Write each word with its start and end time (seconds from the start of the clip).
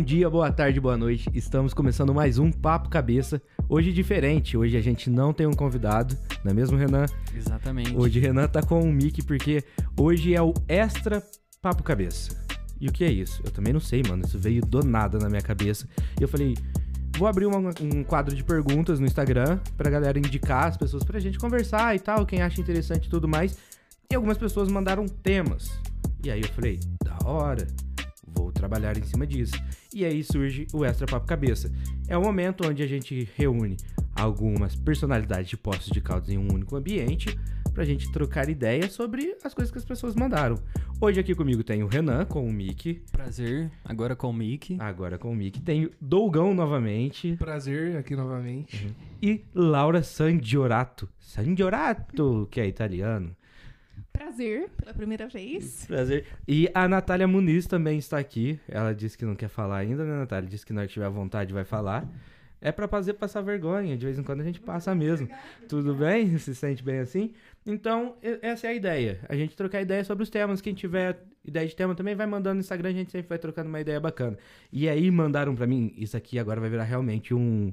Bom 0.00 0.04
dia, 0.04 0.30
boa 0.30 0.50
tarde, 0.50 0.80
boa 0.80 0.96
noite. 0.96 1.28
Estamos 1.34 1.74
começando 1.74 2.14
mais 2.14 2.38
um 2.38 2.50
Papo 2.50 2.88
Cabeça. 2.88 3.40
Hoje 3.68 3.92
diferente, 3.92 4.56
hoje 4.56 4.74
a 4.74 4.80
gente 4.80 5.10
não 5.10 5.30
tem 5.30 5.46
um 5.46 5.52
convidado, 5.52 6.16
não 6.42 6.52
é 6.52 6.54
mesmo, 6.54 6.74
Renan? 6.78 7.04
Exatamente. 7.36 7.94
Hoje 7.94 8.18
Renan 8.18 8.48
tá 8.48 8.62
com 8.62 8.80
o 8.80 8.90
mic 8.90 9.22
porque 9.26 9.62
hoje 10.00 10.34
é 10.34 10.40
o 10.40 10.54
Extra 10.66 11.22
Papo 11.60 11.82
Cabeça. 11.82 12.30
E 12.80 12.88
o 12.88 12.92
que 12.92 13.04
é 13.04 13.12
isso? 13.12 13.42
Eu 13.44 13.50
também 13.50 13.74
não 13.74 13.80
sei, 13.80 14.02
mano. 14.08 14.24
Isso 14.24 14.38
veio 14.38 14.62
do 14.62 14.82
nada 14.82 15.18
na 15.18 15.28
minha 15.28 15.42
cabeça. 15.42 15.86
E 16.18 16.22
eu 16.22 16.28
falei, 16.28 16.54
vou 17.18 17.28
abrir 17.28 17.44
uma- 17.44 17.58
um 17.82 18.02
quadro 18.02 18.34
de 18.34 18.42
perguntas 18.42 18.98
no 18.98 19.04
Instagram 19.04 19.58
pra 19.76 19.90
galera 19.90 20.18
indicar 20.18 20.66
as 20.66 20.78
pessoas 20.78 21.04
pra 21.04 21.20
gente 21.20 21.38
conversar 21.38 21.94
e 21.94 21.98
tal, 21.98 22.24
quem 22.24 22.40
acha 22.40 22.58
interessante 22.58 23.04
e 23.04 23.10
tudo 23.10 23.28
mais. 23.28 23.54
E 24.10 24.14
algumas 24.14 24.38
pessoas 24.38 24.70
mandaram 24.70 25.04
temas. 25.04 25.78
E 26.24 26.30
aí 26.30 26.40
eu 26.40 26.48
falei, 26.48 26.80
da 27.04 27.18
hora, 27.28 27.66
vou 28.40 28.52
trabalhar 28.52 28.96
em 28.96 29.02
cima 29.02 29.26
disso. 29.26 29.54
E 29.94 30.04
aí 30.04 30.22
surge 30.24 30.66
o 30.72 30.84
Extra 30.84 31.06
Papo 31.06 31.26
Cabeça. 31.26 31.70
É 32.08 32.16
o 32.16 32.22
momento 32.22 32.66
onde 32.66 32.82
a 32.82 32.86
gente 32.86 33.28
reúne 33.36 33.76
algumas 34.14 34.74
personalidades 34.74 35.48
de 35.50 35.56
Poços 35.56 35.90
de 35.90 36.00
Caldas 36.00 36.30
em 36.30 36.38
um 36.38 36.52
único 36.52 36.76
ambiente 36.76 37.38
pra 37.72 37.84
gente 37.84 38.10
trocar 38.10 38.48
ideias 38.48 38.92
sobre 38.92 39.36
as 39.44 39.54
coisas 39.54 39.70
que 39.70 39.78
as 39.78 39.84
pessoas 39.84 40.14
mandaram. 40.14 40.56
Hoje 41.00 41.20
aqui 41.20 41.34
comigo 41.34 41.62
tem 41.62 41.82
o 41.82 41.86
Renan 41.86 42.24
com 42.24 42.44
o 42.46 42.52
Mickey, 42.52 43.02
Prazer, 43.12 43.70
agora 43.84 44.16
com 44.16 44.28
o 44.30 44.32
Mickey. 44.32 44.76
agora 44.80 45.16
com 45.16 45.30
o 45.30 45.36
Mickey. 45.36 45.60
Tem 45.62 45.84
o 45.86 45.90
Dougão 46.00 46.52
novamente 46.52 47.36
Prazer 47.36 47.96
aqui 47.96 48.16
novamente. 48.16 48.94
e 49.22 49.44
Laura 49.54 50.02
Sandiorato. 50.02 51.08
Sandiorato, 51.18 52.48
que 52.50 52.60
é 52.60 52.66
italiano. 52.66 53.34
Prazer, 54.20 54.68
pela 54.76 54.92
primeira 54.92 55.26
vez. 55.28 55.86
Prazer. 55.88 56.26
E 56.46 56.70
a 56.74 56.86
Natália 56.86 57.26
Muniz 57.26 57.66
também 57.66 57.96
está 57.96 58.18
aqui. 58.18 58.60
Ela 58.68 58.94
disse 58.94 59.16
que 59.16 59.24
não 59.24 59.34
quer 59.34 59.48
falar 59.48 59.78
ainda, 59.78 60.04
né, 60.04 60.18
Natália? 60.18 60.46
Disse 60.46 60.66
que 60.66 60.74
na 60.74 60.82
hora 60.82 60.88
que 60.88 60.92
tiver 60.92 61.08
vontade 61.08 61.54
vai 61.54 61.64
falar. 61.64 62.06
É 62.60 62.70
pra 62.70 62.86
fazer 62.86 63.14
passar 63.14 63.40
vergonha. 63.40 63.96
De 63.96 64.04
vez 64.04 64.18
em 64.18 64.22
quando 64.22 64.42
a 64.42 64.44
gente 64.44 64.60
passa 64.60 64.94
mesmo. 64.94 65.26
Tudo 65.66 65.94
bem? 65.94 66.36
Se 66.36 66.54
sente 66.54 66.84
bem 66.84 66.98
assim? 66.98 67.32
Então, 67.64 68.14
essa 68.42 68.66
é 68.66 68.70
a 68.70 68.74
ideia. 68.74 69.20
A 69.26 69.34
gente 69.34 69.56
trocar 69.56 69.80
ideia 69.80 70.04
sobre 70.04 70.22
os 70.22 70.28
temas. 70.28 70.60
Quem 70.60 70.74
tiver 70.74 71.24
ideia 71.42 71.66
de 71.66 71.74
tema 71.74 71.94
também 71.94 72.14
vai 72.14 72.26
mandando 72.26 72.56
no 72.56 72.60
Instagram. 72.60 72.90
A 72.90 72.92
gente 72.92 73.10
sempre 73.10 73.26
vai 73.30 73.38
trocando 73.38 73.70
uma 73.70 73.80
ideia 73.80 73.98
bacana. 73.98 74.36
E 74.70 74.86
aí 74.86 75.10
mandaram 75.10 75.56
pra 75.56 75.66
mim. 75.66 75.94
Isso 75.96 76.14
aqui 76.14 76.38
agora 76.38 76.60
vai 76.60 76.68
virar 76.68 76.84
realmente 76.84 77.32
um 77.32 77.72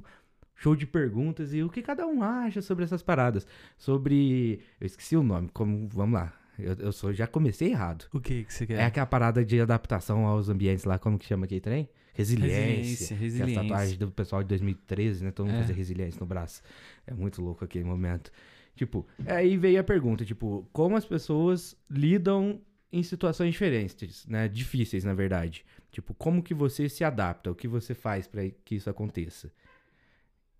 show 0.58 0.76
de 0.76 0.86
perguntas 0.86 1.54
e 1.54 1.62
o 1.62 1.70
que 1.70 1.80
cada 1.80 2.06
um 2.06 2.22
acha 2.22 2.60
sobre 2.60 2.84
essas 2.84 3.02
paradas. 3.02 3.46
Sobre. 3.78 4.60
Eu 4.80 4.86
esqueci 4.86 5.16
o 5.16 5.22
nome. 5.22 5.48
Como. 5.52 5.88
Vamos 5.88 6.14
lá. 6.14 6.32
Eu, 6.58 6.74
eu 6.74 6.92
sou, 6.92 7.12
já 7.12 7.26
comecei 7.26 7.70
errado. 7.70 8.06
O 8.12 8.20
que 8.20 8.42
que 8.44 8.52
você 8.52 8.66
quer? 8.66 8.80
É 8.80 8.84
aquela 8.84 9.06
parada 9.06 9.44
de 9.44 9.60
adaptação 9.60 10.26
aos 10.26 10.48
ambientes 10.48 10.84
lá, 10.84 10.98
como 10.98 11.16
que 11.16 11.24
chama 11.24 11.44
aquele 11.44 11.60
trem? 11.60 11.88
Resiliência. 12.12 12.56
Resiliência, 12.56 13.06
Que 13.06 13.14
é 13.14 13.16
a 13.16 13.20
resiliência. 13.20 13.62
tatuagem 13.62 13.98
do 13.98 14.10
pessoal 14.10 14.42
de 14.42 14.48
2013, 14.48 15.24
né? 15.24 15.30
Todo 15.30 15.46
mundo 15.46 15.54
É. 15.56 15.60
fazia 15.60 15.74
resiliência 15.76 16.18
no 16.18 16.26
braço. 16.26 16.60
É 17.06 17.14
muito 17.14 17.40
louco 17.40 17.64
aquele 17.64 17.84
momento. 17.84 18.32
Tipo, 18.74 19.06
aí 19.26 19.56
veio 19.56 19.78
a 19.80 19.84
pergunta, 19.84 20.24
tipo, 20.24 20.68
como 20.72 20.96
as 20.96 21.04
pessoas 21.04 21.76
lidam 21.88 22.60
em 22.92 23.04
situações 23.04 23.52
diferentes, 23.52 24.26
né? 24.26 24.48
Difíceis, 24.48 25.04
na 25.04 25.14
verdade. 25.14 25.64
Tipo, 25.92 26.12
como 26.14 26.42
que 26.42 26.54
você 26.54 26.88
se 26.88 27.04
adapta? 27.04 27.52
O 27.52 27.54
que 27.54 27.68
você 27.68 27.94
faz 27.94 28.26
pra 28.26 28.42
que 28.64 28.74
isso 28.74 28.90
aconteça? 28.90 29.52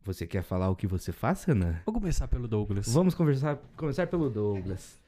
Você 0.09 0.27
quer 0.27 0.43
falar 0.43 0.71
o 0.71 0.75
que 0.75 0.87
você 0.87 1.13
faz, 1.13 1.45
Renan? 1.45 1.81
Vou 1.85 1.93
começar 1.95 2.27
pelo 2.29 2.49
Douglas. 2.49 2.89
Vamos 2.93 3.15
conversar, 3.15 3.57
começar 3.77 4.07
pelo 4.07 4.31
Douglas. 4.31 4.99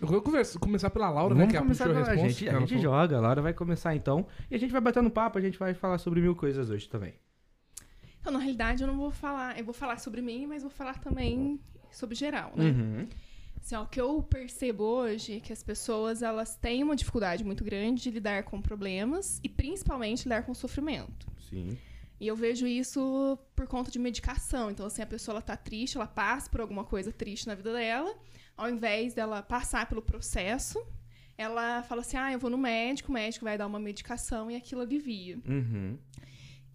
Eu 0.00 0.06
vou 0.08 0.22
conversa- 0.22 0.58
começar 0.58 0.88
pela 0.88 1.10
Laura, 1.10 1.34
Vamos 1.34 1.44
né? 1.44 1.50
Que 1.50 1.56
a 1.58 1.60
começar 1.60 1.84
puxou 1.84 2.00
a 2.00 2.04
pela 2.06 2.14
responsa. 2.16 2.38
gente. 2.40 2.48
A 2.56 2.60
gente 2.60 2.78
joga, 2.80 3.18
a 3.18 3.20
Laura 3.20 3.42
vai 3.42 3.52
começar 3.52 3.94
então. 3.94 4.26
E 4.50 4.54
a 4.54 4.58
gente 4.58 4.70
vai 4.70 4.80
batendo 4.80 5.10
papo, 5.10 5.36
a 5.36 5.42
gente 5.42 5.58
vai 5.58 5.74
falar 5.74 5.98
sobre 5.98 6.22
mil 6.22 6.34
coisas 6.34 6.70
hoje 6.70 6.88
também. 6.88 7.12
Então, 8.18 8.32
na 8.32 8.38
realidade, 8.38 8.82
eu 8.82 8.86
não 8.86 8.96
vou 8.96 9.10
falar. 9.10 9.58
Eu 9.58 9.64
vou 9.64 9.74
falar 9.74 9.98
sobre 9.98 10.22
mim, 10.22 10.46
mas 10.46 10.62
vou 10.62 10.70
falar 10.70 10.98
também 11.00 11.60
sobre 11.90 12.14
geral, 12.14 12.52
né? 12.56 12.64
Uhum. 12.64 13.06
Assim, 13.60 13.74
ó, 13.74 13.82
o 13.82 13.86
que 13.86 14.00
eu 14.00 14.22
percebo 14.22 14.84
hoje 14.84 15.36
é 15.36 15.40
que 15.40 15.52
as 15.52 15.62
pessoas 15.62 16.22
elas 16.22 16.56
têm 16.56 16.82
uma 16.82 16.96
dificuldade 16.96 17.44
muito 17.44 17.62
grande 17.62 18.00
de 18.04 18.10
lidar 18.10 18.44
com 18.44 18.58
problemas 18.62 19.38
e 19.44 19.50
principalmente 19.50 20.22
lidar 20.24 20.44
com 20.44 20.54
sofrimento. 20.54 21.26
Sim. 21.50 21.76
E 22.20 22.26
eu 22.26 22.36
vejo 22.36 22.66
isso 22.66 23.38
por 23.56 23.66
conta 23.66 23.90
de 23.90 23.98
medicação. 23.98 24.70
Então, 24.70 24.84
assim, 24.86 25.00
a 25.02 25.06
pessoa 25.06 25.32
ela 25.34 25.42
tá 25.42 25.56
triste, 25.56 25.96
ela 25.96 26.06
passa 26.06 26.50
por 26.50 26.60
alguma 26.60 26.84
coisa 26.84 27.10
triste 27.10 27.46
na 27.46 27.54
vida 27.54 27.72
dela, 27.72 28.14
ao 28.56 28.68
invés 28.68 29.14
dela 29.14 29.42
passar 29.42 29.88
pelo 29.88 30.02
processo, 30.02 30.78
ela 31.38 31.82
fala 31.82 32.02
assim: 32.02 32.18
ah, 32.18 32.30
eu 32.30 32.38
vou 32.38 32.50
no 32.50 32.58
médico, 32.58 33.10
o 33.10 33.14
médico 33.14 33.46
vai 33.46 33.56
dar 33.56 33.66
uma 33.66 33.78
medicação 33.80 34.50
e 34.50 34.56
aquilo 34.56 34.82
alivia. 34.82 35.38
Uhum. 35.48 35.98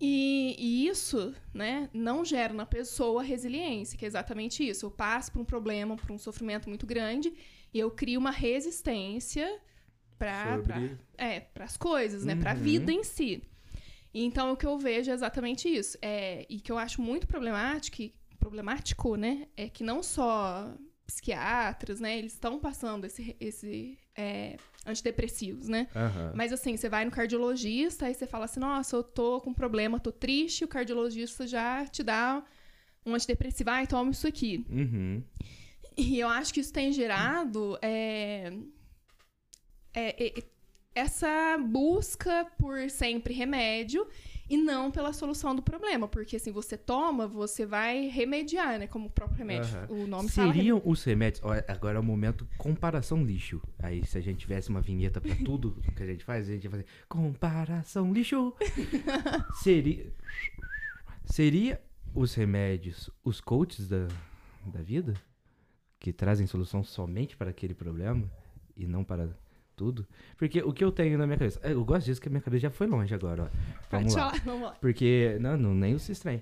E, 0.01 0.55
e 0.59 0.87
isso, 0.87 1.33
né, 1.53 1.89
não 1.93 2.25
gera 2.25 2.53
na 2.53 2.65
pessoa 2.65 3.23
resiliência, 3.23 3.97
que 3.97 4.03
é 4.03 4.07
exatamente 4.07 4.67
isso. 4.67 4.85
Eu 4.85 4.91
passo 4.91 5.31
por 5.31 5.39
um 5.41 5.45
problema, 5.45 5.95
por 5.95 6.11
um 6.11 6.17
sofrimento 6.17 6.67
muito 6.67 6.85
grande, 6.85 7.31
e 7.73 7.79
eu 7.79 7.89
crio 7.91 8.19
uma 8.19 8.31
resistência 8.31 9.59
para 10.17 10.57
Sobre- 10.57 10.97
é, 11.17 11.45
as 11.59 11.77
coisas, 11.77 12.25
né, 12.25 12.35
para 12.35 12.51
a 12.51 12.55
Uhum. 12.55 12.59
vida 12.61 12.91
em 12.91 13.03
si. 13.03 13.43
E 14.15 14.23
então 14.23 14.53
o 14.53 14.55
que 14.55 14.65
eu 14.65 14.77
vejo 14.79 15.11
é 15.11 15.13
exatamente 15.13 15.67
isso. 15.67 15.97
É, 16.01 16.45
e 16.49 16.61
que 16.61 16.71
eu 16.71 16.77
acho 16.77 17.01
muito 17.01 17.27
problemático, 17.27 18.01
e- 18.01 18.15
problemático, 18.39 19.17
né, 19.17 19.45
é 19.57 19.67
que 19.67 19.83
não 19.83 20.01
só 20.01 20.73
psiquiatras, 21.05 21.99
né, 21.99 22.17
eles 22.17 22.31
estão 22.31 22.57
passando 22.57 23.03
esse, 23.03 23.35
esse 23.41 23.99
é, 24.15 24.55
antidepressivos, 24.85 25.67
né? 25.67 25.89
Aham. 25.93 26.31
Mas 26.33 26.53
assim, 26.53 26.77
você 26.77 26.87
vai 26.87 27.03
no 27.03 27.11
cardiologista, 27.11 28.05
aí 28.05 28.13
você 28.13 28.25
fala 28.25 28.45
assim, 28.45 28.61
nossa, 28.61 28.95
eu 28.95 29.03
tô 29.03 29.41
com 29.41 29.53
problema, 29.53 29.99
tô 29.99 30.13
triste, 30.13 30.63
o 30.63 30.67
cardiologista 30.67 31.45
já 31.45 31.85
te 31.85 32.01
dá 32.01 32.41
um 33.05 33.13
antidepressivo, 33.15 33.69
ai, 33.69 33.85
toma 33.85 34.11
isso 34.11 34.27
aqui. 34.27 34.65
Uhum. 34.69 35.21
E 35.97 36.17
eu 36.19 36.29
acho 36.29 36.53
que 36.53 36.61
isso 36.61 36.71
tem 36.71 36.93
gerado 36.93 37.77
é, 37.81 38.53
é, 39.93 40.25
é, 40.27 40.43
essa 40.95 41.57
busca 41.57 42.47
por 42.57 42.89
sempre 42.89 43.33
remédio 43.33 44.07
e 44.49 44.57
não 44.57 44.89
pela 44.89 45.11
solução 45.11 45.53
do 45.53 45.61
problema. 45.61 46.07
Porque 46.07 46.37
assim, 46.37 46.51
você 46.51 46.77
toma, 46.77 47.27
você 47.27 47.65
vai 47.65 48.07
remediar, 48.07 48.79
né? 48.79 48.87
Como 48.87 49.07
o 49.07 49.09
próprio 49.09 49.37
remédio. 49.37 49.69
O 49.89 50.07
nome 50.07 50.29
fala 50.29 50.53
Seriam 50.53 50.81
os 50.85 51.03
remédios. 51.03 51.43
agora 51.67 51.97
é 51.97 51.99
o 51.99 52.03
momento 52.03 52.47
comparação 52.57 53.23
lixo. 53.23 53.61
Aí, 53.79 54.05
se 54.05 54.17
a 54.17 54.21
gente 54.21 54.39
tivesse 54.39 54.69
uma 54.69 54.81
vinheta 54.81 55.19
pra 55.19 55.35
tudo 55.43 55.77
que 55.95 56.01
a 56.01 56.05
gente 56.05 56.23
faz, 56.23 56.47
a 56.47 56.53
gente 56.53 56.63
ia 56.63 56.71
fazer 56.71 56.85
comparação 57.09 58.13
lixo. 58.13 58.53
Seria. 59.61 60.13
Seria 61.25 61.81
os 62.13 62.33
remédios 62.33 63.09
os 63.23 63.41
coaches 63.41 63.89
da, 63.89 64.07
da 64.65 64.81
vida? 64.81 65.13
Que 65.99 66.13
trazem 66.13 66.47
solução 66.47 66.83
somente 66.83 67.35
para 67.35 67.49
aquele 67.49 67.73
problema 67.73 68.31
e 68.77 68.85
não 68.85 69.03
para 69.03 69.35
tudo? 69.75 70.07
Porque 70.37 70.61
o 70.61 70.73
que 70.73 70.83
eu 70.83 70.91
tenho 70.91 71.17
na 71.17 71.25
minha 71.25 71.37
cabeça. 71.37 71.59
Eu 71.63 71.83
gosto 71.83 72.05
disso 72.05 72.21
que 72.21 72.27
a 72.27 72.31
minha 72.31 72.41
cabeça 72.41 72.63
já 72.63 72.69
foi 72.69 72.87
longe 72.87 73.13
agora, 73.13 73.43
ó. 73.43 73.47
Vamos 73.91 74.15
lá. 74.15 74.29
falar, 74.29 74.43
vamos 74.43 74.61
lá. 74.63 74.71
Porque, 74.81 75.37
não, 75.39 75.57
não 75.57 75.75
nem 75.75 75.97
se 75.97 76.11
estranhe. 76.11 76.41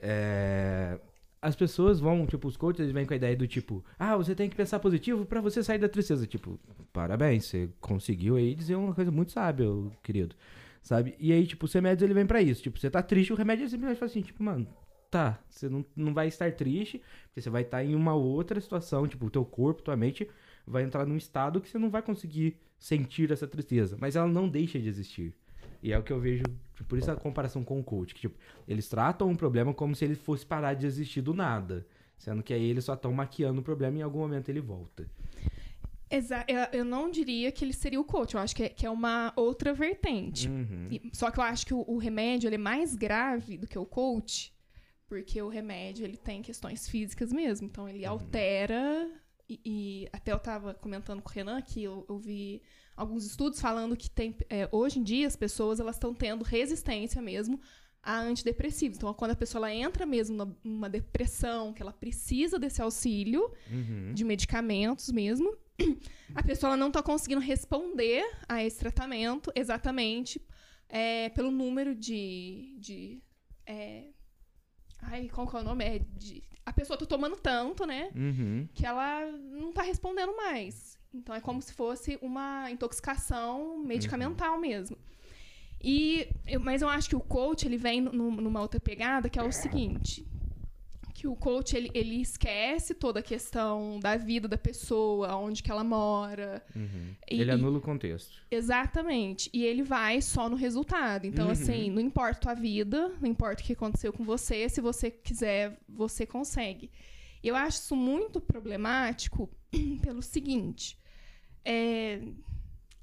É, 0.00 0.98
as 1.40 1.54
pessoas 1.54 2.00
vão, 2.00 2.26
tipo, 2.26 2.48
os 2.48 2.56
coaches 2.56 2.80
eles 2.80 2.92
vêm 2.92 3.04
com 3.04 3.12
a 3.12 3.16
ideia 3.16 3.36
do 3.36 3.46
tipo, 3.46 3.84
ah, 3.98 4.16
você 4.16 4.34
tem 4.34 4.48
que 4.48 4.56
pensar 4.56 4.78
positivo 4.78 5.26
pra 5.26 5.40
você 5.40 5.62
sair 5.62 5.78
da 5.78 5.88
tristeza. 5.88 6.26
Tipo, 6.26 6.58
parabéns, 6.92 7.44
você 7.44 7.68
conseguiu 7.80 8.36
aí 8.36 8.54
dizer 8.54 8.76
uma 8.76 8.94
coisa 8.94 9.10
muito 9.10 9.32
sábia, 9.32 9.66
querido. 10.02 10.34
Sabe? 10.80 11.14
E 11.18 11.32
aí, 11.32 11.46
tipo, 11.46 11.66
os 11.66 11.72
remédios 11.72 12.02
ele 12.02 12.14
vem 12.14 12.26
pra 12.26 12.40
isso. 12.42 12.62
Tipo, 12.62 12.78
você 12.78 12.90
tá 12.90 13.02
triste, 13.02 13.32
o 13.32 13.36
remédio 13.36 13.62
ele 13.62 13.70
simplesmente 13.70 13.98
fala 13.98 14.10
assim, 14.10 14.22
tipo, 14.22 14.42
mano, 14.42 14.66
tá, 15.10 15.38
você 15.48 15.68
não, 15.68 15.84
não 15.94 16.12
vai 16.12 16.28
estar 16.28 16.50
triste, 16.52 17.00
porque 17.26 17.40
você 17.40 17.50
vai 17.50 17.62
estar 17.62 17.84
em 17.84 17.94
uma 17.94 18.14
outra 18.14 18.60
situação, 18.60 19.06
tipo, 19.06 19.26
o 19.26 19.30
teu 19.30 19.44
corpo, 19.44 19.82
tua 19.82 19.96
mente 19.96 20.28
vai 20.66 20.82
entrar 20.82 21.06
num 21.06 21.16
estado 21.16 21.60
que 21.60 21.68
você 21.68 21.78
não 21.78 21.90
vai 21.90 22.02
conseguir 22.02 22.56
sentir 22.78 23.30
essa 23.30 23.46
tristeza, 23.46 23.96
mas 24.00 24.16
ela 24.16 24.28
não 24.28 24.48
deixa 24.48 24.78
de 24.78 24.88
existir. 24.88 25.34
E 25.82 25.92
é 25.92 25.98
o 25.98 26.02
que 26.02 26.12
eu 26.12 26.18
vejo, 26.20 26.44
tipo, 26.74 26.84
por 26.88 26.98
isso 26.98 27.10
a 27.10 27.16
comparação 27.16 27.62
com 27.62 27.78
o 27.78 27.84
coach, 27.84 28.14
que 28.14 28.22
tipo, 28.22 28.38
eles 28.66 28.88
tratam 28.88 29.28
um 29.28 29.36
problema 29.36 29.72
como 29.74 29.94
se 29.94 30.04
ele 30.04 30.14
fosse 30.14 30.44
parar 30.44 30.74
de 30.74 30.86
existir 30.86 31.20
do 31.20 31.34
nada, 31.34 31.86
sendo 32.16 32.42
que 32.42 32.54
aí 32.54 32.64
eles 32.64 32.84
só 32.84 32.94
estão 32.94 33.12
maquiando 33.12 33.60
o 33.60 33.64
problema 33.64 33.98
e 33.98 34.00
em 34.00 34.02
algum 34.02 34.20
momento 34.20 34.48
ele 34.48 34.60
volta. 34.60 35.06
Exa 36.10 36.44
eu- 36.72 36.84
não 36.84 37.10
diria 37.10 37.50
que 37.50 37.64
ele 37.64 37.72
seria 37.72 38.00
o 38.00 38.04
coach, 38.04 38.34
eu 38.34 38.40
acho 38.40 38.54
que 38.54 38.62
é, 38.64 38.68
que 38.68 38.86
é 38.86 38.90
uma 38.90 39.32
outra 39.36 39.72
vertente. 39.74 40.48
Uhum. 40.48 40.88
E- 40.90 41.10
Só 41.12 41.30
que 41.30 41.38
eu 41.38 41.44
acho 41.44 41.66
que 41.66 41.74
o, 41.74 41.84
o 41.86 41.98
remédio 41.98 42.52
é 42.52 42.56
mais 42.58 42.94
grave 42.94 43.56
do 43.58 43.66
que 43.66 43.78
o 43.78 43.84
coach, 43.86 44.52
porque 45.08 45.40
o 45.42 45.48
remédio 45.48 46.04
ele 46.04 46.16
tem 46.16 46.40
questões 46.40 46.88
físicas 46.88 47.32
mesmo. 47.32 47.66
Então 47.66 47.88
ele 47.88 48.04
altera. 48.06 49.10
E, 49.48 49.60
e 49.64 50.08
até 50.12 50.32
eu 50.32 50.38
tava 50.38 50.74
comentando 50.74 51.20
com 51.20 51.28
o 51.28 51.32
Renan 51.32 51.60
que 51.60 51.82
eu, 51.82 52.06
eu 52.08 52.18
vi 52.18 52.62
alguns 52.96 53.26
estudos 53.26 53.60
falando 53.60 53.96
que 53.96 54.08
tem, 54.08 54.36
é, 54.48 54.68
hoje 54.72 54.98
em 54.98 55.02
dia 55.02 55.26
as 55.26 55.36
pessoas 55.36 55.80
elas 55.80 55.96
estão 55.96 56.14
tendo 56.14 56.42
resistência 56.44 57.20
mesmo 57.20 57.60
a 58.02 58.20
antidepressivos. 58.20 58.98
Então, 58.98 59.12
quando 59.14 59.30
a 59.32 59.36
pessoa 59.36 59.60
ela 59.60 59.74
entra 59.74 60.04
mesmo 60.04 60.56
numa 60.62 60.88
depressão, 60.90 61.72
que 61.72 61.82
ela 61.82 61.92
precisa 61.92 62.58
desse 62.58 62.82
auxílio 62.82 63.50
Uhum. 63.70 64.12
de 64.14 64.24
medicamentos 64.24 65.10
mesmo, 65.10 65.56
a 66.34 66.42
pessoa 66.42 66.70
ela 66.70 66.76
não 66.76 66.88
está 66.88 67.02
conseguindo 67.02 67.40
responder 67.40 68.22
a 68.48 68.62
esse 68.62 68.78
tratamento 68.78 69.50
exatamente 69.54 70.40
é, 70.88 71.28
pelo 71.30 71.50
número 71.50 71.94
de. 71.94 72.76
de 72.78 73.22
é, 73.66 74.12
ai, 75.10 75.28
qual 75.28 75.46
que 75.46 75.56
é 75.56 75.60
o 75.60 75.64
nome? 75.64 75.84
É 75.84 75.98
de, 76.16 76.42
a 76.64 76.72
pessoa 76.72 76.98
tá 76.98 77.04
tomando 77.06 77.36
tanto, 77.36 77.86
né? 77.86 78.10
Uhum. 78.14 78.68
Que 78.74 78.86
ela 78.86 79.26
não 79.30 79.72
tá 79.72 79.82
respondendo 79.82 80.34
mais. 80.36 80.98
Então 81.12 81.34
é 81.34 81.40
como 81.40 81.60
se 81.62 81.72
fosse 81.72 82.18
uma 82.20 82.70
intoxicação 82.70 83.78
medicamental 83.78 84.58
mesmo. 84.58 84.96
E, 85.82 86.28
eu- 86.46 86.60
mas 86.60 86.82
eu 86.82 86.88
acho 86.88 87.08
que 87.08 87.16
o 87.16 87.20
coach 87.20 87.66
ele 87.66 87.76
vem 87.76 88.00
nu- 88.00 88.30
numa 88.30 88.60
outra 88.60 88.80
pegada 88.80 89.28
que 89.28 89.38
é 89.38 89.42
o 89.42 89.52
seguinte: 89.52 90.26
que 91.14 91.28
o 91.28 91.36
coach 91.36 91.76
ele, 91.76 91.90
ele 91.94 92.20
esquece 92.20 92.92
toda 92.92 93.20
a 93.20 93.22
questão 93.22 94.00
da 94.00 94.16
vida 94.16 94.48
da 94.48 94.58
pessoa, 94.58 95.36
onde 95.36 95.62
que 95.62 95.70
ela 95.70 95.84
mora, 95.84 96.60
Uhum. 96.74 97.14
E- 97.30 97.40
Ele 97.40 97.52
anula 97.52 97.78
o 97.78 97.80
contexto. 97.80 98.42
Exatamente. 98.50 99.48
E 99.52 99.64
ele 99.64 99.82
vai 99.84 100.20
só 100.20 100.48
no 100.48 100.56
resultado. 100.56 101.24
Então, 101.24 101.46
Uhum. 101.46 101.52
assim, 101.52 101.88
não 101.90 102.00
importa 102.02 102.36
a 102.38 102.40
tua 102.40 102.54
vida, 102.54 103.10
não 103.20 103.28
importa 103.28 103.62
o 103.62 103.64
que 103.64 103.72
aconteceu 103.74 104.12
com 104.12 104.24
você, 104.24 104.68
se 104.68 104.80
você 104.80 105.08
quiser, 105.10 105.78
você 105.88 106.26
consegue. 106.26 106.90
Eu 107.42 107.54
acho 107.54 107.78
isso 107.78 107.94
muito 107.94 108.40
problemático 108.40 109.48
pelo 110.02 110.20
seguinte: 110.20 110.98
é, 111.64 112.20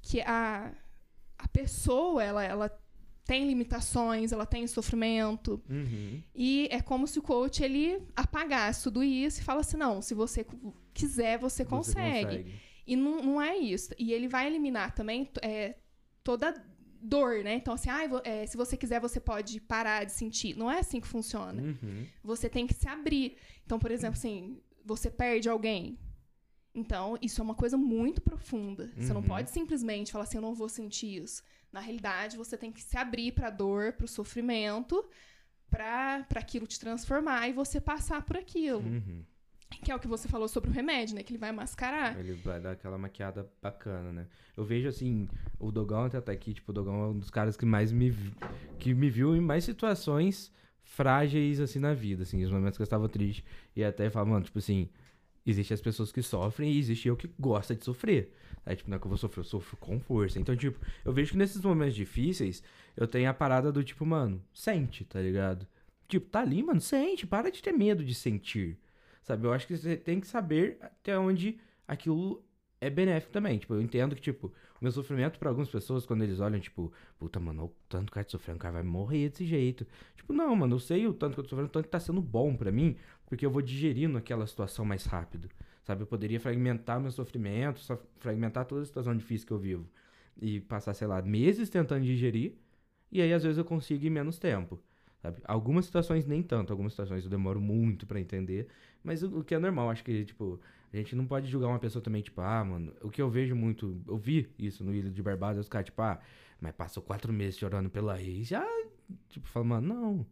que 0.02 0.20
a, 0.20 0.72
a 1.38 1.48
pessoa, 1.48 2.22
ela, 2.22 2.44
ela 2.44 2.81
tem 3.24 3.46
limitações, 3.46 4.32
ela 4.32 4.44
tem 4.46 4.66
sofrimento, 4.66 5.62
Uhum. 5.70 6.20
e 6.34 6.68
é 6.70 6.80
como 6.82 7.06
se 7.06 7.18
o 7.18 7.22
coach 7.22 7.62
ele 7.62 8.02
apagasse 8.16 8.82
tudo 8.84 9.02
isso 9.02 9.40
e 9.40 9.44
fala 9.44 9.60
assim: 9.60 9.76
não, 9.76 10.02
se 10.02 10.12
você 10.14 10.44
quiser, 10.92 11.38
você 11.38 11.62
Você 11.62 11.70
consegue. 11.70 12.52
E 12.86 12.96
não, 12.96 13.22
não 13.22 13.40
é 13.42 13.56
isso. 13.56 13.94
E 13.98 14.12
ele 14.12 14.26
vai 14.26 14.46
eliminar 14.48 14.92
também 14.92 15.30
é, 15.40 15.76
toda 16.24 16.52
dor, 17.00 17.42
né? 17.44 17.54
Então, 17.54 17.74
assim, 17.74 17.88
ah, 17.90 18.00
se 18.46 18.56
você 18.56 18.76
quiser, 18.76 19.00
você 19.00 19.20
pode 19.20 19.60
parar 19.60 20.04
de 20.04 20.12
sentir. 20.12 20.56
Não 20.56 20.68
é 20.70 20.80
assim 20.80 21.00
que 21.00 21.06
funciona. 21.06 21.62
Uhum. 21.62 22.06
Você 22.24 22.48
tem 22.48 22.66
que 22.66 22.74
se 22.74 22.88
abrir. 22.88 23.36
Então, 23.64 23.78
por 23.78 23.90
exemplo, 23.92 24.16
assim, 24.18 24.60
você 24.84 25.10
perde 25.10 25.48
alguém. 25.48 25.96
Então, 26.74 27.16
isso 27.22 27.40
é 27.40 27.44
uma 27.44 27.54
coisa 27.54 27.76
muito 27.76 28.20
profunda. 28.20 28.90
Você 28.96 29.12
não 29.12 29.20
Uhum. 29.20 29.26
pode 29.28 29.50
simplesmente 29.50 30.10
falar 30.10 30.24
assim, 30.24 30.38
eu 30.38 30.42
não 30.42 30.54
vou 30.54 30.68
sentir 30.68 31.22
isso. 31.22 31.42
Na 31.72 31.80
realidade, 31.80 32.36
você 32.36 32.56
tem 32.56 32.70
que 32.70 32.82
se 32.82 32.96
abrir 32.96 33.32
pra 33.32 33.50
dor, 33.50 33.94
pro 33.94 34.06
sofrimento, 34.06 35.04
pra 35.70 36.24
pra 36.28 36.40
aquilo 36.40 36.66
te 36.66 36.78
transformar 36.78 37.48
e 37.48 37.52
você 37.52 37.80
passar 37.80 38.22
por 38.22 38.36
aquilo. 38.36 38.80
Uhum. 38.80 39.24
Que 39.82 39.90
é 39.90 39.96
o 39.96 39.98
que 39.98 40.06
você 40.06 40.28
falou 40.28 40.46
sobre 40.48 40.68
o 40.68 40.72
remédio, 40.72 41.14
né? 41.14 41.22
Que 41.22 41.32
ele 41.32 41.38
vai 41.38 41.50
mascarar. 41.50 42.18
Ele 42.18 42.34
vai 42.34 42.60
dar 42.60 42.72
aquela 42.72 42.98
maquiada 42.98 43.50
bacana, 43.60 44.12
né? 44.12 44.26
Eu 44.54 44.64
vejo 44.64 44.86
assim, 44.86 45.26
o 45.58 45.72
Dogão 45.72 46.04
até 46.04 46.20
tá 46.20 46.30
aqui, 46.30 46.52
tipo, 46.52 46.70
o 46.70 46.74
Dogão 46.74 47.04
é 47.04 47.08
um 47.08 47.18
dos 47.18 47.30
caras 47.30 47.56
que 47.56 47.64
mais 47.64 47.90
me 47.90 48.14
que 48.78 48.92
me 48.92 49.08
viu 49.08 49.34
em 49.34 49.40
mais 49.40 49.64
situações 49.64 50.52
frágeis 50.82 51.58
assim 51.58 51.78
na 51.78 51.94
vida, 51.94 52.22
assim, 52.24 52.44
os 52.44 52.50
momentos 52.50 52.76
que 52.76 52.82
eu 52.82 52.84
estava 52.84 53.08
triste 53.08 53.44
e 53.74 53.82
até 53.82 54.10
fala, 54.10 54.26
mano, 54.26 54.44
tipo 54.44 54.58
assim, 54.58 54.90
existe 55.44 55.74
as 55.74 55.80
pessoas 55.80 56.12
que 56.12 56.22
sofrem 56.22 56.72
e 56.72 56.78
existe 56.78 57.08
eu 57.08 57.16
que 57.16 57.28
gosta 57.38 57.74
de 57.74 57.84
sofrer. 57.84 58.32
Aí, 58.64 58.76
tipo, 58.76 58.88
não 58.88 58.96
é 58.96 59.00
que 59.00 59.06
eu 59.06 59.08
vou 59.08 59.18
sofrer, 59.18 59.40
eu 59.40 59.44
sofro 59.44 59.76
com 59.76 59.98
força. 60.00 60.38
Então, 60.38 60.56
tipo, 60.56 60.78
eu 61.04 61.12
vejo 61.12 61.32
que 61.32 61.36
nesses 61.36 61.60
momentos 61.60 61.94
difíceis, 61.94 62.62
eu 62.96 63.06
tenho 63.08 63.28
a 63.28 63.34
parada 63.34 63.72
do 63.72 63.82
tipo, 63.82 64.06
mano, 64.06 64.42
sente, 64.54 65.04
tá 65.04 65.20
ligado? 65.20 65.66
Tipo, 66.08 66.28
tá 66.28 66.40
ali, 66.40 66.62
mano, 66.62 66.80
sente, 66.80 67.26
para 67.26 67.50
de 67.50 67.62
ter 67.62 67.72
medo 67.72 68.04
de 68.04 68.14
sentir. 68.14 68.78
Sabe? 69.22 69.46
Eu 69.46 69.52
acho 69.52 69.66
que 69.66 69.76
você 69.76 69.96
tem 69.96 70.20
que 70.20 70.26
saber 70.26 70.78
até 70.80 71.18
onde 71.18 71.58
aquilo 71.86 72.44
é 72.80 72.90
benéfico 72.90 73.32
também. 73.32 73.58
Tipo, 73.58 73.74
eu 73.74 73.80
entendo 73.80 74.14
que, 74.14 74.20
tipo, 74.20 74.48
o 74.48 74.52
meu 74.84 74.90
sofrimento 74.90 75.38
pra 75.38 75.48
algumas 75.48 75.70
pessoas, 75.70 76.04
quando 76.04 76.22
eles 76.22 76.40
olham, 76.40 76.58
tipo, 76.58 76.92
puta, 77.18 77.38
mano, 77.38 77.66
o 77.66 77.72
tanto 77.88 78.06
que 78.06 78.12
cara 78.12 78.24
tá 78.24 78.30
sofrendo, 78.30 78.56
o 78.56 78.60
cara 78.60 78.74
vai 78.74 78.82
morrer 78.82 79.28
desse 79.28 79.46
jeito. 79.46 79.86
Tipo, 80.16 80.32
não, 80.32 80.54
mano, 80.56 80.74
eu 80.74 80.80
sei 80.80 81.06
o 81.06 81.14
tanto 81.14 81.34
que 81.34 81.40
eu 81.40 81.44
tô 81.44 81.50
sofrendo, 81.50 81.68
o 81.68 81.72
tanto 81.72 81.84
que 81.84 81.90
tá 81.90 82.00
sendo 82.00 82.20
bom 82.20 82.56
pra 82.56 82.72
mim, 82.72 82.96
porque 83.32 83.46
eu 83.46 83.50
vou 83.50 83.62
digerindo 83.62 84.18
aquela 84.18 84.46
situação 84.46 84.84
mais 84.84 85.06
rápido. 85.06 85.48
Sabe? 85.84 86.02
Eu 86.02 86.06
poderia 86.06 86.38
fragmentar 86.38 87.00
meu 87.00 87.10
sofrimento, 87.10 87.80
fragmentar 88.18 88.66
toda 88.66 88.82
a 88.82 88.84
situação 88.84 89.16
difícil 89.16 89.46
que 89.46 89.54
eu 89.54 89.58
vivo. 89.58 89.88
E 90.38 90.60
passar, 90.60 90.92
sei 90.92 91.06
lá, 91.06 91.22
meses 91.22 91.70
tentando 91.70 92.04
digerir, 92.04 92.52
e 93.10 93.22
aí 93.22 93.32
às 93.32 93.42
vezes 93.42 93.56
eu 93.56 93.64
consigo 93.64 94.04
em 94.04 94.10
menos 94.10 94.38
tempo. 94.38 94.78
Sabe? 95.22 95.40
Algumas 95.46 95.86
situações 95.86 96.26
nem 96.26 96.42
tanto, 96.42 96.74
algumas 96.74 96.92
situações 96.92 97.24
eu 97.24 97.30
demoro 97.30 97.58
muito 97.58 98.06
pra 98.06 98.20
entender, 98.20 98.68
mas 99.02 99.22
o, 99.22 99.38
o 99.38 99.42
que 99.42 99.54
é 99.54 99.58
normal, 99.58 99.88
acho 99.88 100.04
que, 100.04 100.26
tipo, 100.26 100.60
a 100.92 100.96
gente 100.98 101.16
não 101.16 101.24
pode 101.24 101.48
julgar 101.50 101.68
uma 101.68 101.78
pessoa 101.78 102.02
também, 102.02 102.20
tipo, 102.20 102.42
ah, 102.42 102.62
mano, 102.62 102.92
o 103.00 103.08
que 103.08 103.22
eu 103.22 103.30
vejo 103.30 103.56
muito, 103.56 103.98
eu 104.06 104.18
vi 104.18 104.50
isso 104.58 104.84
no 104.84 104.94
Ilha 104.94 105.08
de 105.08 105.22
Barbados, 105.22 105.58
os 105.58 105.70
caras, 105.70 105.86
tipo, 105.86 106.02
ah, 106.02 106.20
mas 106.60 106.74
passou 106.74 107.02
quatro 107.02 107.32
meses 107.32 107.58
chorando 107.58 107.88
pela 107.88 108.20
ex, 108.20 108.48
já, 108.48 108.66
tipo, 109.30 109.48
fala, 109.48 109.64
mano, 109.64 109.88
não. 109.88 110.26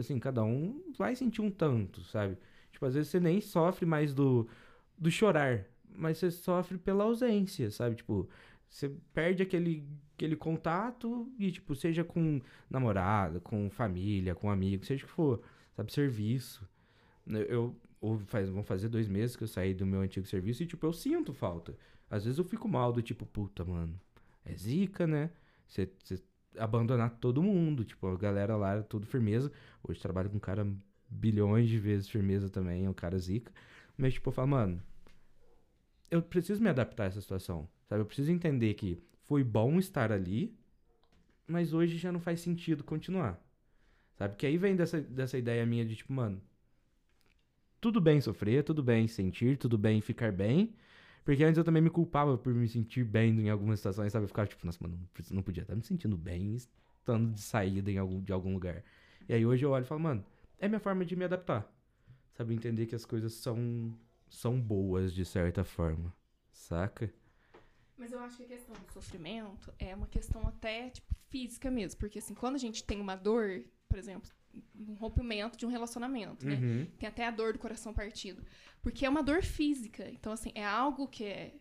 Assim, 0.00 0.18
cada 0.18 0.42
um 0.44 0.82
vai 0.96 1.14
sentir 1.16 1.40
um 1.42 1.50
tanto, 1.50 2.02
sabe? 2.04 2.36
Tipo, 2.72 2.86
às 2.86 2.94
vezes 2.94 3.10
você 3.10 3.20
nem 3.20 3.40
sofre 3.40 3.86
mais 3.86 4.14
do, 4.14 4.48
do 4.98 5.10
chorar, 5.10 5.66
mas 5.94 6.18
você 6.18 6.30
sofre 6.30 6.78
pela 6.78 7.04
ausência, 7.04 7.70
sabe? 7.70 7.96
Tipo, 7.96 8.28
você 8.68 8.88
perde 9.12 9.42
aquele, 9.42 9.84
aquele 10.14 10.36
contato 10.36 11.30
e, 11.38 11.50
tipo, 11.52 11.74
seja 11.74 12.04
com 12.04 12.40
namorada, 12.68 13.40
com 13.40 13.68
família, 13.70 14.34
com 14.34 14.50
amigo, 14.50 14.84
seja 14.84 15.04
o 15.04 15.08
que 15.08 15.12
for, 15.12 15.42
sabe? 15.76 15.92
Serviço. 15.92 16.68
Eu, 17.26 17.42
eu 17.42 17.76
ou 18.00 18.18
faz, 18.20 18.48
vão 18.48 18.62
fazer 18.62 18.88
dois 18.88 19.08
meses 19.08 19.36
que 19.36 19.44
eu 19.44 19.48
saí 19.48 19.74
do 19.74 19.84
meu 19.86 20.00
antigo 20.00 20.26
serviço 20.26 20.62
e, 20.62 20.66
tipo, 20.66 20.86
eu 20.86 20.92
sinto 20.92 21.34
falta. 21.34 21.76
Às 22.10 22.24
vezes 22.24 22.38
eu 22.38 22.44
fico 22.44 22.68
mal 22.68 22.92
do 22.92 23.02
tipo, 23.02 23.26
puta, 23.26 23.64
mano, 23.64 24.00
é 24.44 24.54
zica, 24.54 25.06
né? 25.06 25.30
Você 25.68 25.88
abandonar 26.58 27.10
todo 27.20 27.42
mundo, 27.42 27.84
tipo, 27.84 28.06
a 28.06 28.16
galera 28.16 28.56
lá 28.56 28.72
era 28.72 28.82
tudo 28.82 29.06
firmeza. 29.06 29.50
Hoje 29.82 30.00
trabalho 30.00 30.30
com 30.30 30.38
cara 30.38 30.66
bilhões 31.08 31.68
de 31.68 31.78
vezes 31.78 32.08
firmeza 32.08 32.48
também, 32.48 32.84
é 32.84 32.90
um 32.90 32.94
cara 32.94 33.18
zica. 33.18 33.52
Mas, 33.96 34.14
tipo, 34.14 34.28
eu 34.28 34.32
falo, 34.32 34.48
mano, 34.48 34.82
eu 36.10 36.22
preciso 36.22 36.62
me 36.62 36.68
adaptar 36.68 37.04
a 37.04 37.06
essa 37.06 37.20
situação, 37.20 37.68
sabe? 37.88 38.02
Eu 38.02 38.06
preciso 38.06 38.32
entender 38.32 38.74
que 38.74 38.98
foi 39.24 39.44
bom 39.44 39.78
estar 39.78 40.10
ali, 40.10 40.56
mas 41.46 41.72
hoje 41.72 41.96
já 41.98 42.10
não 42.10 42.20
faz 42.20 42.40
sentido 42.40 42.82
continuar, 42.82 43.40
sabe? 44.16 44.36
Que 44.36 44.46
aí 44.46 44.56
vem 44.56 44.76
dessa, 44.76 45.00
dessa 45.00 45.38
ideia 45.38 45.64
minha 45.66 45.84
de, 45.84 45.96
tipo, 45.96 46.12
mano, 46.12 46.40
tudo 47.80 48.00
bem 48.00 48.20
sofrer, 48.20 48.62
tudo 48.62 48.82
bem 48.82 49.08
sentir, 49.08 49.56
tudo 49.56 49.78
bem 49.78 50.00
ficar 50.00 50.32
bem. 50.32 50.74
Porque 51.30 51.44
antes 51.44 51.58
eu 51.58 51.62
também 51.62 51.80
me 51.80 51.90
culpava 51.90 52.36
por 52.36 52.52
me 52.52 52.66
sentir 52.66 53.04
bem 53.04 53.30
em 53.42 53.50
algumas 53.50 53.78
situações, 53.78 54.12
sabe? 54.12 54.24
Eu 54.24 54.28
ficava 54.28 54.48
tipo, 54.48 54.66
nossa, 54.66 54.78
mano, 54.82 54.98
não 55.30 55.44
podia 55.44 55.62
estar 55.62 55.76
me 55.76 55.82
sentindo 55.84 56.16
bem 56.16 56.56
estando 56.56 57.32
de 57.32 57.40
saída 57.40 57.88
em 57.88 57.98
algum, 57.98 58.20
de 58.20 58.32
algum 58.32 58.52
lugar. 58.52 58.82
E 59.28 59.34
aí 59.34 59.46
hoje 59.46 59.64
eu 59.64 59.70
olho 59.70 59.84
e 59.84 59.86
falo, 59.86 60.00
mano, 60.00 60.26
é 60.58 60.66
minha 60.66 60.80
forma 60.80 61.04
de 61.04 61.14
me 61.14 61.24
adaptar. 61.24 61.72
Sabe? 62.32 62.52
Entender 62.52 62.86
que 62.86 62.96
as 62.96 63.04
coisas 63.04 63.32
são, 63.34 63.96
são 64.28 64.60
boas 64.60 65.14
de 65.14 65.24
certa 65.24 65.62
forma. 65.62 66.12
Saca? 66.50 67.14
Mas 67.96 68.10
eu 68.10 68.18
acho 68.18 68.38
que 68.38 68.42
a 68.42 68.48
questão 68.48 68.74
do 68.74 68.92
sofrimento 68.92 69.72
é 69.78 69.94
uma 69.94 70.08
questão 70.08 70.44
até, 70.48 70.90
tipo, 70.90 71.14
física 71.28 71.70
mesmo. 71.70 72.00
Porque, 72.00 72.18
assim, 72.18 72.34
quando 72.34 72.56
a 72.56 72.58
gente 72.58 72.82
tem 72.82 73.00
uma 73.00 73.14
dor, 73.14 73.62
por 73.88 74.00
exemplo, 74.00 74.28
um 74.74 74.94
rompimento 74.94 75.56
de 75.56 75.66
um 75.66 75.68
relacionamento, 75.68 76.46
né? 76.46 76.54
Uhum. 76.54 76.86
Tem 76.98 77.08
até 77.08 77.26
a 77.26 77.30
dor 77.30 77.52
do 77.52 77.58
coração 77.58 77.92
partido. 77.92 78.44
Porque 78.82 79.04
é 79.04 79.08
uma 79.08 79.22
dor 79.22 79.42
física. 79.42 80.08
Então, 80.10 80.32
assim, 80.32 80.52
é 80.54 80.64
algo 80.64 81.06
que 81.06 81.24
é. 81.24 81.54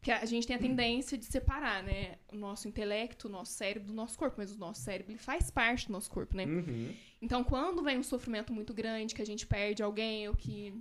Que 0.00 0.10
a 0.10 0.26
gente 0.26 0.46
tem 0.46 0.54
a 0.54 0.58
tendência 0.58 1.16
de 1.16 1.24
separar, 1.24 1.82
né? 1.82 2.18
O 2.30 2.36
nosso 2.36 2.68
intelecto, 2.68 3.26
o 3.26 3.30
nosso 3.30 3.52
cérebro 3.52 3.88
do 3.88 3.94
nosso 3.94 4.18
corpo. 4.18 4.36
Mas 4.38 4.54
o 4.54 4.58
nosso 4.58 4.82
cérebro 4.82 5.12
ele 5.12 5.18
faz 5.18 5.50
parte 5.50 5.86
do 5.86 5.92
nosso 5.92 6.10
corpo, 6.10 6.36
né? 6.36 6.44
Uhum. 6.44 6.94
Então, 7.22 7.42
quando 7.42 7.82
vem 7.82 7.98
um 7.98 8.02
sofrimento 8.02 8.52
muito 8.52 8.74
grande, 8.74 9.14
que 9.14 9.22
a 9.22 9.26
gente 9.26 9.46
perde 9.46 9.82
alguém 9.82 10.28
ou 10.28 10.34
que 10.34 10.74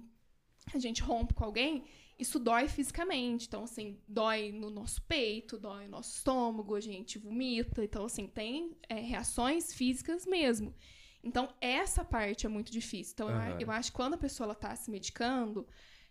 a 0.74 0.80
gente 0.80 1.02
rompe 1.02 1.34
com 1.34 1.44
alguém, 1.46 1.86
isso 2.20 2.38
dói 2.38 2.68
fisicamente. 2.68 3.48
Então, 3.48 3.64
assim, 3.64 3.98
dói 4.08 4.52
no 4.52 4.70
nosso 4.70 5.02
peito, 5.04 5.58
dói 5.58 5.86
no 5.86 5.92
nosso 5.92 6.18
estômago, 6.18 6.76
a 6.76 6.82
gente 6.82 7.18
vomita. 7.18 7.84
Então, 7.84 8.06
assim, 8.06 8.28
tem 8.28 8.76
é, 8.90 8.96
reações 8.96 9.74
físicas 9.74 10.26
mesmo. 10.26 10.74
Então, 11.24 11.53
essa 11.62 12.03
parte 12.03 12.46
é 12.46 12.50
muito 12.50 12.72
difícil. 12.72 13.13
Então, 13.13 13.30
eu 13.30 13.36
a- 13.38 13.48
Aham. 13.50 13.58
eu, 13.62 13.72
acho 13.72 13.92
que 13.92 13.96
quando 13.96 14.15
a 14.15 14.18
pessoa 14.18 14.46
ela 14.48 14.56
tá 14.56 14.75
se 14.75 14.92
medicando, 14.92 15.65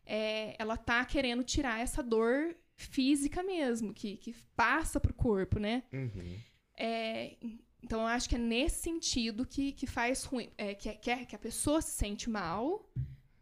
é, 0.07 0.57
ela 0.59 0.77
tá 0.77 1.05
querendo 1.05 1.45
tirar 1.45 1.81
essa 1.81 2.03
dor 2.03 2.57
física 2.77 3.43
mesmo, 3.43 3.93
que, 3.93 4.17
que 4.17 4.35
passa 4.57 4.99
pro 4.99 5.13
corpo, 5.15 5.59
né? 5.59 5.83
Uhum. 5.93 6.37
É, 6.77 7.37
então, 7.83 8.01
eu 8.01 8.07
acho 8.07 8.29
que 8.29 8.35
é 8.37 8.39
nesse 8.39 8.81
sentido 8.83 9.45
que, 9.47 9.73
que 9.73 9.87
faz 9.87 10.25
ruim. 10.25 10.51
É, 10.57 10.75
que, 10.75 10.93
que, 10.95 11.11
é- 11.11 11.25
que 11.27 11.37
a 11.37 11.39
pessoa 11.39 11.83
se 11.83 11.91
sente 11.93 12.31
mal 12.31 12.89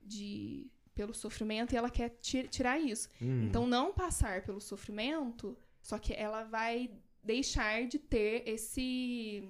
de, 0.03 0.67
pelo 0.95 1.15
sofrimento 1.15 1.73
e 1.73 1.77
ela 1.77 1.89
quer 1.91 2.09
ti- 2.21 2.49
tirar 2.49 2.79
isso. 2.81 3.09
Uhum. 3.21 3.45
Então, 3.45 3.67
não 3.67 3.93
passar 3.93 4.43
pelo 4.43 4.61
sofrimento, 4.61 5.57
só 5.81 5.99
que 5.99 6.13
ela 6.13 6.43
vai 6.45 6.91
deixar 7.23 7.87
de 7.87 7.99
ter 7.99 8.43
esse, 8.49 9.49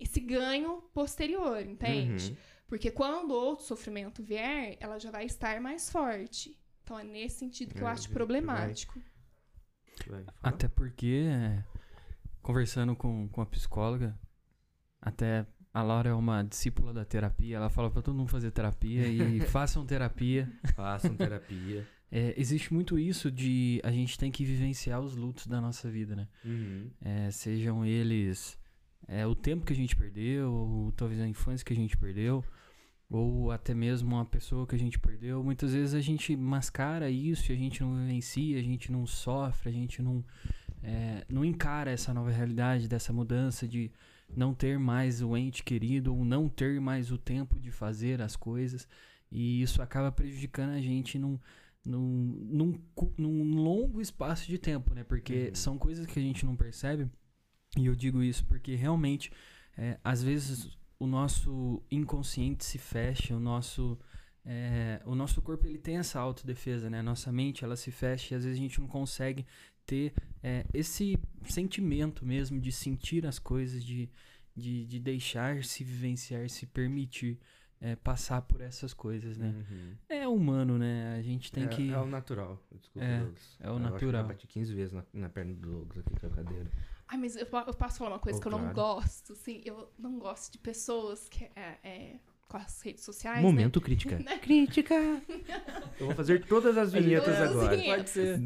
esse 0.00 0.18
ganho 0.20 0.82
posterior, 0.94 1.60
entende? 1.64 2.30
Uhum. 2.30 2.36
Porque 2.66 2.90
quando 2.90 3.32
outro 3.32 3.64
sofrimento 3.64 4.22
vier, 4.22 4.76
ela 4.80 4.98
já 4.98 5.10
vai 5.10 5.24
estar 5.26 5.60
mais 5.60 5.90
forte. 5.90 6.56
Então, 6.82 6.98
é 6.98 7.04
nesse 7.04 7.38
sentido 7.40 7.74
que 7.74 7.82
eu 7.82 7.88
É, 7.88 7.92
acho 7.92 8.10
problemático. 8.10 9.00
Vai. 10.06 10.24
Até 10.42 10.66
porque 10.68 11.26
é, 11.28 11.62
conversando 12.42 12.96
com, 12.96 13.28
com 13.28 13.40
a 13.40 13.46
psicóloga, 13.46 14.18
até 15.00 15.46
a 15.72 15.82
Laura 15.82 16.10
é 16.10 16.14
uma 16.14 16.42
discípula 16.42 16.92
da 16.92 17.04
terapia, 17.04 17.56
ela 17.56 17.68
fala 17.70 17.90
pra 17.90 18.02
todo 18.02 18.16
mundo 18.16 18.28
fazer 18.28 18.50
terapia 18.50 19.06
e 19.06 19.40
façam 19.46 19.84
terapia. 19.86 20.50
Façam 20.74 21.14
terapia. 21.16 21.86
É, 22.12 22.34
existe 22.36 22.74
muito 22.74 22.98
isso 22.98 23.30
de 23.30 23.80
a 23.84 23.92
gente 23.92 24.18
tem 24.18 24.32
que 24.32 24.44
vivenciar 24.44 25.00
os 25.00 25.14
lutos 25.14 25.46
da 25.46 25.60
nossa 25.60 25.88
vida, 25.88 26.16
né? 26.16 26.26
Uhum. 26.44 26.90
É, 27.00 27.30
sejam 27.30 27.86
eles 27.86 28.58
é, 29.10 29.26
o 29.26 29.34
tempo 29.34 29.66
que 29.66 29.72
a 29.72 29.76
gente 29.76 29.96
perdeu, 29.96 30.52
ou 30.52 30.92
talvez 30.92 31.20
a 31.20 31.26
infância 31.26 31.64
que 31.64 31.72
a 31.72 31.76
gente 31.76 31.96
perdeu, 31.96 32.44
ou 33.10 33.50
até 33.50 33.74
mesmo 33.74 34.14
uma 34.14 34.24
pessoa 34.24 34.64
que 34.64 34.76
a 34.76 34.78
gente 34.78 35.00
perdeu. 35.00 35.42
Muitas 35.42 35.72
vezes 35.72 35.94
a 35.94 36.00
gente 36.00 36.36
mascara 36.36 37.10
isso 37.10 37.50
a 37.50 37.56
gente 37.56 37.82
não 37.82 37.96
vivencia, 37.96 38.56
a 38.56 38.62
gente 38.62 38.92
não 38.92 39.04
sofre, 39.08 39.68
a 39.68 39.72
gente 39.72 40.00
não, 40.00 40.24
é, 40.80 41.26
não 41.28 41.44
encara 41.44 41.90
essa 41.90 42.14
nova 42.14 42.30
realidade, 42.30 42.86
dessa 42.86 43.12
mudança 43.12 43.66
de 43.66 43.90
não 44.36 44.54
ter 44.54 44.78
mais 44.78 45.20
o 45.20 45.36
ente 45.36 45.64
querido 45.64 46.14
ou 46.14 46.24
não 46.24 46.48
ter 46.48 46.80
mais 46.80 47.10
o 47.10 47.18
tempo 47.18 47.58
de 47.58 47.72
fazer 47.72 48.22
as 48.22 48.36
coisas. 48.36 48.86
E 49.28 49.60
isso 49.60 49.82
acaba 49.82 50.12
prejudicando 50.12 50.70
a 50.70 50.80
gente 50.80 51.18
num, 51.18 51.36
num, 51.84 52.38
num, 52.48 52.80
num 53.18 53.54
longo 53.60 54.00
espaço 54.00 54.46
de 54.46 54.56
tempo, 54.56 54.94
né? 54.94 55.02
Porque 55.02 55.48
Uhum. 55.48 55.54
são 55.54 55.78
coisas 55.78 56.06
que 56.06 56.16
a 56.20 56.22
gente 56.22 56.46
não 56.46 56.54
percebe. 56.54 57.08
E 57.76 57.86
eu 57.86 57.94
digo 57.94 58.22
isso 58.22 58.44
porque 58.46 58.74
realmente, 58.74 59.30
é, 59.76 59.98
às 60.02 60.22
vezes, 60.22 60.76
o 60.98 61.06
nosso 61.06 61.82
inconsciente 61.90 62.64
se 62.64 62.78
fecha, 62.78 63.34
o 63.36 63.40
nosso. 63.40 63.98
é, 64.44 65.00
o 65.04 65.14
nosso 65.14 65.40
corpo 65.40 65.66
ele 65.66 65.78
tem 65.78 65.98
essa 65.98 66.18
autodefesa, 66.18 66.90
né? 66.90 67.00
Nossa 67.02 67.30
mente 67.30 67.64
ela 67.64 67.76
se 67.76 67.90
fecha 67.90 68.34
e 68.34 68.36
às 68.36 68.44
vezes 68.44 68.58
a 68.58 68.62
gente 68.62 68.80
não 68.80 68.88
consegue 68.88 69.46
ter 69.86 70.12
é, 70.42 70.64
esse 70.74 71.18
sentimento 71.44 72.24
mesmo 72.24 72.60
de 72.60 72.70
sentir 72.72 73.26
as 73.26 73.38
coisas, 73.38 73.84
de, 73.84 74.08
de, 74.56 74.86
de 74.86 74.98
deixar 75.00 75.62
se 75.64 75.82
vivenciar, 75.84 76.48
se 76.48 76.66
permitir 76.66 77.38
é, 77.80 77.96
passar 77.96 78.42
por 78.42 78.60
essas 78.60 78.92
coisas, 78.92 79.36
né? 79.38 79.48
Uhum. 79.70 79.96
É 80.08 80.28
humano, 80.28 80.76
né? 80.78 81.16
A 81.18 81.22
gente 81.22 81.50
tem 81.50 81.64
é, 81.64 81.68
que. 81.68 81.90
é 81.90 81.98
o 81.98 82.06
natural. 82.06 82.62
Desculpa, 82.78 83.06
É, 83.06 83.18
Douglas. 83.20 83.56
é 83.60 83.66
o 83.66 83.70
Eu 83.70 83.76
acho 83.76 83.84
que 83.86 83.90
natural. 83.92 84.22
Eu 84.22 84.28
bati 84.28 84.46
15 84.46 84.74
vezes 84.74 84.92
na, 84.92 85.04
na 85.14 85.28
perna 85.28 85.54
do 85.54 85.60
Douglas 85.60 85.98
aqui 85.98 86.20
com 86.20 86.26
a 86.26 86.30
cadeira. 86.30 86.70
Ai, 87.10 87.18
mas 87.18 87.34
eu, 87.36 87.42
eu 87.66 87.74
posso 87.74 87.98
falar 87.98 88.10
uma 88.10 88.18
coisa 88.18 88.38
Oh, 88.38 88.40
que 88.42 88.46
eu 88.46 88.52
não 88.52 88.58
claro. 88.60 88.74
gosto, 88.74 89.32
assim, 89.32 89.60
eu 89.64 89.90
não 89.98 90.18
gosto 90.18 90.52
de 90.52 90.58
pessoas 90.58 91.28
que 91.28 91.44
é, 91.56 91.78
é, 91.82 92.16
com 92.48 92.56
as 92.56 92.80
redes 92.82 93.04
sociais, 93.04 93.42
Momento 93.42 93.80
crítica. 93.80 94.18
Né? 94.24 94.38
Crítica! 94.38 94.94
Eu 95.98 96.06
vou 96.06 96.14
fazer 96.14 96.46
todas 96.46 96.76
as 96.78 96.92
vinhetas 96.92 97.26
Todas 97.26 97.40
as 97.40 97.50
agora. 97.50 97.76
vinhetas. 97.76 97.96
Pode 97.96 98.10
ser. 98.10 98.40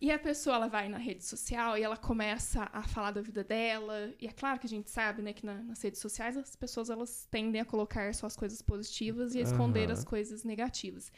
E 0.00 0.10
a 0.10 0.18
pessoa, 0.18 0.56
ela 0.56 0.66
vai 0.68 0.88
na 0.88 0.98
rede 0.98 1.24
social 1.24 1.78
e 1.78 1.82
ela 1.82 1.96
começa 1.96 2.68
a 2.72 2.82
falar 2.82 3.12
da 3.12 3.20
vida 3.20 3.44
dela. 3.44 4.12
E 4.20 4.26
é 4.26 4.32
claro 4.32 4.58
que 4.58 4.66
a 4.66 4.68
gente 4.68 4.90
sabe, 4.90 5.22
né, 5.22 5.32
que 5.32 5.46
na- 5.46 5.62
nas 5.62 5.80
redes 5.80 6.00
sociais 6.00 6.36
as 6.36 6.56
pessoas, 6.56 6.90
elas 6.90 7.28
tendem 7.30 7.60
a 7.60 7.64
colocar 7.64 8.12
só 8.12 8.26
as 8.26 8.34
coisas 8.34 8.60
positivas 8.60 9.34
e 9.36 9.38
a 9.38 9.42
esconder 9.42 9.84
Aham. 9.84 9.92
as 9.92 10.04
coisas 10.04 10.42
negativas. 10.42 11.12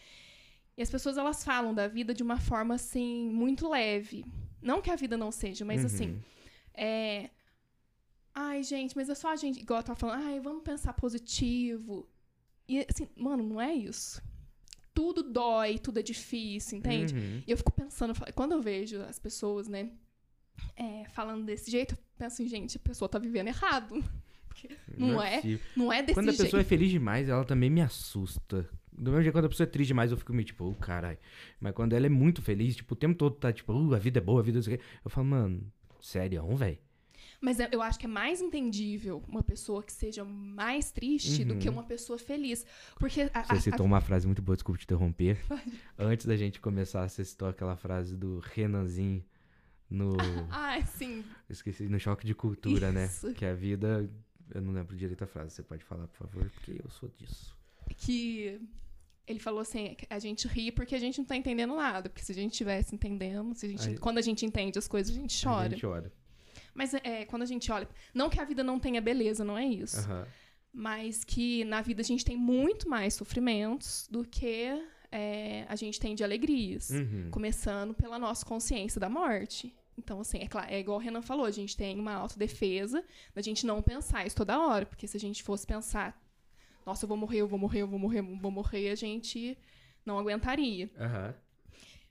E 0.77 0.83
as 0.83 0.91
pessoas, 0.91 1.17
elas 1.17 1.45
falam 1.45 1.73
da 1.75 1.87
vida 1.87 2.13
de 2.13 2.23
uma 2.23 2.39
forma, 2.39 2.75
assim, 2.75 3.29
muito 3.31 3.69
leve. 3.69 4.25
Não 4.61 4.81
que 4.83 4.91
a 4.91 4.97
vida 4.97 5.17
não 5.17 5.31
seja, 5.31 5.65
mas 5.65 5.85
assim, 5.85 6.11
Uhum. 6.11 6.21
é... 6.75 7.31
Ai, 8.35 8.63
gente, 8.65 8.97
mas 8.97 9.09
é 9.09 9.15
só 9.15 9.31
a 9.33 9.37
gente... 9.37 9.61
Igual 9.61 9.79
eu 9.81 9.85
tava 9.85 9.99
falando, 9.99 10.25
ai, 10.27 10.41
vamos 10.41 10.65
pensar 10.65 10.93
positivo. 10.95 12.09
E, 12.69 12.81
assim, 12.91 13.07
mano, 13.17 13.45
não 13.45 13.61
é 13.61 13.73
isso. 13.73 14.21
Tudo 14.93 15.23
dói, 15.23 15.79
tudo 15.79 16.01
é 16.01 16.03
difícil, 16.03 16.79
entende? 16.79 17.15
Uhum. 17.15 17.43
E 17.47 17.51
eu 17.51 17.57
fico 17.57 17.71
pensando, 17.71 18.13
quando 18.35 18.53
eu 18.53 18.61
vejo 18.61 19.01
as 19.03 19.19
pessoas, 19.21 19.69
né, 19.69 19.91
é, 20.77 21.05
falando 21.11 21.45
desse 21.45 21.71
jeito, 21.71 21.93
eu 21.95 21.99
penso 22.19 22.35
assim, 22.35 22.49
gente, 22.49 22.77
a 22.77 22.81
pessoa 22.81 23.09
tá 23.09 23.19
vivendo 23.21 23.49
errado. 23.49 24.03
Porque 24.49 24.77
não 24.97 25.21
é, 25.23 25.37
possível. 25.37 25.67
não 25.77 25.93
é 25.93 26.03
desse 26.03 26.15
Quando 26.15 26.29
a 26.29 26.33
jeito. 26.33 26.45
pessoa 26.45 26.61
é 26.61 26.65
feliz 26.65 26.91
demais, 26.91 27.29
ela 27.29 27.45
também 27.45 27.71
me 27.71 27.81
assusta. 27.83 28.69
Do 28.97 29.11
mesmo 29.11 29.23
jeito, 29.23 29.35
quando 29.35 29.47
a 29.47 29.49
pessoa 29.49 29.67
é 29.67 29.71
triste 29.71 29.89
demais, 29.89 30.11
eu 30.13 30.17
fico 30.17 30.33
meio 30.33 30.45
tipo, 30.45 30.65
oh, 30.65 30.75
caralho. 30.75 31.19
Mas 31.61 31.73
quando 31.75 31.93
ela 31.95 32.07
é 32.07 32.09
muito 32.09 32.41
feliz, 32.41 32.77
tipo, 32.77 32.95
o 32.95 32.97
tempo 32.97 33.17
todo 33.19 33.35
tá 33.37 33.53
tipo, 33.53 33.73
uh, 33.73 33.95
a 33.95 33.99
vida 33.99 34.19
é 34.19 34.23
boa, 34.23 34.41
a 34.41 34.43
vida 34.45 34.59
é 34.59 34.61
isso 34.61 34.73
aqui. 34.73 34.83
Eu 35.05 35.11
falo, 35.11 35.27
mano, 35.27 35.73
sério, 36.01 36.47
velho. 36.57 36.79
Mas 37.41 37.59
eu- 37.59 37.83
acho 37.83 37.99
que 37.99 38.07
é 38.07 38.09
mais 38.09 38.41
entendível 38.41 39.23
uma 39.29 39.43
pessoa 39.43 39.83
que 39.83 39.93
seja 39.93 40.25
mais 40.25 40.91
triste 40.91 41.45
do 41.45 41.57
que 41.57 41.69
Uhum. 41.69 41.75
uma 41.75 41.83
pessoa 41.83 42.19
feliz. 42.19 42.65
Porque 42.99 43.23
a, 43.23 43.31
a- 43.35 43.43
Você 43.45 43.53
a- 43.55 43.61
citou 43.73 43.85
uma 43.85 44.01
frase 44.01 44.27
muito 44.27 44.41
boa, 44.41 44.57
desculpa 44.57 44.79
te 44.79 44.85
interromper. 44.85 45.39
Antes 45.99 46.25
da 46.25 46.37
gente 46.37 46.61
começar, 46.61 47.07
você 47.09 47.23
citou 47.25 47.49
aquela 47.49 47.77
frase 47.77 48.17
do 48.17 48.39
Renanzinho 48.39 49.23
no. 49.91 50.17
Ai, 50.51 50.85
sim. 50.87 51.23
Esqueci, 51.51 51.87
no 51.89 51.99
choque 52.01 52.25
de 52.27 52.35
cultura, 52.35 52.89
Isso. 53.05 53.27
né? 53.29 53.35
Que 53.35 53.45
a 53.45 53.55
vida. 53.55 54.09
Eu 54.55 54.63
não 54.63 54.73
lembro 54.73 54.97
direito 54.97 55.23
a 55.25 55.27
frase, 55.27 55.51
você 55.55 55.63
pode 55.63 55.85
falar, 55.85 56.07
por 56.07 56.17
favor, 56.29 56.49
porque 56.51 56.81
eu 56.83 56.89
sou 56.91 57.11
disso. 57.19 57.55
Que 57.97 58.59
ele 59.27 59.39
falou 59.39 59.61
assim, 59.61 59.97
a 60.11 60.19
gente 60.19 60.47
ri 60.49 60.71
porque 60.71 60.95
a 60.95 60.99
gente 60.99 61.19
não 61.19 61.25
tá 61.25 61.37
entendendo 61.37 61.75
nada. 61.75 62.09
Porque 62.09 62.25
se 62.25 62.33
a 62.33 62.35
gente 62.35 62.53
estivesse 62.53 62.95
entendendo, 62.95 63.55
se 63.55 63.67
a 63.67 63.69
gente, 63.69 63.99
quando 63.99 64.19
a 64.19 64.23
gente 64.23 64.45
entende 64.45 64.79
as 64.79 64.87
coisas, 64.87 65.17
a 65.17 65.19
gente 65.21 65.47
A 65.47 65.51
chora. 65.51 65.71
gente 65.71 65.81
chora. 65.81 66.13
Mas 66.75 66.93
é, 66.95 67.25
quando 67.25 67.43
a 67.43 67.47
gente 67.47 67.71
olha... 67.71 67.89
Não 68.13 68.29
que 68.29 68.41
a 68.41 68.45
vida 68.45 68.63
não 68.65 68.79
tenha 68.79 69.01
beleza, 69.01 69.45
não 69.45 69.57
é 69.57 69.65
isso. 69.67 70.01
Aham. 70.01 70.27
mas 70.73 71.23
que 71.23 71.65
na 71.65 71.81
vida 71.81 72.01
a 72.03 72.05
gente 72.05 72.25
tem 72.25 72.37
muito 72.37 72.89
mais 72.89 73.15
sofrimentos 73.15 74.09
do 74.11 74.25
que 74.25 74.67
é, 75.13 75.65
a 75.69 75.77
gente 75.77 76.01
tem 76.01 76.15
de 76.17 76.25
alegrias. 76.25 76.91
Uhum. 76.91 77.29
Começando 77.31 77.95
pela 77.95 78.19
nossa 78.19 78.45
consciência 78.45 79.01
da 79.01 79.09
morte. 79.09 79.73
Então, 79.97 80.21
assim, 80.21 80.39
é, 80.39 80.49
claro, 80.49 80.69
é 80.73 80.81
igual 80.81 80.99
o 80.99 81.01
Renan 81.01 81.23
falou, 81.23 81.47
a 81.47 81.53
gente 81.53 81.77
tem 81.77 81.99
uma 82.01 82.15
autodefesa 82.15 83.05
da 83.33 83.41
gente 83.41 83.65
não 83.65 83.81
pensar 83.81 84.27
isso 84.27 84.35
toda 84.35 84.59
hora. 84.59 84.85
Porque 84.85 85.07
se 85.07 85.17
a 85.17 85.21
gente 85.21 85.45
fosse 85.45 85.65
pensar, 85.65 86.21
nossa, 86.87 87.05
eu 87.05 87.09
vou 87.09 87.17
morrer, 87.17 87.39
eu 87.41 87.49
vou 87.49 87.59
morrer, 87.59 87.83
eu 87.83 87.89
vou 87.89 87.99
morrer, 87.99 88.21
eu 88.21 88.37
vou 88.37 88.51
morrer, 88.51 88.91
a 88.91 88.95
gente 88.95 89.57
não 90.05 90.19
aguentaria. 90.19 90.91
Aham. 90.99 91.35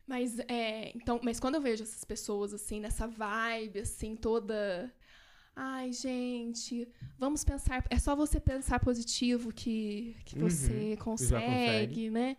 Mas, 0.06 0.38
é, 0.50 0.92
então, 0.96 1.20
mas 1.24 1.40
quando 1.40 1.56
eu 1.56 1.62
vejo 1.62 1.84
essas 1.84 2.04
pessoas, 2.04 2.54
assim, 2.54 2.80
nessa 2.80 3.08
vibe, 3.08 3.80
assim, 3.80 4.16
toda. 4.16 4.94
Ai, 5.56 5.94
gente, 5.94 6.88
vamos 7.18 7.44
pensar. 7.44 7.86
É 7.90 7.98
só 8.00 8.16
você 8.16 8.40
pensar 8.40 8.80
positivo 8.80 9.54
que, 9.54 10.16
que 10.26 10.36
Uhum, 10.36 10.50
você 10.50 10.98
consegue, 10.98 11.42
consegue. 11.46 12.10
né? 12.10 12.38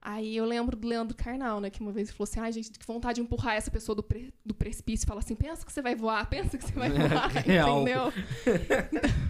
Aí 0.00 0.36
eu 0.36 0.44
lembro 0.44 0.76
do 0.76 0.86
Leandro 0.86 1.16
Carnal, 1.16 1.60
né? 1.60 1.68
Que 1.68 1.80
uma 1.80 1.90
vez 1.90 2.08
ele 2.08 2.16
falou 2.16 2.28
assim: 2.30 2.38
ai, 2.40 2.52
gente, 2.52 2.70
que 2.70 2.86
vontade 2.86 3.16
de 3.16 3.22
empurrar 3.22 3.56
essa 3.56 3.70
pessoa 3.70 3.96
do, 3.96 4.02
pre- 4.04 4.32
do 4.44 4.54
precipício 4.54 5.04
e 5.04 5.08
falar 5.08 5.18
assim: 5.18 5.34
pensa 5.34 5.66
que 5.66 5.72
você 5.72 5.82
vai 5.82 5.96
voar, 5.96 6.24
pensa 6.30 6.56
que 6.56 6.64
você 6.64 6.72
vai 6.72 6.88
voar, 6.96 7.28
Real. 7.44 7.80
entendeu? 7.80 8.12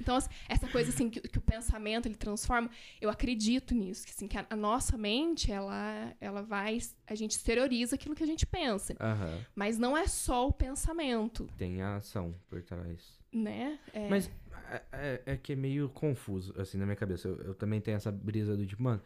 Então, 0.00 0.16
assim, 0.16 0.28
essa 0.48 0.61
coisa 0.72 0.90
assim 0.90 1.08
que, 1.10 1.20
que 1.20 1.38
o 1.38 1.42
pensamento 1.42 2.06
ele 2.06 2.14
transforma, 2.16 2.70
eu 3.00 3.08
acredito 3.10 3.74
nisso, 3.74 4.04
que, 4.06 4.12
assim, 4.12 4.26
que 4.26 4.36
a, 4.38 4.46
a 4.50 4.56
nossa 4.56 4.96
mente, 4.98 5.52
ela, 5.52 6.12
ela 6.20 6.42
vai, 6.42 6.78
a 7.06 7.14
gente 7.14 7.32
exterioriza 7.32 7.94
aquilo 7.94 8.14
que 8.14 8.22
a 8.24 8.26
gente 8.26 8.46
pensa, 8.46 8.94
Aham. 9.00 9.40
mas 9.54 9.78
não 9.78 9.96
é 9.96 10.06
só 10.08 10.48
o 10.48 10.52
pensamento, 10.52 11.46
Tem 11.56 11.82
a 11.82 11.96
ação 11.96 12.34
por 12.48 12.62
trás. 12.62 13.18
né? 13.32 13.78
É, 13.92 14.08
Mas 14.08 14.30
é, 14.70 14.82
é- 14.92 15.22
é 15.26 15.36
que 15.36 15.52
é 15.52 15.56
meio 15.56 15.88
confuso, 15.90 16.52
assim, 16.60 16.78
na 16.78 16.84
minha 16.86 16.96
cabeça. 16.96 17.28
Eu, 17.28 17.36
eu 17.42 17.54
também 17.54 17.80
tenho 17.80 17.96
essa 17.96 18.10
brisa 18.10 18.56
do 18.56 18.66
tipo, 18.66 18.82
mano, 18.82 19.02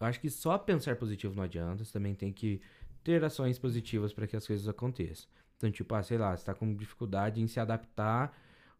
eu 0.00 0.06
acho 0.06 0.20
que 0.20 0.28
só 0.28 0.58
pensar 0.58 0.96
positivo 0.96 1.34
não 1.34 1.44
adianta, 1.44 1.84
você 1.84 1.92
também 1.92 2.14
tem 2.14 2.32
que 2.32 2.60
ter 3.02 3.24
ações 3.24 3.58
positivas 3.58 4.12
para 4.12 4.26
que 4.26 4.36
as 4.36 4.46
coisas 4.46 4.66
aconteçam. 4.68 5.28
Então, 5.56 5.70
tipo, 5.70 5.94
ah, 5.94 6.02
sei 6.02 6.18
lá, 6.18 6.36
você 6.36 6.44
tá 6.44 6.54
com 6.54 6.74
dificuldade 6.74 7.40
em 7.40 7.46
se 7.46 7.58
adaptar 7.58 8.36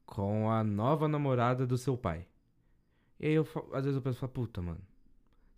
com 0.06 0.50
a 0.50 0.62
nova 0.64 1.08
namorada 1.08 1.66
do 1.66 1.76
seu 1.76 1.96
pai. 1.96 2.26
E 3.18 3.26
aí, 3.26 3.34
eu, 3.34 3.46
às 3.72 3.84
vezes 3.84 3.96
eu 3.96 4.02
penso, 4.02 4.18
falo, 4.18 4.32
puta, 4.32 4.62
mano, 4.62 4.80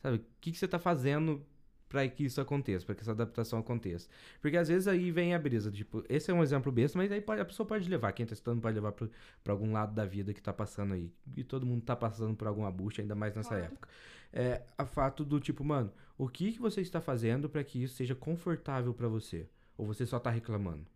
sabe, 0.01 0.17
o 0.19 0.25
que, 0.41 0.53
que 0.53 0.59
você 0.59 0.67
tá 0.67 0.79
fazendo 0.79 1.45
pra 1.89 2.07
que 2.09 2.25
isso 2.25 2.41
aconteça, 2.41 2.85
pra 2.85 2.95
que 2.95 3.01
essa 3.03 3.13
adaptação 3.13 3.59
aconteça? 3.59 4.09
Porque 4.41 4.57
às 4.57 4.69
vezes 4.69 4.87
aí 4.89 5.11
vem 5.11 5.35
a 5.35 5.39
brisa, 5.39 5.71
tipo, 5.71 6.05
esse 6.09 6.31
é 6.31 6.35
um 6.35 6.43
exemplo 6.43 6.71
besta, 6.71 6.97
mas 6.99 7.11
aí 7.11 7.21
pode- 7.21 7.41
a 7.41 7.45
pessoa 7.45 7.67
pode 7.67 7.89
levar, 7.89 8.13
quem 8.13 8.27
tá 8.27 8.33
estudando 8.35 8.61
pode 8.61 8.75
levar 8.75 8.93
pro, 8.93 9.11
pra 9.43 9.53
algum 9.53 9.73
lado 9.73 9.95
da 9.95 10.05
vida 10.05 10.33
que 10.33 10.41
tá 10.43 10.53
passando 10.53 10.95
aí. 10.95 11.13
E 11.37 11.43
todo 11.45 11.67
mundo 11.67 11.83
tá 11.83 11.97
passando 11.97 12.35
por 12.37 12.47
alguma 12.47 12.71
bucha, 12.71 13.03
ainda 13.03 13.15
mais 13.15 13.35
nessa 13.35 13.51
Claro. 13.51 13.65
época. 13.65 13.89
É 14.33 14.63
a 14.77 14.85
fato 14.87 15.25
do 15.25 15.41
tipo, 15.41 15.65
mano, 15.65 15.93
o 16.17 16.29
que, 16.29 16.53
que 16.53 16.61
você 16.61 16.81
está 16.81 17.01
fazendo 17.01 17.49
pra 17.49 17.65
que 17.65 17.83
isso 17.83 17.95
seja 17.97 18.15
confortável 18.15 18.93
pra 18.95 19.09
você? 19.09 19.49
Ou 19.77 19.87
você 19.87 20.05
só 20.07 20.19
tá 20.21 20.31
reclamando? 20.31 20.87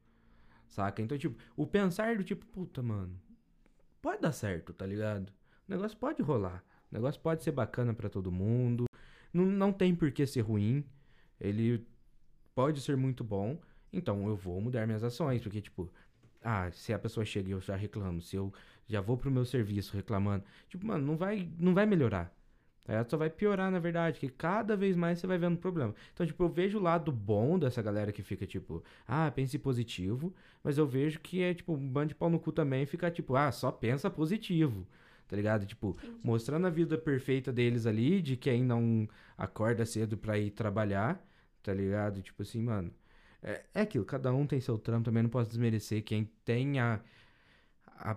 Saca? 0.69 1.03
Então, 1.03 1.17
tipo, 1.19 1.37
o 1.57 1.67
pensar 1.67 2.17
do 2.17 2.25
tipo, 2.25 2.45
puta, 2.47 2.83
mano, 2.83 3.19
pode 4.03 4.21
dar 4.21 4.33
certo, 4.33 4.75
tá 4.75 4.85
ligado? 4.85 5.31
O 5.67 5.71
negócio 5.71 5.97
pode 5.97 6.21
rolar. 6.21 6.63
O 6.91 6.95
negócio 6.95 7.21
pode 7.21 7.43
ser 7.43 7.53
bacana 7.53 7.95
pra 7.95 8.11
todo 8.11 8.31
mundo. 8.31 8.85
Não, 9.33 9.47
não 9.47 9.73
tem 9.73 9.95
por 9.95 10.11
que 10.11 10.27
ser 10.27 10.41
ruim. 10.41 10.85
Ele 11.41 11.87
pode 12.55 12.81
ser 12.81 12.97
muito 12.97 13.25
bom. 13.25 13.59
Então 13.93 14.27
eu 14.27 14.37
vou 14.37 14.61
mudar 14.61 14.87
minhas 14.87 15.05
ações. 15.05 15.41
Porque, 15.41 15.61
tipo, 15.61 15.91
ah, 16.43 16.71
se 16.73 16.93
a 16.93 16.99
pessoa 16.99 17.25
chega 17.25 17.49
e 17.49 17.53
eu 17.53 17.61
já 17.61 17.77
reclamo, 17.77 18.21
se 18.21 18.37
eu 18.37 18.53
já 18.87 19.01
vou 19.01 19.17
pro 19.17 19.31
meu 19.31 19.45
serviço 19.45 19.97
reclamando, 19.97 20.45
tipo, 20.69 20.85
mano, 20.87 21.07
não 21.07 21.17
vai, 21.17 21.49
não 21.59 21.73
vai 21.73 21.87
melhorar. 21.87 22.35
Tá 22.85 22.93
ligado? 22.95 23.11
Só 23.11 23.17
vai 23.17 23.31
piorar, 23.31 23.71
na 23.71 23.79
verdade, 23.79 24.19
que 24.19 24.29
cada 24.29 24.77
vez 24.77 24.97
mais 24.97 25.19
você 25.19 25.27
vai 25.27 25.39
vendo 25.39 25.57
problema. 25.59 25.95
Então, 26.12 26.27
tipo, 26.27 26.43
eu 26.43 26.49
vejo 26.49 26.79
o 26.79 26.83
lado 26.83 27.12
bom 27.12 27.59
dessa 27.59 27.81
galera 27.81 28.11
que 28.12 28.23
fica, 28.23 28.45
tipo, 28.47 28.83
ah, 29.07 29.31
pense 29.31 29.57
positivo, 29.59 30.35
mas 30.65 30.79
eu 30.79 30.87
vejo 30.87 31.21
que 31.21 31.43
é, 31.43 31.55
tipo, 31.55 31.73
um 31.75 31.89
bando 31.89 32.09
de 32.09 32.15
pau 32.17 32.29
no 32.29 32.41
cu 32.41 32.51
também 32.53 32.85
fica, 32.87 33.11
tipo, 33.11 33.37
ah, 33.37 33.53
só 33.53 33.71
pensa 33.71 34.11
positivo. 34.11 34.87
Tá 35.29 35.37
ligado? 35.37 35.65
Tipo, 35.65 35.97
Entendi. 36.03 36.21
mostrando 36.23 36.67
a 36.67 36.71
vida 36.71 36.99
perfeita 36.99 37.53
deles 37.53 37.87
ali, 37.87 38.21
de 38.21 38.37
quem 38.37 38.62
não 38.62 39.09
acorda 39.39 39.87
cedo 39.87 40.17
pra 40.19 40.37
ir 40.39 40.51
trabalhar, 40.51 41.25
tá 41.62 41.73
ligado? 41.73 42.21
Tipo 42.21 42.43
assim, 42.43 42.62
mano. 42.62 42.93
É, 43.43 43.65
é 43.75 43.81
aquilo, 43.83 44.05
cada 44.05 44.33
um 44.33 44.47
tem 44.47 44.61
seu 44.61 44.79
trampo, 44.79 45.05
também 45.07 45.23
não 45.23 45.31
posso 45.31 45.49
desmerecer 45.49 46.03
quem 46.05 46.31
tem 46.45 46.79
a, 46.79 47.01
a- 47.87 48.17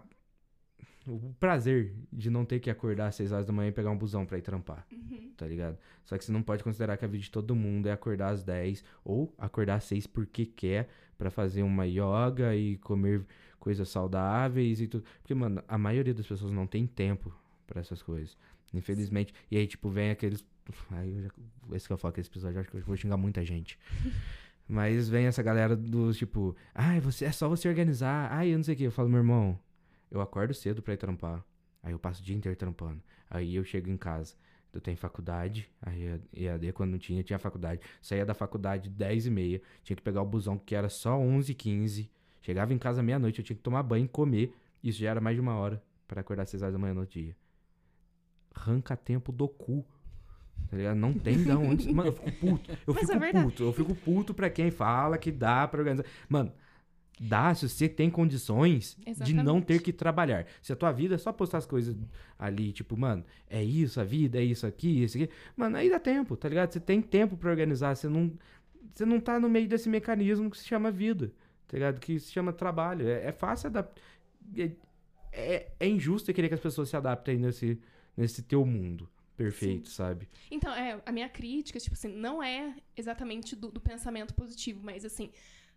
o 1.07 1.33
prazer 1.39 1.93
de 2.11 2.29
não 2.29 2.43
ter 2.45 2.59
que 2.59 2.69
acordar 2.69 3.07
às 3.07 3.15
6 3.15 3.31
horas 3.31 3.45
da 3.45 3.53
manhã 3.53 3.69
e 3.69 3.71
pegar 3.71 3.91
um 3.91 3.97
busão 3.97 4.25
pra 4.25 4.37
ir 4.37 4.41
trampar, 4.41 4.85
Uhum. 4.91 5.31
tá 5.37 5.45
ligado? 5.47 5.77
Só 6.03 6.17
que 6.17 6.25
você 6.25 6.31
não 6.31 6.41
pode 6.41 6.63
considerar 6.63 6.97
que 6.97 7.05
a 7.05 7.07
vida 7.07 7.23
de 7.23 7.31
todo 7.31 7.55
mundo 7.55 7.87
é 7.87 7.91
acordar 7.91 8.29
às 8.31 8.43
10 8.43 8.83
ou 9.03 9.33
acordar 9.37 9.75
às 9.75 9.83
6 9.85 10.07
porque 10.07 10.45
quer 10.45 10.89
pra 11.17 11.29
fazer 11.29 11.63
uma 11.63 11.85
yoga 11.85 12.55
e 12.55 12.77
comer 12.77 13.25
coisas 13.59 13.87
saudáveis 13.89 14.81
e 14.81 14.87
tudo. 14.87 15.03
Porque, 15.21 15.33
mano, 15.33 15.63
a 15.67 15.77
maioria 15.77 16.13
das 16.13 16.27
pessoas 16.27 16.51
não 16.51 16.67
tem 16.67 16.85
tempo 16.85 17.33
pra 17.65 17.81
essas 17.81 18.01
coisas. 18.03 18.37
Infelizmente. 18.73 19.33
E 19.49 19.57
aí, 19.57 19.65
tipo, 19.65 19.89
vem 19.89 20.11
aqueles. 20.11 20.45
Aí 20.91 21.15
eu 21.15 21.21
já. 21.23 21.29
Esse 21.73 21.87
que 21.87 21.93
eu 21.93 21.97
falo 21.97 22.13
que 22.13 22.19
esse 22.19 22.29
episódio, 22.29 22.59
acho 22.59 22.69
que 22.69 22.77
eu 22.77 22.81
vou 22.81 22.95
xingar 22.97 23.17
muita 23.17 23.43
gente. 23.45 23.79
Mas 24.67 25.07
vem 25.07 25.27
essa 25.27 25.43
galera 25.43 25.75
dos 25.75 26.17
tipo, 26.17 26.55
ai, 26.73 26.99
você 26.99 27.25
é 27.25 27.31
só 27.31 27.47
você 27.47 27.67
organizar, 27.69 28.31
ai, 28.31 28.49
eu 28.51 28.57
não 28.57 28.63
sei 28.63 28.73
o 28.73 28.77
que. 28.77 28.83
Eu 28.83 28.91
falo, 28.91 29.07
meu 29.07 29.19
irmão, 29.19 29.57
eu 30.09 30.21
acordo 30.21 30.53
cedo 30.53 30.81
pra 30.81 30.93
ir 30.93 30.97
trampar. 30.97 31.43
Aí 31.81 31.91
eu 31.91 31.99
passo 31.99 32.21
o 32.21 32.25
dia 32.25 32.35
inteiro 32.35 32.57
trampando. 32.57 33.01
Aí 33.29 33.55
eu 33.55 33.63
chego 33.63 33.89
em 33.89 33.97
casa. 33.97 34.35
Eu 34.73 34.81
tenho 34.81 34.97
faculdade, 34.97 35.69
aí 35.81 36.19
EAD 36.33 36.73
quando 36.73 36.91
não 36.91 36.97
tinha, 36.97 37.23
tinha 37.23 37.39
faculdade. 37.39 37.79
Saía 38.01 38.25
da 38.25 38.33
faculdade 38.33 38.89
10 38.89 39.27
e 39.27 39.29
meia, 39.31 39.61
tinha 39.83 39.95
que 39.95 40.01
pegar 40.01 40.21
o 40.21 40.25
busão 40.25 40.57
que 40.57 40.75
era 40.75 40.89
só 40.89 41.17
11 41.17 41.51
e 41.51 41.55
15. 41.55 42.11
Chegava 42.41 42.73
em 42.73 42.77
casa 42.77 43.01
meia-noite, 43.01 43.39
eu 43.39 43.45
tinha 43.45 43.55
que 43.55 43.61
tomar 43.61 43.83
banho 43.83 44.03
e 44.05 44.09
comer. 44.09 44.53
Isso 44.83 44.99
já 44.99 45.11
era 45.11 45.21
mais 45.21 45.37
de 45.37 45.41
uma 45.41 45.55
hora 45.55 45.81
pra 46.07 46.21
acordar 46.21 46.43
às 46.43 46.49
6 46.49 46.61
horas 46.61 46.73
da 46.73 46.79
manhã 46.79 46.93
no 46.93 47.05
dia. 47.05 47.35
Arranca 48.53 48.97
tempo 48.97 49.31
do 49.31 49.47
cu. 49.47 49.85
Tá 50.69 50.77
ligado? 50.77 50.97
Não 50.97 51.13
tem 51.13 51.41
de 51.41 51.51
onde. 51.51 51.91
Mano, 51.93 52.09
eu 52.09 52.13
fico 52.13 52.31
puto. 52.33 52.71
Eu 52.71 52.93
Mas 52.93 53.09
fico 53.09 53.23
é 53.23 53.31
puto. 53.31 53.63
Eu 53.63 53.73
fico 53.73 53.95
puto 53.95 54.33
pra 54.33 54.49
quem 54.49 54.71
fala 54.71 55.17
que 55.17 55.31
dá 55.31 55.67
pra 55.67 55.79
organizar. 55.79 56.05
Mano, 56.27 56.51
dá 57.19 57.53
se 57.55 57.67
você 57.69 57.87
tem 57.87 58.09
condições 58.09 58.97
de 58.97 59.33
não 59.33 59.43
Exatamente. 59.43 59.65
ter 59.65 59.81
que 59.81 59.93
trabalhar. 59.93 60.45
Se 60.61 60.73
a 60.73 60.75
tua 60.75 60.91
vida 60.91 61.15
é 61.15 61.17
só 61.17 61.31
postar 61.31 61.59
as 61.59 61.65
coisas 61.65 61.95
ali, 62.37 62.71
tipo, 62.71 62.97
mano, 62.97 63.23
é 63.49 63.63
isso 63.63 63.99
a 63.99 64.03
vida, 64.03 64.37
é 64.37 64.43
isso 64.43 64.67
aqui, 64.67 65.03
isso 65.03 65.17
aqui. 65.17 65.29
Mano, 65.55 65.77
aí 65.77 65.89
dá 65.89 65.99
tempo, 65.99 66.35
tá 66.35 66.49
ligado? 66.49 66.71
Você 66.71 66.79
tem 66.79 67.01
tempo 67.01 67.37
pra 67.37 67.49
organizar. 67.49 67.95
Você 67.95 68.09
não, 68.09 68.31
você 68.93 69.05
não 69.05 69.19
tá 69.19 69.39
no 69.39 69.49
meio 69.49 69.67
desse 69.67 69.87
mecanismo 69.87 70.49
que 70.49 70.57
se 70.57 70.65
chama 70.65 70.91
vida, 70.91 71.31
tá 71.67 71.77
ligado? 71.77 71.99
Que 71.99 72.19
se 72.19 72.31
chama 72.31 72.51
trabalho. 72.51 73.07
É, 73.07 73.27
é 73.27 73.31
fácil 73.31 73.67
adaptar. 73.67 74.01
É, 74.57 74.71
é, 75.31 75.71
é 75.79 75.87
injusto 75.87 76.33
querer 76.33 76.47
que 76.49 76.53
as 76.53 76.59
pessoas 76.59 76.89
se 76.89 76.97
adaptem 76.97 77.37
nesse, 77.37 77.79
nesse 78.15 78.41
teu 78.41 78.65
mundo 78.65 79.09
perfeito, 79.35 79.89
sabe? 79.89 80.29
Então, 80.49 80.73
é, 80.73 81.01
a 81.05 81.11
minha 81.11 81.27
crítica, 81.27 81.77
tipo 81.77 81.93
assim, 81.93 82.07
não 82.07 82.41
é 82.41 82.73
exatamente 82.95 83.53
do, 83.53 83.69
do 83.69 83.81
pensamento 83.81 84.33
positivo, 84.33 84.79
mas 84.81 85.03
assim, 85.03 85.29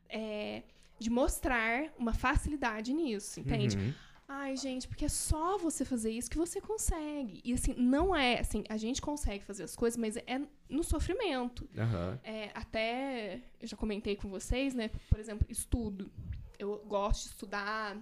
é 0.08 0.62
de 0.98 1.10
mostrar 1.10 1.92
uma 1.98 2.12
facilidade 2.12 2.92
nisso, 2.92 3.40
entende? 3.40 3.76
Uhum. 3.76 3.94
Ai, 4.30 4.56
gente, 4.56 4.86
porque 4.86 5.06
é 5.06 5.08
só 5.08 5.56
você 5.56 5.86
fazer 5.86 6.10
isso 6.10 6.28
que 6.28 6.36
você 6.36 6.60
consegue. 6.60 7.40
E 7.42 7.54
assim, 7.54 7.74
não 7.74 8.14
é, 8.14 8.40
assim, 8.40 8.62
a 8.68 8.76
gente 8.76 9.00
consegue 9.00 9.42
fazer 9.42 9.62
as 9.62 9.74
coisas, 9.74 9.96
mas 9.96 10.18
é 10.18 10.40
no 10.68 10.84
sofrimento. 10.84 11.66
Aham. 11.76 12.20
É, 12.22 12.50
até, 12.54 13.40
eu 13.58 13.66
já 13.66 13.74
comentei 13.74 14.16
com 14.16 14.28
vocês, 14.28 14.74
né? 14.74 14.90
Por 15.08 15.18
exemplo, 15.18 15.46
estudo. 15.48 16.12
Eu 16.58 16.76
gosto 16.86 17.22
de 17.22 17.28
estudar. 17.30 17.96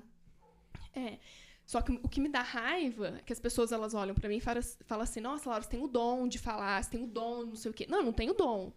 É. 0.92 1.18
Só 1.64 1.80
que 1.80 1.92
o 1.92 2.08
que 2.08 2.20
me 2.20 2.28
dá 2.28 2.42
raiva 2.42 3.18
é 3.18 3.22
que 3.22 3.32
as 3.32 3.40
pessoas 3.40 3.70
elas 3.70 3.94
olham 3.94 4.14
pra 4.14 4.28
mim 4.28 4.36
e 4.36 4.40
falam, 4.40 4.62
falam 4.84 5.04
assim: 5.04 5.20
Nossa, 5.20 5.48
Laura, 5.48 5.62
você 5.62 5.70
tem 5.70 5.82
o 5.82 5.88
dom 5.88 6.26
de 6.26 6.38
falar, 6.38 6.82
você 6.82 6.90
tem 6.90 7.04
o 7.04 7.06
dom, 7.06 7.46
não 7.46 7.56
sei 7.56 7.70
o 7.70 7.74
quê. 7.74 7.86
Não, 7.88 7.98
eu 7.98 8.04
não 8.04 8.12
tenho 8.12 8.34
dom. 8.34 8.72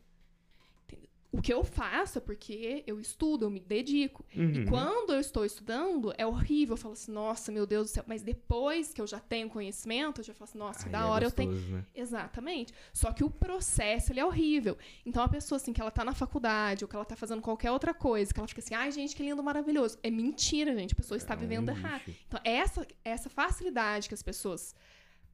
O 1.31 1.43
que 1.43 1.53
eu 1.53 1.63
faço 1.63 2.17
é 2.17 2.21
porque 2.21 2.83
eu 2.87 2.99
estudo, 2.99 3.45
eu 3.45 3.51
me 3.51 3.59
dedico. 3.59 4.25
E 4.33 4.39
Uhum. 4.41 4.65
quando 4.65 5.13
eu 5.13 5.19
estou 5.19 5.45
estudando, 5.45 6.11
é 6.17 6.25
horrível. 6.25 6.73
Eu 6.73 6.77
falo 6.77 6.93
assim, 6.93 7.11
nossa, 7.11 7.51
meu 7.51 7.67
Deus 7.67 7.91
do 7.91 7.93
céu. 7.93 8.03
Mas 8.07 8.23
depois 8.23 8.91
que 8.91 8.99
eu 8.99 9.05
já 9.05 9.19
tenho 9.19 9.47
conhecimento, 9.47 10.21
eu 10.21 10.25
já 10.25 10.33
falo 10.33 10.49
assim, 10.49 10.57
nossa, 10.57 10.79
que 10.79 10.85
Aí 10.87 10.91
da 10.91 11.01
é 11.01 11.03
hora 11.03 11.25
eu 11.25 11.29
tenho. 11.31 11.51
gostoso, 11.51 11.71
né? 11.75 11.85
Exatamente. 11.93 12.73
Só 12.91 13.11
que 13.11 13.23
o 13.23 13.29
processo, 13.29 14.11
ele 14.11 14.19
é 14.19 14.25
horrível. 14.25 14.75
Então, 15.05 15.21
a 15.21 15.29
pessoa, 15.29 15.57
assim, 15.57 15.71
que 15.71 15.79
ela 15.79 15.91
tá 15.91 16.03
na 16.03 16.15
faculdade, 16.15 16.83
ou 16.83 16.87
que 16.89 16.95
ela 16.95 17.05
tá 17.05 17.15
fazendo 17.15 17.43
qualquer 17.43 17.69
outra 17.69 17.93
coisa, 17.93 18.33
que 18.33 18.39
ela 18.39 18.47
fica 18.47 18.61
assim, 18.61 18.73
ai, 18.73 18.91
gente, 18.91 19.15
que 19.15 19.21
lindo, 19.21 19.43
maravilhoso. 19.43 19.99
É 20.01 20.09
mentira, 20.09 20.75
gente. 20.75 20.93
A 20.93 20.97
pessoa 20.97 21.15
está 21.17 21.35
É 21.35 21.37
um 21.37 21.39
vivendo 21.41 21.69
lixo. 21.71 21.85
errado. 21.85 22.15
Então, 22.27 22.39
essa, 22.43 22.87
essa 23.05 23.29
facilidade 23.29 24.07
que 24.07 24.15
as 24.15 24.23
pessoas 24.23 24.73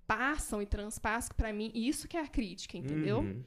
passam 0.06 0.62
e 0.62 0.66
transpassam, 0.66 1.34
pra 1.38 1.54
mim, 1.54 1.72
isso 1.74 2.06
que 2.08 2.18
é 2.18 2.22
a 2.22 2.28
crítica, 2.28 2.78
entendeu? 2.78 3.20
Uhum. 3.20 3.42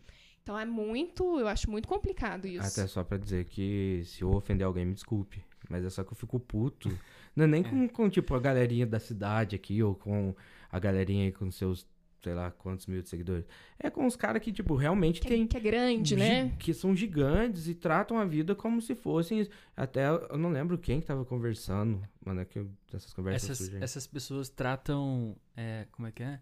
Então, 0.49 0.59
é 0.59 0.65
muito, 0.65 1.39
eu 1.39 1.47
acho 1.47 1.71
muito 1.71 1.87
complicado 1.87 2.47
isso. 2.47 2.67
Até 2.81 2.87
só 2.89 3.05
pra 3.05 3.19
dizer 3.19 3.45
que 3.45 4.01
se 4.07 4.23
eu 4.23 4.33
ofender 4.33 4.67
alguém, 4.67 4.87
me 4.87 4.95
desculpe. 4.95 5.45
Mas 5.69 5.85
é 5.85 5.91
só 5.91 6.03
que 6.03 6.13
eu 6.13 6.17
fico 6.17 6.41
puto. 6.41 6.89
Não 7.37 7.45
é 7.45 7.47
nem 7.47 7.63
com, 7.63 7.87
com, 7.87 8.09
tipo, 8.09 8.35
a 8.35 8.41
galerinha 8.41 8.87
da 8.87 8.99
cidade 8.99 9.55
aqui, 9.55 9.83
ou 9.83 9.95
com 9.95 10.35
a 10.73 10.79
galerinha 10.79 11.27
aí 11.27 11.33
com 11.33 11.51
seus, 11.51 11.87
sei 12.23 12.33
lá, 12.33 12.51
quantos 12.51 12.87
mil 12.87 13.03
de 13.03 13.11
seguidores. 13.11 13.45
É 13.79 13.91
com 13.91 14.07
os 14.07 14.17
caras 14.17 14.41
que, 14.41 14.51
tipo, 14.51 14.75
realmente 14.75 15.21
Que, 15.21 15.29
tem. 15.29 15.45
é, 15.45 15.47
que 15.47 15.57
é 15.59 15.61
grande, 15.61 16.17
né? 16.17 16.57
Que 16.59 16.73
são 16.73 16.97
gigantes 16.97 17.69
e 17.69 17.75
tratam 17.75 18.17
a 18.19 18.25
vida 18.25 18.55
como 18.55 18.81
se 18.81 18.95
fossem. 18.95 19.47
Até 19.77 20.09
eu 20.09 20.39
não 20.39 20.49
lembro 20.51 20.79
quem 20.79 20.99
que 20.99 21.07
tava 21.07 21.27
conversando. 21.27 22.01
Mano, 22.25 22.41
é 22.41 22.47
que 22.47 22.59
eu- 22.59 22.71
essas 22.95 23.13
conversas 23.13 23.51
Essas, 23.51 23.59
surgem. 23.67 23.83
essas 23.83 24.07
pessoas 24.07 24.49
tratam. 24.49 25.37
é, 25.55 25.87
como 25.93 26.09
é 26.09 26.11
que 26.11 26.23
é? 26.23 26.41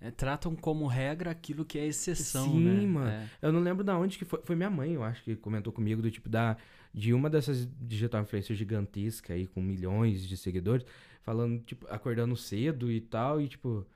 É, 0.00 0.10
Tratam 0.10 0.54
como 0.54 0.86
regra 0.86 1.30
aquilo 1.30 1.64
que 1.64 1.78
é 1.78 1.86
exceção, 1.86 2.52
Sim, 2.52 2.64
né? 2.64 2.86
mano. 2.86 3.10
É. 3.10 3.28
Eu 3.42 3.52
não 3.52 3.60
lembro 3.60 3.82
da 3.82 3.98
onde 3.98 4.16
que 4.16 4.24
foi. 4.24 4.40
Foi 4.44 4.54
minha 4.54 4.70
mãe, 4.70 4.92
eu 4.92 5.02
acho, 5.02 5.22
que 5.24 5.34
comentou 5.36 5.72
comigo 5.72 6.00
do 6.00 6.10
tipo 6.10 6.28
da. 6.28 6.56
De 6.94 7.12
uma 7.12 7.28
dessas 7.28 7.68
digital 7.80 8.22
influencers 8.22 8.58
gigantesca 8.58 9.34
aí, 9.34 9.46
com 9.46 9.60
milhões 9.60 10.26
de 10.26 10.36
seguidores, 10.36 10.86
falando, 11.22 11.60
tipo, 11.62 11.86
acordando 11.88 12.36
cedo 12.36 12.90
e 12.90 13.00
tal, 13.00 13.40
e 13.40 13.48
tipo. 13.48 13.86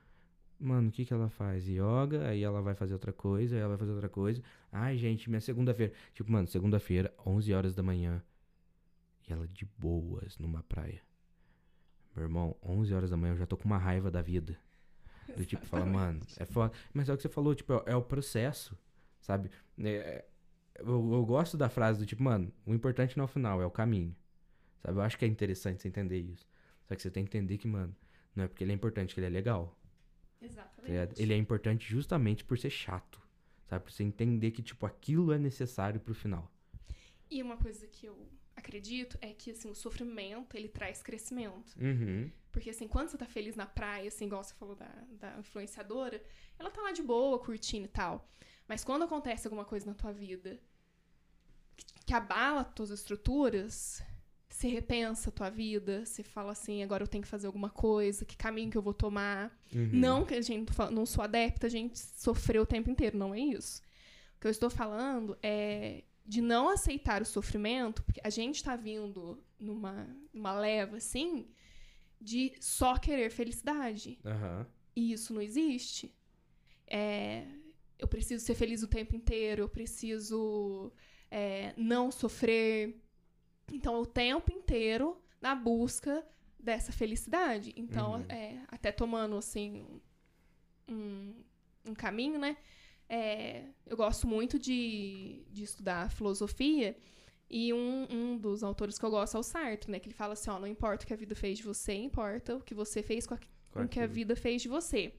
Mano, 0.58 0.90
o 0.90 0.92
que 0.92 1.04
que 1.04 1.12
ela 1.12 1.28
faz? 1.28 1.66
Yoga, 1.66 2.28
aí 2.28 2.42
ela 2.42 2.62
vai 2.62 2.74
fazer 2.74 2.92
outra 2.92 3.12
coisa, 3.12 3.56
aí 3.56 3.60
ela 3.60 3.70
vai 3.70 3.78
fazer 3.78 3.92
outra 3.92 4.08
coisa. 4.08 4.40
Ai, 4.70 4.96
gente, 4.96 5.28
minha 5.28 5.40
segunda-feira. 5.40 5.92
Tipo, 6.14 6.30
mano, 6.30 6.46
segunda-feira, 6.46 7.12
11 7.26 7.52
horas 7.52 7.74
da 7.74 7.82
manhã. 7.82 8.22
E 9.28 9.32
ela 9.32 9.48
de 9.48 9.64
boas 9.76 10.38
numa 10.38 10.62
praia. 10.62 11.02
Meu 12.14 12.24
irmão, 12.24 12.56
11 12.62 12.94
horas 12.94 13.10
da 13.10 13.16
manhã 13.16 13.32
eu 13.32 13.38
já 13.38 13.46
tô 13.46 13.56
com 13.56 13.64
uma 13.64 13.78
raiva 13.78 14.08
da 14.08 14.22
vida. 14.22 14.56
Do 15.36 15.44
tipo, 15.44 15.64
fala, 15.66 15.86
mano, 15.86 16.20
é 16.38 16.44
foda. 16.44 16.72
Mas 16.92 17.08
é 17.08 17.12
o 17.12 17.16
que 17.16 17.22
você 17.22 17.28
falou, 17.28 17.54
tipo, 17.54 17.72
é, 17.72 17.82
é 17.86 17.96
o 17.96 18.02
processo, 18.02 18.76
sabe? 19.20 19.50
É, 19.78 20.24
eu, 20.78 21.12
eu 21.12 21.24
gosto 21.24 21.56
da 21.56 21.68
frase 21.68 21.98
do 21.98 22.06
tipo, 22.06 22.22
mano, 22.22 22.52
o 22.66 22.74
importante 22.74 23.16
não 23.16 23.22
é 23.22 23.26
o 23.26 23.28
final, 23.28 23.60
é 23.60 23.66
o 23.66 23.70
caminho. 23.70 24.14
Sabe? 24.82 24.98
Eu 24.98 25.02
acho 25.02 25.18
que 25.18 25.24
é 25.24 25.28
interessante 25.28 25.82
você 25.82 25.88
entender 25.88 26.18
isso. 26.18 26.46
Só 26.86 26.94
que 26.94 27.02
você 27.02 27.10
tem 27.10 27.24
que 27.24 27.36
entender 27.36 27.58
que, 27.58 27.68
mano, 27.68 27.94
não 28.34 28.44
é 28.44 28.48
porque 28.48 28.64
ele 28.64 28.72
é 28.72 28.74
importante 28.74 29.14
que 29.14 29.20
ele 29.20 29.26
é 29.26 29.30
legal. 29.30 29.78
Tá? 30.40 30.46
Exatamente. 30.46 31.22
Ele 31.22 31.32
é 31.32 31.36
importante 31.36 31.88
justamente 31.88 32.44
por 32.44 32.58
ser 32.58 32.70
chato. 32.70 33.20
Sabe? 33.68 33.84
Por 33.84 33.92
você 33.92 34.02
entender 34.02 34.50
que, 34.50 34.62
tipo, 34.62 34.84
aquilo 34.84 35.32
é 35.32 35.38
necessário 35.38 36.00
pro 36.00 36.14
final. 36.14 36.50
E 37.30 37.42
uma 37.42 37.56
coisa 37.56 37.86
que 37.86 38.06
eu 38.06 38.28
acredito 38.56 39.16
é 39.20 39.32
que, 39.32 39.52
assim, 39.52 39.70
o 39.70 39.74
sofrimento, 39.74 40.56
ele 40.56 40.68
traz 40.68 41.02
crescimento. 41.02 41.74
Uhum. 41.80 42.30
Porque, 42.52 42.70
assim, 42.70 42.86
quando 42.86 43.08
você 43.08 43.16
tá 43.16 43.26
feliz 43.26 43.56
na 43.56 43.64
praia, 43.64 44.08
assim, 44.08 44.26
igual 44.26 44.44
você 44.44 44.54
falou 44.54 44.76
da, 44.76 44.90
da 45.12 45.38
influenciadora, 45.38 46.22
ela 46.58 46.70
tá 46.70 46.82
lá 46.82 46.92
de 46.92 47.02
boa, 47.02 47.38
curtindo 47.38 47.86
e 47.86 47.88
tal. 47.88 48.28
Mas 48.68 48.84
quando 48.84 49.04
acontece 49.04 49.46
alguma 49.46 49.64
coisa 49.64 49.86
na 49.86 49.94
tua 49.94 50.12
vida 50.12 50.60
que, 51.74 51.84
que 52.06 52.14
abala 52.14 52.62
tuas 52.62 52.90
estruturas, 52.90 54.02
você 54.48 54.68
repensa 54.68 55.30
a 55.30 55.32
tua 55.32 55.48
vida, 55.48 56.04
você 56.04 56.22
fala 56.22 56.52
assim, 56.52 56.82
agora 56.82 57.02
eu 57.02 57.08
tenho 57.08 57.22
que 57.22 57.28
fazer 57.28 57.46
alguma 57.46 57.70
coisa, 57.70 58.24
que 58.24 58.36
caminho 58.36 58.70
que 58.70 58.76
eu 58.76 58.82
vou 58.82 58.94
tomar. 58.94 59.50
Uhum. 59.74 59.88
Não 59.90 60.24
que 60.24 60.34
a 60.34 60.42
gente 60.42 60.70
não 60.92 61.06
sou 61.06 61.24
adepta, 61.24 61.66
a 61.66 61.70
gente 61.70 61.98
sofreu 61.98 62.62
o 62.62 62.66
tempo 62.66 62.90
inteiro, 62.90 63.16
não 63.16 63.34
é 63.34 63.40
isso. 63.40 63.80
O 64.36 64.40
que 64.40 64.46
eu 64.46 64.50
estou 64.50 64.68
falando 64.68 65.36
é 65.42 66.04
de 66.24 66.42
não 66.42 66.68
aceitar 66.68 67.22
o 67.22 67.24
sofrimento, 67.24 68.02
porque 68.02 68.20
a 68.22 68.30
gente 68.30 68.62
tá 68.62 68.76
vindo 68.76 69.42
numa, 69.58 70.06
numa 70.32 70.52
leva 70.52 70.98
assim 70.98 71.48
de 72.22 72.52
só 72.60 72.96
querer 72.98 73.30
felicidade. 73.30 74.18
Aham. 74.24 74.66
E 74.94 75.12
isso 75.12 75.32
não 75.34 75.40
existe. 75.42 76.14
É, 76.86 77.44
eu 77.98 78.06
preciso 78.06 78.44
ser 78.44 78.54
feliz 78.54 78.82
o 78.82 78.88
tempo 78.88 79.16
inteiro, 79.16 79.62
eu 79.62 79.68
preciso 79.68 80.92
é, 81.30 81.72
não 81.76 82.10
sofrer. 82.10 83.00
Então, 83.72 84.00
o 84.00 84.06
tempo 84.06 84.52
inteiro 84.52 85.16
na 85.40 85.54
busca 85.54 86.24
dessa 86.58 86.92
felicidade. 86.92 87.72
Então, 87.76 88.14
Uhum. 88.16 88.26
é, 88.28 88.58
até 88.68 88.92
tomando, 88.92 89.36
assim, 89.36 89.86
um, 90.88 91.34
um 91.86 91.94
caminho, 91.94 92.38
né? 92.38 92.56
É, 93.08 93.64
eu 93.86 93.96
gosto 93.96 94.26
muito 94.26 94.58
de, 94.58 95.44
de 95.50 95.62
estudar 95.64 96.10
filosofia. 96.10 96.96
E 97.54 97.70
um, 97.72 98.06
um 98.10 98.38
dos 98.38 98.62
autores 98.64 98.98
que 98.98 99.04
eu 99.04 99.10
gosto 99.10 99.36
é 99.36 99.40
o 99.40 99.42
Sartre, 99.42 99.92
né? 99.92 100.00
Que 100.00 100.08
ele 100.08 100.14
fala 100.14 100.32
assim, 100.32 100.48
ó, 100.48 100.58
não 100.58 100.66
importa 100.66 101.04
o 101.04 101.06
que 101.06 101.12
a 101.12 101.16
vida 101.16 101.34
fez 101.34 101.58
de 101.58 101.64
você, 101.64 101.92
importa 101.92 102.56
o 102.56 102.60
que 102.62 102.72
você 102.74 103.02
fez 103.02 103.26
com, 103.26 103.34
a, 103.34 103.38
com 103.70 103.82
o 103.82 103.88
que 103.88 104.00
a 104.00 104.06
vida 104.06 104.34
fez 104.34 104.62
de 104.62 104.68
você. 104.68 105.12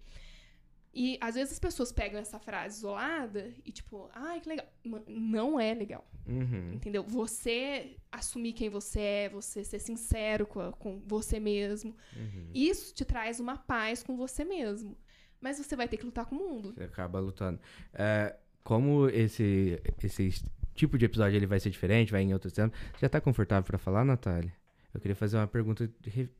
E 0.95 1.17
às 1.21 1.35
vezes 1.35 1.53
as 1.53 1.59
pessoas 1.59 1.91
pegam 1.91 2.19
essa 2.19 2.39
frase 2.39 2.77
isolada 2.77 3.51
e 3.65 3.71
tipo, 3.71 4.09
ai, 4.13 4.39
que 4.39 4.49
legal. 4.49 4.65
Não 5.07 5.59
é 5.59 5.73
legal. 5.73 6.07
Uhum. 6.27 6.73
Entendeu? 6.73 7.03
Você 7.03 7.97
assumir 8.11 8.53
quem 8.53 8.69
você 8.69 8.99
é, 8.99 9.29
você 9.29 9.63
ser 9.63 9.79
sincero 9.79 10.45
com, 10.47 10.59
a- 10.59 10.71
com 10.71 10.99
você 11.05 11.39
mesmo. 11.39 11.95
Uhum. 12.15 12.49
Isso 12.53 12.93
te 12.93 13.03
traz 13.05 13.39
uma 13.39 13.57
paz 13.57 14.03
com 14.03 14.15
você 14.15 14.43
mesmo. 14.43 14.95
Mas 15.41 15.57
você 15.57 15.75
vai 15.75 15.87
ter 15.87 15.97
que 15.97 16.05
lutar 16.05 16.25
com 16.25 16.35
o 16.35 16.39
mundo. 16.39 16.73
Você 16.73 16.83
acaba 16.83 17.19
lutando. 17.19 17.59
É, 17.93 18.35
como 18.63 19.09
esse, 19.09 19.81
esse 20.01 20.43
tipo 20.73 20.97
de 20.97 21.05
episódio 21.05 21.35
ele 21.35 21.45
vai 21.45 21.59
ser 21.59 21.69
diferente, 21.69 22.11
vai 22.11 22.21
em 22.21 22.33
outros 22.33 22.53
temas, 22.53 22.71
já 22.99 23.07
tá 23.09 23.19
confortável 23.21 23.63
pra 23.63 23.77
falar, 23.77 24.03
Natália? 24.03 24.53
Eu 24.93 25.01
queria 25.01 25.15
fazer 25.15 25.37
uma 25.37 25.47
pergunta 25.47 25.89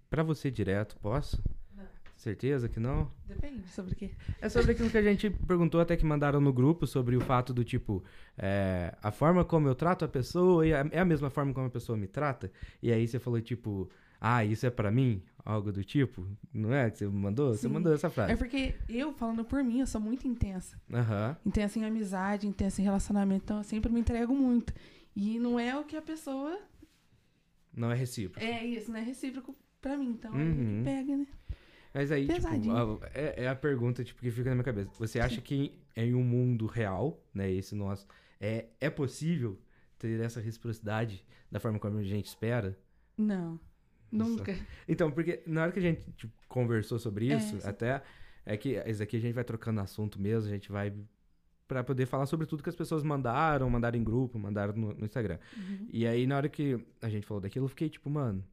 pra 0.10 0.22
você 0.22 0.52
direto, 0.52 0.96
posso? 0.98 1.43
Não. 1.76 1.84
Certeza 2.15 2.69
que 2.69 2.80
não? 2.80 3.12
Depende 3.28 3.67
sobre 3.67 3.93
o 3.93 3.96
quê. 3.96 4.12
É 4.39 4.48
sobre 4.48 4.74
aquilo 4.74 4.89
que 4.89 4.98
a 4.98 5.02
gente 5.02 5.30
perguntou 5.30 5.82
até 5.82 5.98
que 5.98 6.06
mandaram 6.06 6.39
no 6.39 6.54
grupo, 6.54 6.86
sobre 6.86 7.15
o 7.15 7.22
fato 7.22 7.52
do 7.52 7.63
tipo, 7.63 8.04
é, 8.38 8.96
a 9.02 9.12
forma 9.12 9.43
como 9.43 9.67
eu 9.67 9.74
trato 9.74 10.06
a 10.06 10.08
pessoa 10.08 10.65
e 10.67 10.72
é 10.72 11.00
a 11.00 11.06
mesma 11.06 11.32
forma 11.32 11.52
como 11.52 11.65
a 11.65 11.72
pessoa 11.72 11.98
me 11.98 12.08
trata. 12.08 12.52
E 12.82 12.91
aí 12.91 13.08
você 13.08 13.17
falou 13.17 13.41
tipo, 13.41 13.89
ah, 14.22 14.46
isso 14.46 14.65
é 14.67 14.69
pra 14.69 14.91
mim? 14.91 15.24
Algo 15.45 15.71
do 15.73 15.84
tipo? 15.84 16.25
Não 16.53 16.73
é 16.73 16.89
que 16.89 16.97
você 16.99 17.08
mandou? 17.08 17.53
Você 17.53 17.67
Sim. 17.67 17.73
mandou 17.73 17.93
essa 17.93 18.08
É 18.08 18.10
frase. 18.10 18.38
porque 18.38 18.75
eu, 18.88 19.12
falando 19.13 19.43
por 19.43 19.62
mim, 19.63 19.82
eu 19.82 19.88
sou 19.88 19.99
muito 19.99 20.25
intensa. 20.27 20.79
Aham. 20.91 21.36
Intensa 21.45 21.79
em 21.79 21.84
amizade, 21.86 22.47
intensa 22.47 22.79
em 22.82 22.86
relacionamento. 22.86 23.43
Então 23.43 23.58
eu 23.58 23.63
sempre 23.63 23.91
me 23.91 23.99
entrego 23.99 24.34
muito. 24.34 24.73
E 25.15 25.38
não 25.39 25.60
é 25.60 25.77
o 25.77 25.84
que 25.84 25.97
a 25.97 26.01
pessoa. 26.01 26.58
Não 27.75 27.91
é 27.91 27.95
recíproco. 27.95 28.45
É 28.45 28.63
isso, 28.65 28.89
não 28.91 28.99
é 28.99 29.03
recíproco 29.03 29.53
pra 29.82 29.97
mim. 29.97 30.12
Então 30.12 30.32
Uhum. 30.34 30.82
pega, 30.86 31.17
né? 31.17 31.27
Mas 31.93 32.12
aí, 32.12 32.21
tipo, 32.25 32.36
Pesadinho. 32.36 32.75
a- 32.75 33.10
é, 33.13 33.43
é 33.43 33.47
a 33.49 33.56
pergunta 33.56 34.03
tipo, 34.03 34.21
que 34.21 34.32
fica 34.32 34.49
na 34.49 34.56
minha 34.56 34.63
cabeça. 34.63 34.89
Você 34.97 35.19
acha 35.19 35.41
que 35.41 35.77
em 35.95 36.15
um 36.15 36.23
mundo 36.23 36.65
real, 36.65 37.21
né, 37.34 37.51
esse 37.51 37.75
nosso, 37.75 38.08
é, 38.39 38.67
é 38.79 38.89
possível 38.89 39.60
ter 39.99 40.19
essa 40.21 40.39
reciprocidade 40.39 41.23
da 41.51 41.60
forma 41.60 41.77
como 41.79 41.97
a 41.99 42.03
gente 42.03 42.25
espera? 42.27 42.75
Não. 43.17 43.60
Nunca. 44.17 44.56
Então, 44.88 45.12
porque 45.12 45.41
na 45.45 45.63
hora 45.63 45.71
que 45.71 45.80
a 45.80 45.82
gente 45.82 46.12
tipo, 46.13 46.34
conversou 46.47 46.99
sobre 46.99 47.32
É, 47.32 47.38
isso, 47.38 47.60
sim. 47.60 47.67
até 47.67 48.02
é 48.45 48.58
que 48.58 48.82
isso 48.88 49.02
aqui 49.02 49.17
a 49.17 49.19
gente 49.19 49.34
vai 49.34 49.43
trocando 49.43 49.80
assunto 49.82 50.21
mesmo, 50.21 50.49
a 50.49 50.54
gente 50.54 50.71
vai 50.71 50.93
pra 51.67 51.84
poder 51.84 52.06
falar 52.06 52.26
sobre 52.26 52.45
tudo 52.45 52.62
que 52.62 52.69
as 52.69 52.76
pessoas 52.76 53.04
mandaram, 53.04 53.69
mandaram 53.69 53.97
em 53.97 54.04
grupo, 54.04 54.38
mandaram 54.38 54.73
no, 54.73 54.93
no 54.93 55.06
Instagram. 55.06 55.39
Uhum. 55.56 55.88
E 55.91 56.06
aí 56.06 56.28
na 56.28 56.38
hora 56.38 56.49
que 56.49 56.78
a 57.02 57.10
gente 57.10 57.26
falou 57.26 57.41
daquilo, 57.41 57.65
eu 57.65 57.69
fiquei 57.69 57.89
tipo, 57.89 58.10
mano, 58.10 58.43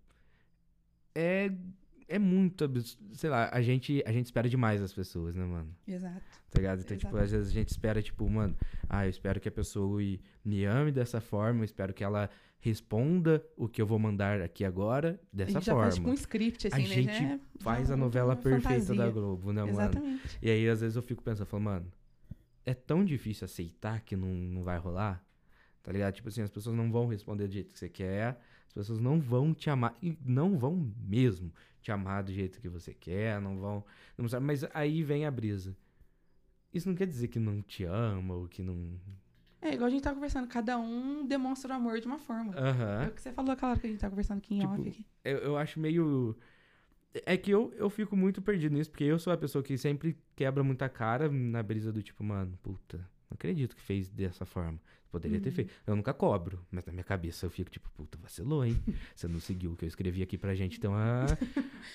é 1.15 1.51
é 2.11 2.19
muito 2.19 2.65
absurdo, 2.65 3.15
sei 3.15 3.31
lá, 3.31 3.49
a 3.53 3.63
gente 3.63 4.03
a 4.05 4.13
gente 4.13 4.27
espera 4.27 4.49
demais 4.49 4.81
das 4.81 4.93
pessoas, 4.93 5.35
né, 5.35 5.45
mano? 5.45 5.75
Exato. 5.87 6.21
Tá 6.51 6.59
ligado? 6.59 6.81
Então, 6.81 6.97
tipo, 6.97 7.17
às 7.17 7.31
vezes 7.31 7.49
a 7.49 7.53
gente 7.53 7.69
espera, 7.69 8.03
tipo, 8.03 8.29
mano, 8.29 8.57
ah, 8.89 9.07
eu 9.07 9.11
espero 9.11 9.41
que 9.41 9.49
a 9.49 9.53
pessoa 9.53 10.01
me 10.45 10.65
ame 10.65 10.91
dessa 10.91 11.21
forma, 11.21 11.61
eu 11.61 11.65
espero 11.65 11.95
que 11.95 12.03
ela 12.03 12.29
responda 12.59 13.43
o 13.57 13.67
que 13.69 13.81
eu 13.81 13.87
vou 13.87 13.99
mandar 13.99 14.43
aqui 14.43 14.65
agora 14.65 15.19
a 15.33 15.37
dessa 15.37 15.53
gente 15.53 15.65
já 15.65 15.73
forma. 15.73 15.85
faz 15.85 15.95
tipo 15.95 16.11
um 16.11 16.15
script, 16.15 16.67
assim, 16.67 16.77
A 16.77 16.79
né? 16.81 16.95
gente 16.95 17.07
Já 17.15 17.25
é 17.35 17.41
Faz 17.61 17.91
a 17.91 17.97
novela 17.97 18.37
perfeita 18.37 18.69
fantasia. 18.69 18.95
da 18.97 19.09
Globo, 19.11 19.53
né, 19.53 19.63
mano? 19.63 19.73
Exatamente. 19.73 20.39
E 20.43 20.51
aí, 20.51 20.69
às 20.69 20.81
vezes, 20.81 20.97
eu 20.97 21.03
fico 21.03 21.23
pensando, 21.23 21.47
falo, 21.47 21.63
mano, 21.63 21.87
é 22.67 22.75
tão 22.75 23.05
difícil 23.05 23.45
aceitar 23.47 24.01
que 24.03 24.15
não, 24.17 24.29
não 24.29 24.63
vai 24.63 24.79
rolar, 24.79 25.25
tá 25.83 25.91
ligado? 25.91 26.13
Tipo 26.15 26.29
assim, 26.29 26.43
as 26.43 26.51
pessoas 26.51 26.77
não 26.77 26.91
vão 26.91 27.07
responder 27.07 27.47
do 27.49 27.55
jeito 27.55 27.73
que 27.73 27.79
você 27.79 27.89
quer, 27.89 28.39
as 28.71 28.75
pessoas 28.75 29.01
não 29.01 29.21
vão 29.21 29.53
te 29.53 29.69
amar, 29.69 29.97
e 30.01 30.17
não 30.25 30.57
vão 30.57 30.93
mesmo 31.09 31.53
te 31.83 31.91
amar 31.91 32.23
do 32.23 32.33
jeito 32.33 32.61
que 32.61 32.69
você 32.69 32.95
quer, 32.95 33.41
não 33.41 33.59
vão. 33.59 33.85
Não 34.17 34.29
sabe, 34.29 34.47
mas 34.47 34.65
aí 34.73 35.03
vem 35.03 35.27
a 35.27 35.31
brisa. 35.31 35.77
Isso 36.73 36.89
não 36.89 36.95
quer 36.95 37.07
dizer 37.09 37.27
que 37.29 37.41
não 37.41 37.61
te 37.63 37.83
ama 37.83 38.35
ou 38.35 38.47
que 38.47 38.63
não. 38.63 38.93
É, 39.61 39.75
igual 39.75 39.89
a 39.89 39.91
gente 39.91 40.03
tá 40.03 40.15
conversando, 40.15 40.47
cada 40.47 40.79
um 40.79 41.27
demonstra 41.27 41.73
o 41.75 41.77
amor 41.77 41.99
de 42.01 42.07
uma 42.07 42.19
forma. 42.19 42.55
É 42.55 43.09
o 43.09 43.11
que 43.13 43.21
você 43.21 43.33
falou 43.33 43.51
aquela 43.51 43.73
hora 43.73 43.81
que 43.81 43.89
a 43.89 43.91
gente 43.91 43.99
tá 44.01 44.09
conversando 44.09 44.39
aqui 44.39 44.55
em 44.55 44.61
Tipo, 44.61 44.73
off 44.73 44.89
aqui. 44.89 45.07
eu, 45.25 45.39
eu 45.39 45.57
acho 45.57 45.81
meio. 45.81 46.37
É 47.27 47.37
que 47.37 47.51
eu, 47.51 47.73
eu 47.77 47.91
fico 47.91 48.17
muito 48.17 48.41
perdido 48.41 48.73
nisso, 48.73 48.89
porque 48.91 49.03
eu 49.03 49.19
sou 49.19 49.33
a 49.33 49.37
pessoa 49.37 49.65
que 49.65 49.77
sempre 49.77 50.17
quebra 50.37 50.63
muita 50.63 50.89
cara 50.89 51.29
na 51.29 51.61
brisa 51.61 51.93
do 51.93 52.01
tipo, 52.05 52.23
mano, 52.23 52.57
puta, 52.63 52.99
não 52.99 53.35
acredito 53.35 53.75
que 53.75 53.83
fez 53.83 54.09
dessa 54.09 54.47
forma. 54.47 54.79
Poderia 55.11 55.41
ter 55.41 55.49
Uhum. 55.49 55.55
feito. 55.57 55.73
Eu 55.87 55.97
nunca 55.97 56.15
cobro, 56.15 56.65
mas 56.71 56.87
na 56.87 56.93
minha 56.93 57.03
cabeça 57.05 57.45
eu 57.47 57.51
fico 57.51 57.69
tipo, 57.71 57.91
puta, 57.91 58.17
vacilou, 58.19 58.65
hein? 58.65 58.77
Você 59.15 59.27
não 59.27 59.41
seguiu 59.41 59.73
o 59.73 59.77
que 59.77 59.85
eu 59.85 59.89
escrevi 59.89 60.23
aqui 60.23 60.39
pra 60.39 60.55
gente. 60.55 60.79
Então, 60.79 60.95
ah, 60.95 61.27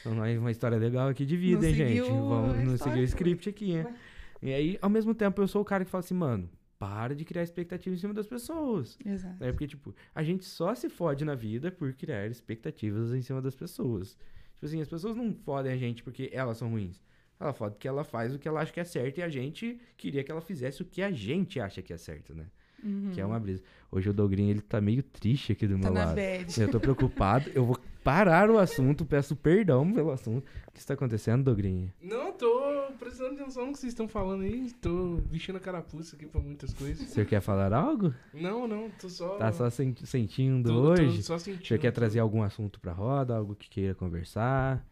uma, 0.06 0.28
uma 0.40 0.52
história 0.52 0.78
legal 0.78 1.08
aqui 1.08 1.26
de 1.26 1.38
vida, 1.38 1.62
Não 1.62 1.70
hein, 1.70 1.76
gente? 1.76 2.02
Vamos, 2.02 2.58
não 2.64 2.78
seguiu 2.78 3.02
o 3.02 3.04
script 3.06 3.48
aqui, 3.50 3.72
hein? 3.72 3.86
Ué. 3.86 3.96
E 4.42 4.54
aí, 4.54 4.78
ao 4.82 4.90
mesmo 4.90 5.16
tempo, 5.16 5.42
eu 5.42 5.48
sou 5.48 5.62
o 5.62 5.66
cara 5.66 5.86
que 5.86 5.90
fala 5.92 6.04
assim, 6.04 6.14
mano, 6.14 6.50
para 6.78 7.16
de 7.16 7.24
criar 7.24 7.42
expectativa 7.44 7.96
em 7.96 7.98
cima 7.98 8.14
das 8.14 8.28
pessoas. 8.28 8.98
Exato. 9.06 9.42
É 9.44 9.52
porque, 9.52 9.66
tipo, 9.68 9.96
a 10.14 10.22
gente 10.22 10.44
só 10.44 10.76
se 10.76 10.90
fode 10.90 11.24
na 11.24 11.34
vida 11.36 11.72
por 11.72 11.94
criar 11.94 12.28
expectativas 12.28 13.14
em 13.14 13.22
cima 13.22 13.42
das 13.42 13.56
pessoas. 13.56 14.18
Tipo 14.56 14.66
assim, 14.66 14.82
as 14.82 14.88
pessoas 14.90 15.16
não 15.16 15.34
fodem 15.34 15.72
a 15.72 15.78
gente 15.78 16.04
porque 16.04 16.30
elas 16.34 16.58
são 16.58 16.70
ruins. 16.70 17.02
Ela 17.40 17.54
fode 17.54 17.76
porque 17.76 17.88
ela 17.88 18.04
faz 18.04 18.36
o 18.36 18.40
que 18.40 18.48
ela 18.48 18.62
acha 18.62 18.72
que 18.74 18.80
é 18.80 18.84
certo 18.84 19.18
e 19.20 19.22
a 19.24 19.30
gente 19.30 19.80
queria 19.98 20.24
que 20.24 20.32
ela 20.32 20.42
fizesse 20.42 20.82
o 20.82 20.86
que 20.86 21.02
a 21.02 21.12
gente 21.12 21.60
acha 21.60 21.82
que 21.82 21.92
é 21.94 21.98
certo, 21.98 22.34
né? 22.36 22.46
Uhum. 22.86 23.12
Que 23.14 23.20
é 23.20 23.26
uma 23.26 23.40
brisa. 23.40 23.64
Hoje 23.92 24.10
o 24.10 24.14
Dogrinho, 24.14 24.52
ele 24.52 24.62
tá 24.62 24.80
meio 24.80 25.02
triste 25.02 25.52
aqui 25.54 25.66
do 25.68 25.74
Tá 25.80 25.90
meu 25.90 25.94
na 25.94 26.06
lado. 26.06 26.16
bad. 26.16 26.62
Eu 26.62 26.70
tô 26.70 26.80
preocupado. 26.80 27.50
Eu 27.56 27.66
vou 27.66 27.78
parar 28.04 28.50
o 28.52 28.60
assunto, 28.60 29.04
peço 29.06 29.36
perdão 29.36 29.92
pelo 29.92 30.12
assunto. 30.12 30.46
O 30.68 30.72
que 30.72 30.80
está 30.80 30.94
acontecendo, 30.94 31.44
Dogrinho? 31.44 31.92
Não, 32.02 32.32
tô 32.34 32.62
prestando 33.00 33.42
atenção 33.42 33.66
no 33.68 33.72
que 33.74 33.80
vocês 33.80 33.92
estão 33.94 34.08
falando 34.08 34.42
aí. 34.44 34.72
Tô 34.82 35.16
vestindo 35.32 35.56
a 35.56 35.60
carapuça 35.60 36.16
aqui 36.16 36.26
pra 36.28 36.40
muitas 36.42 36.74
coisas. 36.74 37.08
Você 37.08 37.26
quer 37.26 37.42
falar 37.42 37.74
algo? 37.74 38.14
Não, 38.34 38.68
não, 38.68 38.90
tô 38.92 39.10
só. 39.10 39.38
Tá 39.38 39.52
só 39.52 39.70
sen- 39.70 39.96
sentindo 40.04 40.70
tô, 40.70 40.82
tô 40.96 41.02
hoje? 41.02 41.24
só 41.24 41.38
sentindo. 41.40 41.66
Você 41.66 41.78
quer 41.80 41.92
trazer 41.92 42.20
algum 42.20 42.44
assunto 42.44 42.80
pra 42.80 42.92
roda, 42.92 43.36
algo 43.36 43.56
que 43.56 43.70
queira 43.70 43.96
conversar? 43.96 44.86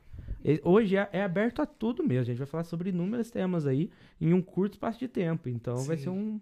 Hoje 0.63 0.95
é, 0.97 1.10
é 1.12 1.23
aberto 1.23 1.62
a 1.62 1.65
tudo 1.65 2.03
mesmo. 2.03 2.21
A 2.21 2.25
gente 2.25 2.38
vai 2.38 2.47
falar 2.47 2.63
sobre 2.63 2.89
inúmeros 2.89 3.29
temas 3.32 3.65
aí 3.67 3.89
em 4.19 4.34
um 4.34 4.41
curto 4.41 4.73
espaço 4.73 4.99
de 4.99 5.08
tempo. 5.08 5.49
Então 5.49 5.75
vai 5.84 5.97
Sim. 5.97 6.03
ser 6.03 6.10
um. 6.10 6.39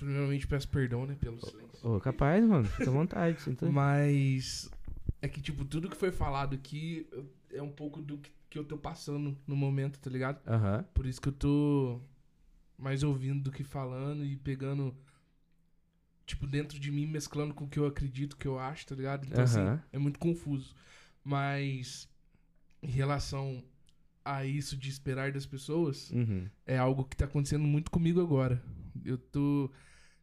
Primeiramente 0.00 0.46
peço 0.46 0.68
perdão, 0.68 1.06
né, 1.06 1.14
pelo 1.20 1.38
silêncio. 1.40 1.86
Ô, 1.88 2.00
capaz, 2.00 2.42
mano. 2.44 2.64
Fica 2.64 2.88
à 2.88 2.92
vontade. 2.92 3.40
Sinta... 3.42 3.70
Mas 3.70 4.70
é 5.22 5.28
que, 5.28 5.40
tipo, 5.40 5.64
tudo 5.64 5.88
que 5.90 5.96
foi 5.96 6.10
falado 6.10 6.54
aqui 6.54 7.06
é 7.52 7.62
um 7.62 7.70
pouco 7.70 8.00
do 8.00 8.16
que, 8.18 8.30
que 8.48 8.58
eu 8.58 8.64
tô 8.64 8.76
passando 8.78 9.36
no 9.46 9.54
momento, 9.54 9.98
tá 9.98 10.08
ligado? 10.10 10.40
Aham. 10.48 10.84
Por 10.94 11.04
isso 11.06 11.20
que 11.20 11.28
eu 11.28 11.32
tô 11.32 12.00
mais 12.78 13.02
ouvindo 13.02 13.42
do 13.42 13.52
que 13.52 13.62
falando 13.62 14.24
e 14.24 14.36
pegando, 14.36 14.96
tipo, 16.26 16.46
dentro 16.46 16.78
de 16.80 16.90
mim, 16.90 17.06
mesclando 17.06 17.52
com 17.52 17.64
o 17.64 17.68
que 17.68 17.78
eu 17.78 17.86
acredito, 17.86 18.32
o 18.32 18.36
que 18.36 18.48
eu 18.48 18.58
acho, 18.58 18.86
tá 18.86 18.94
ligado? 18.94 19.26
Então, 19.26 19.44
assim, 19.44 19.60
Aham. 19.60 19.82
é 19.92 19.98
muito 19.98 20.18
confuso. 20.18 20.74
Mas 21.22 22.08
em 22.82 22.88
relação 22.90 23.62
a 24.24 24.44
isso 24.46 24.76
de 24.76 24.88
esperar 24.88 25.32
das 25.32 25.44
pessoas, 25.44 26.10
Uhum. 26.10 26.48
é 26.66 26.78
algo 26.78 27.04
que 27.04 27.16
tá 27.16 27.26
acontecendo 27.26 27.64
muito 27.64 27.90
comigo 27.90 28.20
agora. 28.20 28.62
Eu 29.04 29.18
tô 29.18 29.70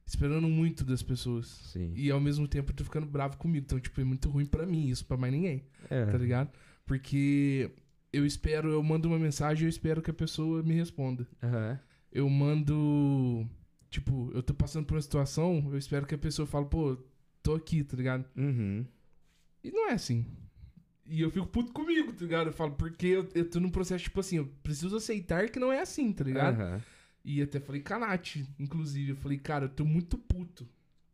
esperando 0.08 0.48
muito 0.48 0.84
das 0.86 1.04
pessoas. 1.04 1.46
Sim. 1.48 1.92
E 1.96 2.10
ao 2.10 2.20
mesmo 2.20 2.48
tempo 2.48 2.72
eu 2.72 2.76
tô 2.76 2.84
ficando 2.84 3.06
bravo 3.06 3.38
comigo. 3.38 3.66
Então, 3.66 3.80
tipo, 3.80 4.00
é 4.02 4.04
muito 4.04 4.30
ruim 4.30 4.46
pra 4.46 4.66
mim 4.66 4.88
isso, 4.88 5.06
pra 5.06 5.18
mais 5.18 5.32
ninguém, 5.34 5.64
É. 5.90 6.06
tá 6.06 6.18
ligado? 6.18 6.50
Porque 6.86 7.70
eu 8.14 8.26
espero, 8.26 8.70
eu 8.72 8.82
mando 8.82 9.08
uma 9.10 9.20
mensagem 9.20 9.64
e 9.64 9.66
eu 9.66 9.70
espero 9.70 10.02
que 10.02 10.10
a 10.10 10.14
pessoa 10.14 10.64
me 10.64 10.74
responda. 10.74 11.28
Aham. 11.44 11.78
Eu 12.12 12.30
mando. 12.30 13.46
Tipo, 13.90 14.32
eu 14.34 14.42
tô 14.42 14.54
passando 14.54 14.86
por 14.86 14.96
uma 14.96 15.02
situação, 15.02 15.68
eu 15.72 15.78
espero 15.78 16.06
que 16.08 16.16
a 16.16 16.18
pessoa 16.18 16.46
fale, 16.48 16.66
pô, 16.66 16.98
tô 17.44 17.54
aqui, 17.56 17.84
tá 17.84 17.96
ligado? 17.96 18.26
Uhum. 18.36 18.86
E 19.64 19.72
não 19.72 19.90
é 19.90 19.94
assim. 19.94 20.26
E 21.06 21.22
eu 21.22 21.32
fico 21.32 21.48
puto 21.48 21.72
comigo, 21.72 22.12
tá 22.12 22.20
ligado? 22.26 22.48
Eu 22.48 22.54
falo, 22.54 22.72
porque 22.74 23.08
eu, 23.08 23.30
eu 23.34 23.50
tô 23.50 23.60
num 23.62 23.70
processo, 23.70 24.04
tipo 24.06 24.20
assim, 24.20 24.38
eu 24.38 24.46
preciso 24.62 24.96
aceitar 24.98 25.50
que 25.50 25.58
não 25.60 25.72
é 25.72 25.80
assim, 25.82 26.12
tá 26.12 26.24
ligado? 26.24 26.60
Aham. 26.62 26.82
E 27.28 27.42
até 27.42 27.60
falei 27.60 27.82
com 27.82 27.94
a 27.94 28.00
Nath, 28.00 28.38
inclusive. 28.58 29.10
Eu 29.10 29.18
falei, 29.18 29.38
cara, 29.38 29.66
eu 29.66 29.70
tô 29.70 29.84
muito 29.84 30.18
puto. 30.18 30.66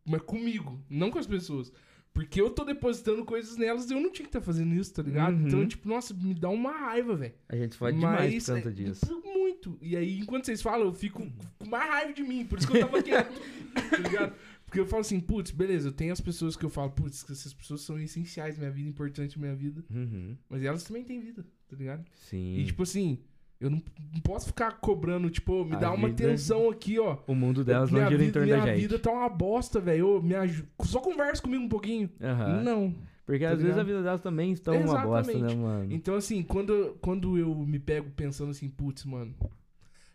Mas 0.06 0.22
comigo, 0.22 0.80
não 0.88 1.10
com 1.10 1.18
as 1.18 1.26
pessoas. 1.26 1.72
Porque 2.12 2.40
eu 2.40 2.50
tô 2.50 2.64
depositando 2.64 3.24
coisas 3.24 3.56
nelas 3.56 3.90
e 3.90 3.94
eu 3.94 4.00
não 4.00 4.12
tinha 4.12 4.24
que 4.24 4.28
estar 4.28 4.40
fazendo 4.40 4.72
isso, 4.76 4.94
tá 4.94 5.02
ligado? 5.02 5.34
Uhum. 5.34 5.48
Então, 5.48 5.66
tipo, 5.66 5.88
nossa, 5.88 6.14
me 6.14 6.32
dá 6.32 6.48
uma 6.48 6.70
raiva, 6.70 7.16
velho. 7.16 7.34
A 7.48 7.56
gente 7.56 7.76
fode 7.76 7.98
demais 7.98 8.46
conta 8.46 8.68
é, 8.68 8.72
disso. 8.72 9.22
Muito. 9.24 9.76
E 9.82 9.96
aí, 9.96 10.20
enquanto 10.20 10.44
vocês 10.44 10.62
falam, 10.62 10.86
eu 10.86 10.94
fico 10.94 11.28
com 11.58 11.68
mais 11.68 11.90
raiva 11.90 12.12
de 12.12 12.22
mim. 12.22 12.46
Por 12.46 12.60
isso 12.60 12.68
que 12.68 12.76
eu 12.76 12.82
tava 12.82 13.02
quieto, 13.02 13.34
tá 13.90 13.96
ligado? 13.96 14.34
Porque 14.64 14.78
eu 14.78 14.86
falo 14.86 15.00
assim, 15.00 15.18
putz, 15.18 15.50
beleza, 15.50 15.88
eu 15.88 15.92
tenho 15.92 16.12
as 16.12 16.20
pessoas 16.20 16.54
que 16.56 16.64
eu 16.64 16.70
falo, 16.70 16.92
putz, 16.92 17.28
essas 17.28 17.52
pessoas 17.52 17.80
são 17.80 17.98
essenciais 17.98 18.54
na 18.54 18.60
minha 18.60 18.72
vida, 18.72 18.88
importantes 18.88 19.34
na 19.34 19.42
minha 19.42 19.56
vida. 19.56 19.84
Uhum. 19.90 20.36
Mas 20.48 20.62
elas 20.62 20.84
também 20.84 21.02
têm 21.02 21.18
vida, 21.18 21.44
tá 21.68 21.74
ligado? 21.74 22.04
Sim. 22.14 22.58
E 22.58 22.64
tipo 22.66 22.84
assim, 22.84 23.18
Eu 23.64 23.70
não, 23.70 23.82
não 24.12 24.20
posso 24.20 24.46
ficar 24.46 24.72
cobrando, 24.78 25.30
tipo, 25.30 25.64
me 25.64 25.74
A 25.76 25.78
dá 25.78 25.92
uma 25.92 26.08
vida- 26.08 26.24
atenção 26.24 26.68
aqui, 26.70 26.98
ó. 26.98 27.18
O 27.26 27.34
mundo 27.34 27.64
delas 27.64 27.90
minha 27.90 28.04
não 28.04 28.10
gira 28.10 28.22
em 28.22 28.26
vida, 28.26 28.38
torno 28.40 28.48
da 28.50 28.62
minha 28.62 28.74
gente. 28.76 28.80
vida 28.82 28.98
tá 28.98 29.10
uma 29.10 29.28
bosta, 29.28 29.80
velho. 29.80 30.22
Me 30.22 30.34
aju- 30.34 30.66
Só 30.82 31.00
conversa 31.00 31.40
comigo 31.42 31.64
um 31.64 31.68
pouquinho. 31.68 32.10
Aham. 32.20 32.62
Não. 32.62 32.94
Porque 33.26 33.42
tá 33.44 33.52
às 33.52 33.56
vezes 33.56 33.64
ligado? 33.76 33.80
a 33.80 33.84
vida 33.84 34.02
delas 34.02 34.20
também 34.20 34.52
estão 34.52 34.74
uma 34.80 34.98
bosta, 35.00 35.32
né, 35.32 35.38
Exatamente. 35.38 35.58
mano? 35.62 35.92
Então, 35.94 36.14
assim, 36.14 36.42
quando, 36.42 36.96
quando 37.00 37.38
eu 37.38 37.54
me 37.54 37.78
pego 37.78 38.10
pensando 38.10 38.50
assim, 38.50 38.68
putz, 38.68 39.04
mano, 39.06 39.34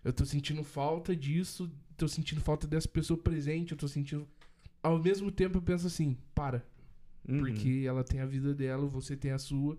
eu 0.06 0.14
tô 0.14 0.24
sentindo 0.26 0.64
falta 0.64 1.16
disso, 1.16 1.72
tô 1.98 2.08
sentindo 2.08 2.40
falta 2.40 2.68
dessa 2.68 2.88
pessoa 2.88 3.18
presente, 3.18 3.72
eu 3.72 3.78
tô 3.78 3.88
sentindo. 3.88 4.28
Ao 4.84 5.00
mesmo 5.00 5.32
tempo 5.32 5.58
eu 5.58 5.62
penso 5.64 5.88
assim, 5.88 6.16
para. 6.36 6.64
Uhum. 7.28 7.40
Porque 7.40 7.84
ela 7.86 8.04
tem 8.04 8.22
a 8.22 8.26
vida 8.28 8.54
dela, 8.54 8.86
você 8.86 9.16
tem 9.16 9.32
a 9.32 9.40
sua. 9.40 9.76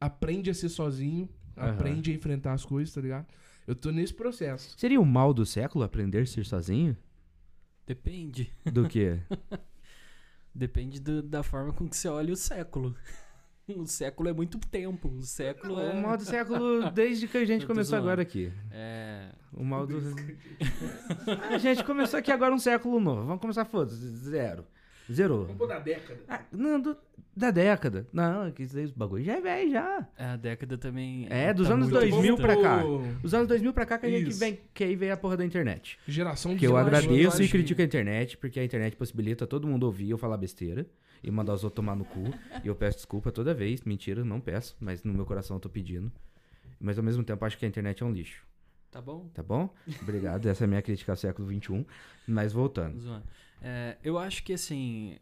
Aprende 0.00 0.48
a 0.50 0.54
ser 0.54 0.68
sozinho, 0.70 1.28
Aham. 1.56 1.70
aprende 1.70 2.10
a 2.10 2.14
enfrentar 2.14 2.52
as 2.52 2.64
coisas, 2.64 2.94
tá 2.94 3.00
ligado? 3.00 3.26
Eu 3.66 3.74
tô 3.74 3.90
nesse 3.90 4.12
processo. 4.14 4.74
Seria 4.78 5.00
o 5.00 5.06
mal 5.06 5.32
do 5.32 5.46
século 5.46 5.84
aprender 5.84 6.20
a 6.22 6.26
ser 6.26 6.44
sozinho? 6.44 6.96
Depende. 7.86 8.52
Do 8.64 8.88
quê? 8.88 9.18
Depende 10.54 11.00
do- 11.00 11.22
da 11.22 11.42
forma 11.42 11.72
com 11.72 11.88
que 11.88 11.96
você 11.96 12.08
olha 12.08 12.32
o 12.32 12.36
século. 12.36 12.94
O 13.76 13.86
século 13.86 14.28
é 14.28 14.32
muito 14.32 14.58
tempo. 14.58 15.08
O 15.08 15.22
século 15.22 15.80
é. 15.80 15.92
o 15.92 16.02
mal 16.02 16.16
do 16.16 16.24
século 16.24 16.90
desde 16.90 17.28
que 17.28 17.38
a 17.38 17.44
gente 17.44 17.64
começou 17.64 17.92
zoando. 17.92 18.06
agora 18.08 18.20
aqui. 18.22 18.52
É. 18.72 19.28
O 19.52 19.64
mal 19.64 19.86
do. 19.86 19.98
a 21.48 21.58
gente 21.58 21.84
começou 21.84 22.18
aqui 22.18 22.32
agora 22.32 22.52
um 22.52 22.58
século 22.58 22.98
novo. 23.00 23.24
Vamos 23.24 23.40
começar, 23.40 23.64
foda-se. 23.64 23.96
Zero. 24.16 24.66
Zerou. 25.12 25.42
Vamos 25.42 25.56
pôr 25.58 25.68
da 25.68 25.78
década. 25.78 26.20
Ah, 26.28 26.40
não, 26.52 26.80
do- 26.80 26.96
da 27.34 27.50
década. 27.50 28.06
Não, 28.12 28.50
que 28.50 28.62
o 28.64 28.92
bagulho 28.96 29.24
já 29.24 29.34
é 29.36 29.40
velho 29.40 29.70
já. 29.70 30.06
A 30.18 30.36
década 30.36 30.76
também. 30.76 31.26
É, 31.30 31.52
dos 31.54 31.68
tá 31.68 31.74
anos 31.74 31.88
muito 31.88 32.00
2000 32.00 32.36
pra 32.36 32.56
cá. 32.60 32.76
Vamos 32.82 33.24
Os 33.24 33.32
anos 33.34 33.48
2000 33.48 33.72
pra 33.72 33.86
cá 33.86 33.98
que 33.98 34.06
a 34.06 34.10
gente 34.10 34.30
Isso. 34.30 34.38
vem, 34.40 34.60
que 34.74 34.84
aí 34.84 34.94
veio 34.94 35.14
a 35.14 35.16
porra 35.16 35.36
da 35.36 35.44
internet. 35.44 35.98
Geração 36.06 36.56
Que 36.56 36.66
eu 36.66 36.76
agradeço 36.76 37.42
e 37.42 37.48
critico 37.48 37.80
a 37.80 37.84
internet, 37.84 38.36
porque 38.36 38.60
a 38.60 38.64
internet 38.64 38.96
possibilita 38.96 39.46
todo 39.46 39.66
mundo 39.66 39.84
ouvir 39.84 40.10
eu 40.10 40.18
falar 40.18 40.36
besteira 40.36 40.86
e 41.22 41.30
mandar 41.30 41.54
os 41.54 41.64
outros 41.64 41.76
tomar 41.76 41.96
no 41.96 42.04
cu. 42.04 42.22
E 42.62 42.68
eu 42.68 42.74
peço 42.74 42.98
desculpa 42.98 43.32
toda 43.32 43.54
vez. 43.54 43.82
Mentira, 43.82 44.24
não 44.24 44.40
peço, 44.40 44.76
mas 44.78 45.02
no 45.02 45.14
meu 45.14 45.24
coração 45.24 45.56
eu 45.56 45.60
tô 45.60 45.68
pedindo. 45.70 46.12
Mas 46.78 46.98
ao 46.98 47.04
mesmo 47.04 47.22
tempo 47.24 47.44
acho 47.44 47.56
que 47.56 47.64
a 47.64 47.68
internet 47.68 48.02
é 48.02 48.06
um 48.06 48.10
lixo. 48.12 48.42
Tá 48.90 49.00
bom? 49.00 49.26
Tá 49.32 49.42
bom? 49.42 49.72
Obrigado. 50.02 50.46
Essa 50.46 50.64
é 50.64 50.66
a 50.66 50.68
minha 50.68 50.82
crítica 50.82 51.12
ao 51.12 51.16
século 51.16 51.48
XXI. 51.48 51.86
Mas 52.26 52.52
voltando. 52.52 52.98
Zoando. 53.00 53.24
É, 53.62 53.96
eu 54.02 54.18
acho 54.18 54.42
que 54.42 54.52
assim. 54.52 55.16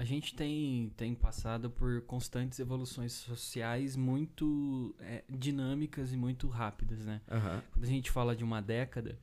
A 0.00 0.04
gente 0.04 0.32
tem, 0.36 0.92
tem 0.96 1.12
passado 1.12 1.68
por 1.70 2.02
constantes 2.02 2.60
evoluções 2.60 3.10
sociais 3.12 3.96
muito 3.96 4.94
é, 5.00 5.24
dinâmicas 5.28 6.12
e 6.12 6.16
muito 6.16 6.46
rápidas, 6.46 7.04
né? 7.04 7.20
Aham. 7.28 7.60
Quando 7.72 7.84
a 7.84 7.88
gente 7.88 8.08
fala 8.08 8.36
de 8.36 8.44
uma 8.44 8.62
década, 8.62 9.18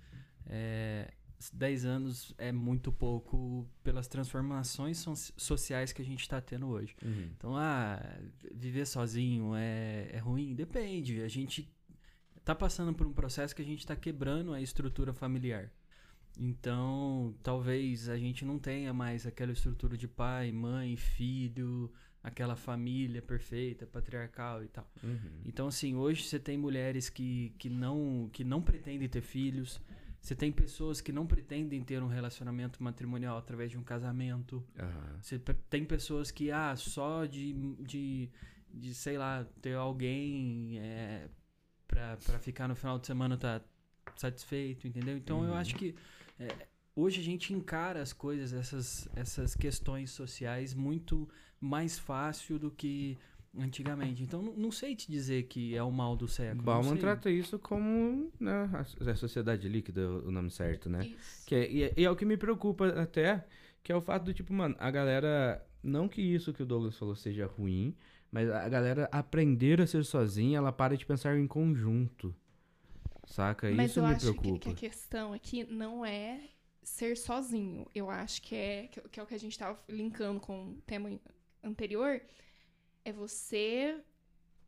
é, 0.45 1.13
10 1.53 1.85
anos 1.85 2.33
é 2.37 2.51
muito 2.51 2.91
pouco 2.91 3.65
pelas 3.83 4.09
transformações 4.09 4.97
so- 4.97 5.15
sociais 5.37 5.93
que 5.93 6.01
a 6.01 6.05
gente 6.05 6.19
está 6.21 6.41
tendo 6.41 6.67
hoje. 6.67 6.93
Uhum. 7.01 7.29
Então, 7.37 7.55
ah, 7.55 8.01
viver 8.53 8.85
sozinho 8.85 9.55
é, 9.55 10.09
é 10.11 10.17
ruim? 10.17 10.53
Depende. 10.55 11.21
A 11.21 11.29
gente 11.29 11.71
tá 12.43 12.53
passando 12.53 12.93
por 12.93 13.07
um 13.07 13.13
processo 13.13 13.55
que 13.55 13.61
a 13.61 13.65
gente 13.65 13.85
tá 13.87 13.95
quebrando 13.95 14.51
a 14.53 14.59
estrutura 14.59 15.13
familiar. 15.13 15.71
Então, 16.37 17.33
talvez 17.43 18.09
a 18.09 18.17
gente 18.17 18.43
não 18.45 18.59
tenha 18.59 18.93
mais 18.93 19.25
aquela 19.25 19.51
estrutura 19.51 19.97
de 19.97 20.07
pai, 20.07 20.51
mãe, 20.51 20.95
filho, 20.95 21.91
aquela 22.21 22.55
família 22.55 23.21
perfeita, 23.21 23.85
patriarcal 23.85 24.63
e 24.63 24.67
tal. 24.67 24.89
Uhum. 25.03 25.19
Então, 25.45 25.67
assim, 25.67 25.95
hoje 25.95 26.23
você 26.23 26.39
tem 26.39 26.57
mulheres 26.57 27.09
que, 27.09 27.53
que, 27.57 27.69
não, 27.69 28.29
que 28.33 28.43
não 28.43 28.61
pretendem 28.61 29.07
ter 29.07 29.21
filhos. 29.21 29.79
Você 30.19 30.35
tem 30.35 30.51
pessoas 30.51 31.01
que 31.01 31.11
não 31.11 31.27
pretendem 31.27 31.83
ter 31.83 32.01
um 32.01 32.07
relacionamento 32.07 32.81
matrimonial 32.83 33.37
através 33.37 33.69
de 33.69 33.77
um 33.77 33.83
casamento. 33.83 34.63
Aham. 34.79 35.19
Você 35.21 35.37
tem 35.69 35.85
pessoas 35.85 36.31
que, 36.31 36.49
ah, 36.51 36.75
só 36.75 37.25
de, 37.25 37.53
de, 37.83 38.29
de 38.73 38.93
sei 38.95 39.17
lá, 39.19 39.45
ter 39.61 39.75
alguém 39.75 40.79
é, 40.79 41.29
pra, 41.87 42.17
pra 42.17 42.39
ficar 42.39 42.67
no 42.67 42.75
final 42.75 42.97
de 42.97 43.05
semana 43.05 43.37
tá 43.37 43.61
satisfeito, 44.15 44.87
entendeu? 44.87 45.15
Então 45.17 45.43
eu 45.43 45.51
Uhum. 45.51 45.57
acho 45.57 45.75
que 45.75 45.95
é, 46.39 46.47
hoje 46.95 47.21
a 47.21 47.23
gente 47.23 47.53
encara 47.53 48.01
as 48.01 48.13
coisas, 48.13 48.53
essas, 48.53 49.07
essas 49.15 49.55
questões 49.55 50.11
sociais, 50.11 50.73
muito 50.73 51.27
mais 51.59 51.97
fácil 51.97 52.59
do 52.59 52.69
que 52.71 53.17
antigamente. 53.57 54.23
Então 54.23 54.41
não, 54.41 54.71
sei 54.71 54.95
te 54.95 55.09
dizer 55.09 55.43
que 55.43 55.75
é 55.75 55.81
o 55.83 55.91
mal 55.91 56.15
do 56.15 56.27
século. 56.27 56.57
não 56.57 56.63
Bauman 56.63 56.97
trata 56.97 57.29
isso 57.29 57.57
como 57.57 58.31
né, 58.39 58.69
a, 58.73 59.11
a 59.11 59.15
sociedade 59.15 59.67
líquida, 59.69 60.01
o 60.09 60.31
nome 60.31 60.51
certo, 60.51 60.89
né? 60.89 61.05
Isso. 61.05 61.45
Que 61.45 61.55
é, 61.55 61.71
e, 61.71 61.83
é- 61.83 61.93
e 61.97 62.03
é 62.05 62.11
o 62.11 62.15
que 62.15 62.25
me 62.25 62.37
preocupa 62.37 62.87
até, 62.89 63.45
que 63.81 63.91
é 63.91 63.95
o 63.95 64.01
fato 64.01 64.23
do 64.23 64.33
tipo, 64.33 64.53
mano, 64.53 64.75
a 64.79 64.91
galera. 64.91 65.65
Não 65.81 66.09
que 66.09 66.19
isso 66.19 66.51
que 66.51 66.63
o 66.63 66.65
Douglas 66.65 66.97
falou 66.97 67.15
seja 67.15 67.45
ruim, 67.45 67.95
mas 68.31 68.49
a 68.49 68.67
galera 68.67 69.07
aprender 69.11 69.79
a 69.79 69.85
ser 69.85 70.03
sozinha, 70.03 70.57
ela 70.57 70.71
para 70.71 70.97
de 70.97 71.05
pensar 71.05 71.37
em 71.37 71.45
conjunto. 71.45 72.35
Saca? 73.25 73.69
Mas 73.71 73.91
isso 73.91 73.99
eu 73.99 74.03
me 74.03 74.13
acho 74.13 74.33
que, 74.33 74.39
preocupa. 74.39 74.59
que 74.59 74.69
a 74.69 74.73
questão 74.73 75.33
aqui 75.33 75.63
não 75.65 76.05
é 76.05 76.39
ser 76.83 77.17
sozinho. 77.17 77.87
Eu 77.93 78.09
acho 78.09 78.41
que 78.41 78.55
é, 78.55 78.87
que, 78.87 79.01
que 79.01 79.19
é 79.19 79.23
o 79.23 79.25
que 79.25 79.35
a 79.35 79.39
gente 79.39 79.57
tava 79.57 79.79
linkando 79.89 80.39
com 80.39 80.71
o 80.71 80.81
tema 80.85 81.19
anterior. 81.63 82.21
É 83.03 83.11
você 83.11 83.99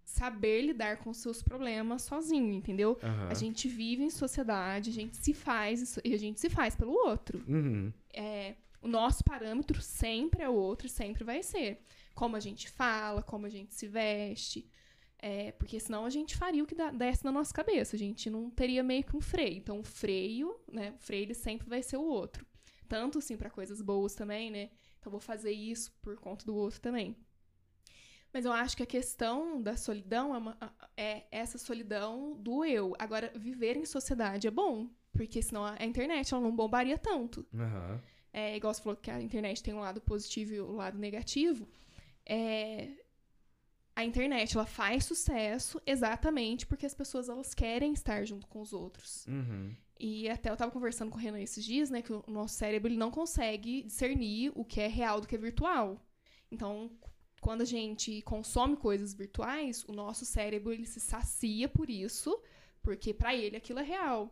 saber 0.04 0.62
lidar 0.62 0.98
com 0.98 1.10
os 1.10 1.18
seus 1.18 1.44
problemas 1.44 2.04
sozinho, 2.04 2.54
entendeu? 2.54 2.98
Aham. 3.04 3.28
A 3.30 3.34
gente 3.34 3.68
vive 3.68 4.04
em 4.04 4.10
sociedade, 4.10 4.90
a 4.90 4.94
gente 4.94 5.18
se 5.18 5.34
faz 5.34 5.98
e 6.04 6.14
a 6.14 6.18
gente 6.18 6.40
se 6.40 6.50
faz 6.50 6.76
pelo 6.76 6.94
outro. 6.94 7.44
Uhum. 7.48 7.92
É, 8.14 8.56
o 8.82 8.88
nosso 8.88 9.24
parâmetro 9.24 9.82
sempre 9.82 10.44
é 10.44 10.50
o 10.50 10.54
outro, 10.54 10.88
sempre 10.88 11.24
vai 11.24 11.44
ser. 11.44 11.84
Como 12.16 12.36
a 12.36 12.40
gente 12.40 12.70
fala, 12.70 13.22
como 13.22 13.46
a 13.46 13.50
gente 13.50 13.76
se 13.76 13.86
veste. 13.86 14.68
É, 15.20 15.52
porque 15.54 15.80
senão 15.80 16.06
a 16.06 16.10
gente 16.10 16.38
faria 16.38 16.64
o 16.64 16.68
que 16.68 16.76
desce 16.94 17.26
na 17.26 17.32
nossa 17.32 17.54
cabeça. 17.54 17.96
A 17.96 18.00
gente 18.00 18.30
não 18.30 18.50
teria 18.52 18.84
meio 18.84 19.04
que 19.04 19.16
um 19.16 19.22
freio. 19.22 19.58
Então, 19.58 19.80
o 19.80 19.84
freio, 19.84 20.60
né? 20.72 20.94
O 20.96 21.00
freio 21.00 21.24
ele 21.24 21.34
sempre 21.34 21.68
vai 21.68 21.82
ser 21.82 21.98
o 21.98 22.04
outro. 22.04 22.46
Tanto 22.88 23.18
assim 23.18 23.36
para 23.36 23.50
coisas 23.50 23.82
boas 23.82 24.14
também, 24.14 24.52
né? 24.52 24.70
Então, 25.00 25.10
vou 25.12 25.20
fazer 25.20 25.52
isso 25.52 25.92
por 26.02 26.18
conta 26.18 26.46
do 26.46 26.56
outro 26.56 26.80
também. 26.80 27.16
Mas 28.32 28.46
eu 28.46 28.52
acho 28.52 28.78
que 28.78 28.84
a 28.84 28.88
questão 28.88 29.62
da 29.62 29.76
solidão 29.76 30.36
é, 30.36 30.38
uma- 30.38 30.58
é 30.96 31.24
essa 31.32 31.58
solidão 31.58 32.36
do 32.40 32.64
eu. 32.64 32.94
Agora, 33.00 33.32
viver 33.36 33.76
em 33.78 33.86
sociedade 33.86 34.48
é 34.48 34.52
bom. 34.52 34.90
Porque 35.14 35.42
senão 35.42 35.66
a 35.66 35.84
internet 35.84 36.32
ela 36.32 36.44
não 36.44 36.56
bombaria 36.56 36.96
tanto 36.98 37.44
Aham. 37.56 38.00
é, 38.32 38.56
igual 38.56 38.72
você 38.72 38.84
falou 38.84 38.96
que 38.96 39.10
a 39.10 39.20
internet 39.20 39.64
tem 39.64 39.74
um 39.74 39.80
lado 39.80 40.00
positivo 40.00 40.54
e 40.54 40.60
o 40.60 40.74
lado 40.74 40.96
negativo, 41.00 41.68
é, 42.24 42.90
a 43.98 44.06
internet 44.06 44.56
ela 44.56 44.66
faz 44.68 45.06
sucesso 45.06 45.82
exatamente 45.84 46.68
porque 46.68 46.86
as 46.86 46.94
pessoas 46.94 47.30
elas 47.30 47.56
querem 47.56 47.94
estar 47.94 48.24
junto 48.26 48.46
com 48.46 48.62
os 48.62 48.72
outros. 48.72 49.26
Uhum. 49.26 49.76
E 50.00 50.30
até 50.30 50.52
eu 50.52 50.56
tava 50.56 50.72
conversando 50.72 51.10
com 51.10 51.18
o 51.18 51.20
Renan 51.20 51.40
esses 51.40 51.66
dias, 51.66 51.90
né, 51.90 52.04
que 52.04 52.14
o 52.14 52.24
nosso 52.28 52.54
cérebro 52.54 52.88
ele 52.88 52.96
não 52.96 53.10
consegue 53.10 53.82
discernir 53.82 54.52
o 54.54 54.64
que 54.64 54.80
é 54.80 54.88
real 54.88 55.20
do 55.20 55.28
que 55.28 55.34
é 55.34 55.40
virtual. 55.40 56.00
Então, 56.52 56.92
quando 57.42 57.62
a 57.62 57.66
gente 57.66 58.22
consome 58.22 58.78
coisas 58.78 59.16
virtuais, 59.16 59.84
o 59.88 59.94
nosso 59.94 60.26
cérebro 60.26 60.72
ele 60.72 60.86
se 60.86 61.00
sacia 61.00 61.68
por 61.68 61.90
isso, 61.90 62.40
porque 62.84 63.16
pra 63.16 63.36
ele 63.36 63.58
aquilo 63.58 63.80
é 63.80 63.84
real. 63.84 64.32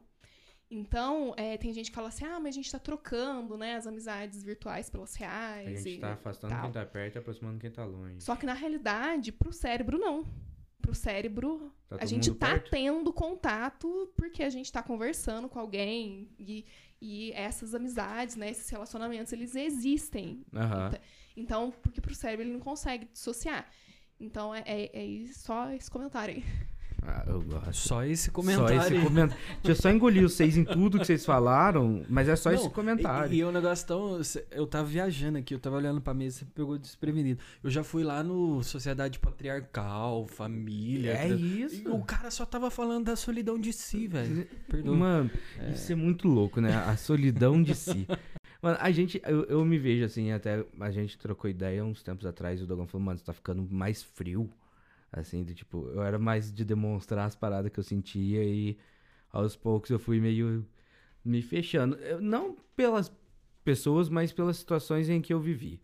Então, 0.75 1.33
é, 1.37 1.57
tem 1.57 1.71
gente 1.73 1.89
que 1.89 1.95
fala 1.95 2.09
assim, 2.09 2.25
ah, 2.25 2.39
mas 2.39 2.49
a 2.53 2.57
gente 2.57 2.71
tá 2.71 2.77
trocando, 2.79 3.57
né, 3.57 3.75
as 3.75 3.87
amizades 3.87 4.43
virtuais 4.43 4.89
pelas 4.89 5.15
A 5.15 5.19
reais. 5.19 5.83
gente 5.83 5.97
e 5.97 5.99
tá 6.01 6.13
afastando 6.13 6.53
tal. 6.53 6.63
quem 6.63 6.71
tá 6.71 6.85
perto 6.85 7.15
e 7.15 7.19
aproximando 7.19 7.59
quem 7.59 7.71
tá 7.71 7.85
longe. 7.85 8.19
Só 8.21 8.35
que 8.35 8.45
na 8.45 8.53
realidade, 8.53 9.31
pro 9.31 9.53
cérebro 9.53 9.97
não. 9.97 10.25
Pro 10.81 10.93
cérebro, 10.93 11.71
Tá 11.87 11.97
a 12.01 12.05
gente 12.05 12.31
tá 12.35 12.47
perto. 12.51 12.69
tendo 12.71 13.11
contato 13.13 14.11
porque 14.17 14.43
a 14.43 14.49
gente 14.49 14.71
tá 14.71 14.83
conversando 14.83 15.47
com 15.47 15.57
alguém 15.59 16.29
e, 16.37 16.65
e 17.01 17.31
essas 17.31 17.73
amizades, 17.73 18.35
né, 18.35 18.49
esses 18.51 18.69
relacionamentos, 18.69 19.31
eles 19.33 19.55
existem. 19.55 20.45
Aham. 20.53 20.91
Então, 21.37 21.71
porque 21.81 22.01
pro 22.01 22.13
cérebro 22.13 22.45
ele 22.45 22.53
não 22.53 22.59
consegue 22.59 23.05
dissociar. 23.05 23.67
Então, 24.19 24.53
é, 24.53 24.63
é, 24.65 24.91
é 25.23 25.27
só 25.33 25.71
esse 25.71 25.89
comentário 25.89 26.35
aí. 26.35 26.43
Ah, 27.07 27.23
eu 27.27 27.41
gosto. 27.41 27.73
Só 27.73 28.03
esse 28.03 28.25
Só 28.25 28.31
comentário. 28.31 28.77
esse 28.79 29.05
comentário. 29.05 29.43
Deixa 29.63 29.71
eu 29.71 29.75
só 29.75 29.89
engolir 29.91 30.23
vocês 30.23 30.57
em 30.57 30.63
tudo 30.63 30.97
que 30.99 31.05
vocês 31.05 31.23
falaram, 31.25 32.03
mas 32.09 32.27
é 32.27 32.35
só 32.35 32.51
esse 32.51 32.63
Não, 32.63 32.71
comentário. 32.71 33.31
E, 33.33 33.37
e 33.37 33.41
é 33.41 33.45
um 33.45 33.51
negócio 33.51 33.85
tão. 33.85 34.19
Eu 34.51 34.65
tava 34.65 34.85
viajando 34.85 35.37
aqui, 35.37 35.53
eu 35.53 35.59
tava 35.59 35.75
olhando 35.77 36.01
pra 36.01 36.13
mesa, 36.13 36.39
você 36.39 36.45
pegou 36.45 36.77
desprevenido. 36.77 37.39
Eu 37.63 37.69
já 37.69 37.83
fui 37.83 38.03
lá 38.03 38.23
no 38.23 38.63
Sociedade 38.63 39.19
Patriarcal, 39.19 40.25
Família. 40.27 41.11
é 41.13 41.29
E 41.29 41.61
isso. 41.63 41.93
o 41.93 42.03
cara 42.03 42.31
só 42.31 42.45
tava 42.45 42.69
falando 42.71 43.05
da 43.05 43.15
solidão 43.15 43.59
de 43.59 43.71
si, 43.71 44.07
velho. 44.07 44.47
Perdoa. 44.67 44.95
Mano, 44.95 45.31
isso 45.73 45.91
é 45.91 45.95
muito 45.95 46.27
louco, 46.27 46.59
né? 46.59 46.73
A 46.75 46.97
solidão 46.97 47.61
de 47.61 47.75
si. 47.75 48.07
Mano, 48.61 48.77
a 48.81 48.89
gente, 48.89 49.21
eu, 49.27 49.43
eu 49.43 49.63
me 49.63 49.77
vejo 49.77 50.05
assim, 50.05 50.31
até 50.31 50.65
a 50.79 50.89
gente 50.89 51.19
trocou 51.19 51.47
ideia 51.47 51.85
uns 51.85 52.01
tempos 52.01 52.25
atrás, 52.25 52.59
o 52.63 52.65
Dogan 52.65 52.87
falou, 52.87 53.05
mano, 53.05 53.19
você 53.19 53.23
tá 53.25 53.31
ficando 53.33 53.61
mais 53.69 54.01
frio. 54.01 54.49
Assim, 55.15 55.43
do 55.45 55.53
tipo, 55.53 55.87
eu 55.93 56.03
era 56.03 56.19
mais 56.19 56.51
de 56.51 56.65
demonstrar 56.65 57.25
as 57.25 57.35
paradas 57.35 57.71
que 57.71 57.79
eu 57.79 57.83
sentia 57.83 58.43
e 58.43 58.77
aos 59.31 59.55
poucos 59.55 59.89
eu 59.89 59.97
fui 59.97 60.19
meio 60.19 60.65
me 61.23 61.41
fechando. 61.41 61.95
Eu- 61.95 62.19
não 62.19 62.57
pelas 62.75 63.09
pessoas, 63.63 64.09
mas 64.09 64.33
pelas 64.33 64.57
situações 64.57 65.07
em 65.09 65.21
que 65.21 65.33
eu 65.33 65.39
vivi. 65.39 65.81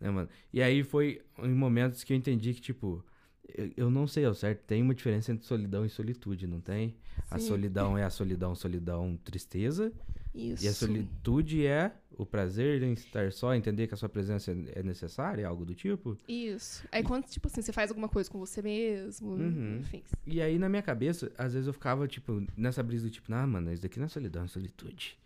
Né, 0.00 0.08
mano? 0.10 0.28
E 0.52 0.62
aí 0.62 0.84
foi 0.84 1.20
em 1.42 1.52
momentos 1.52 2.04
que 2.04 2.12
eu 2.12 2.16
entendi 2.16 2.54
que, 2.54 2.60
tipo, 2.60 3.04
eu, 3.48 3.72
eu 3.76 3.90
não 3.90 4.06
sei 4.06 4.24
ao 4.24 4.34
certo, 4.34 4.62
tem 4.64 4.80
uma 4.80 4.94
diferença 4.94 5.32
entre 5.32 5.44
solidão 5.44 5.84
e 5.84 5.88
solitude, 5.90 6.46
não 6.46 6.60
tem? 6.60 6.94
A 7.28 7.36
Sim. 7.38 7.48
solidão 7.48 7.98
é 7.98 8.04
a 8.04 8.10
solidão, 8.10 8.54
solidão, 8.54 9.18
tristeza. 9.24 9.92
Isso. 10.38 10.64
E 10.64 10.68
a 10.68 10.72
solitude 10.72 11.66
é 11.66 11.92
o 12.16 12.24
prazer 12.24 12.82
em 12.82 12.92
estar 12.92 13.32
só, 13.32 13.54
entender 13.54 13.86
que 13.86 13.94
a 13.94 13.96
sua 13.96 14.08
presença 14.08 14.52
é 14.74 14.82
necessária, 14.82 15.46
algo 15.46 15.64
do 15.64 15.74
tipo. 15.74 16.16
Isso. 16.28 16.86
Aí 16.92 17.02
quando, 17.02 17.24
tipo 17.26 17.46
assim, 17.48 17.60
você 17.62 17.72
faz 17.72 17.90
alguma 17.90 18.08
coisa 18.08 18.30
com 18.30 18.38
você 18.38 18.62
mesmo, 18.62 19.32
Uhum. 19.32 19.78
enfim. 19.80 20.02
E 20.26 20.40
aí, 20.40 20.58
na 20.58 20.68
minha 20.68 20.82
cabeça, 20.82 21.30
às 21.36 21.52
vezes 21.54 21.66
eu 21.66 21.72
ficava, 21.72 22.06
tipo, 22.08 22.44
nessa 22.56 22.82
brisa 22.82 23.04
do 23.06 23.10
tipo, 23.10 23.32
ah, 23.34 23.46
mano, 23.46 23.72
isso 23.72 23.82
daqui 23.82 23.98
não 23.98 24.06
é 24.06 24.08
solidão, 24.08 24.44
é 24.44 24.48
solitude. 24.48 25.18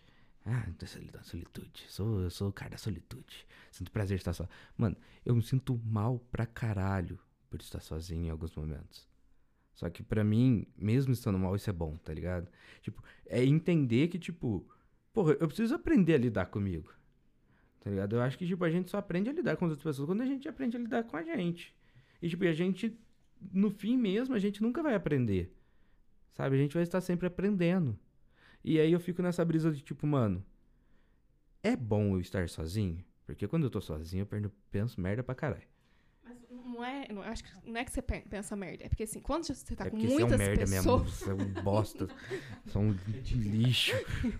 Ah, 0.45 0.67
não 0.67 0.75
é 0.83 0.87
solidão, 0.87 1.21
é 1.21 1.25
solitude. 1.25 1.85
Sou, 1.89 2.21
eu 2.23 2.31
sou 2.31 2.49
o 2.49 2.53
cara 2.53 2.71
da 2.71 2.79
solitude. 2.79 3.47
Sinto 3.71 3.91
prazer 3.93 4.17
de 4.17 4.23
estar 4.23 4.33
só. 4.33 4.47
Mano, 4.77 4.97
eu 5.25 5.35
me 5.37 5.43
sinto 5.43 5.81
mal 5.85 6.19
pra 6.31 6.45
caralho 6.47 7.19
por 7.49 7.61
estar 7.61 7.81
sozinho 7.81 8.27
em 8.27 8.31
alguns 8.31 8.55
momentos. 8.55 9.07
Só 9.75 9.89
que 9.89 10.03
pra 10.03 10.23
mim, 10.23 10.67
mesmo 10.77 11.13
estando 11.13 11.39
mal, 11.39 11.57
isso 11.57 11.71
é 11.71 11.73
bom, 11.73 11.97
tá 11.97 12.13
ligado? 12.13 12.49
Tipo, 12.83 13.03
é 13.27 13.43
entender 13.45 14.09
que, 14.09 14.19
tipo, 14.19 14.67
porra, 15.13 15.37
eu 15.41 15.47
preciso 15.47 15.75
aprender 15.75 16.15
a 16.15 16.19
lidar 16.19 16.47
comigo. 16.47 16.93
Tá 17.81 17.91
ligado? 17.91 18.17
Eu 18.17 18.23
acho 18.23 18.39
que, 18.39 18.47
tipo, 18.47 18.65
a 18.65 18.71
gente 18.71 18.91
só 18.91 18.99
aprende 18.99 19.29
a 19.29 19.33
lidar 19.33 19.57
com 19.57 19.65
as 19.65 19.73
outras 19.73 19.85
pessoas 19.85 20.07
quando 20.07 20.21
a 20.21 20.27
gente 20.27 20.49
aprende 20.49 20.77
a 20.77 20.81
lidar 20.81 21.03
com 21.05 21.17
a 21.17 21.23
gente. 21.23 21.75
E, 22.21 22.29
tipo, 22.29 22.45
a 22.45 22.53
gente, 22.53 22.97
no 23.53 23.71
fim 23.71 23.97
mesmo, 23.97 24.35
a 24.35 24.39
gente 24.39 24.63
nunca 24.63 24.83
vai 24.83 24.95
aprender. 24.95 25.53
Sabe? 26.31 26.57
A 26.57 26.59
gente 26.59 26.75
vai 26.75 26.83
estar 26.83 27.01
sempre 27.01 27.27
aprendendo. 27.27 27.99
E 28.65 28.79
aí 28.79 28.93
eu 28.93 29.01
fico 29.01 29.21
nessa 29.21 29.45
brisa 29.45 29.73
de, 29.73 29.83
tipo, 29.83 30.07
mano, 30.07 30.45
é 31.63 31.75
bom 31.75 32.15
eu 32.15 32.21
estar 32.21 32.49
sozinho? 32.49 33.05
Porque 33.27 33.49
quando 33.49 33.65
eu 33.65 33.71
tô 33.71 33.81
sozinho, 33.81 34.27
eu 34.31 34.53
penso 34.71 35.01
merda 35.01 35.23
pra 35.23 35.35
caralho. 35.35 35.72
Não 36.83 36.89
é, 36.89 37.07
não, 37.13 37.23
acho 37.23 37.45
que 37.45 37.51
não 37.71 37.81
é 37.81 37.85
que 37.85 37.93
você 37.93 38.03
pe- 38.03 38.23
pensa 38.29 38.57
merda, 38.57 38.85
é 38.85 38.89
porque 38.89 39.05
assim, 39.05 39.21
quando 39.21 39.45
você 39.47 39.77
tá 39.77 39.85
é 39.85 39.91
com 39.91 39.97
porque 39.97 40.09
você 40.09 40.23
é 40.23 40.25
um 40.27 40.33
muitas 40.33 40.39
merda 40.39 40.67
pessoas, 40.67 41.03
mesmo. 41.03 41.11
Você 41.11 41.31
é 41.31 41.35
um 41.35 41.49
bosta. 41.63 42.11
Você 42.67 42.77
é 42.77 42.81
um 42.81 42.91
lixo. 43.33 43.93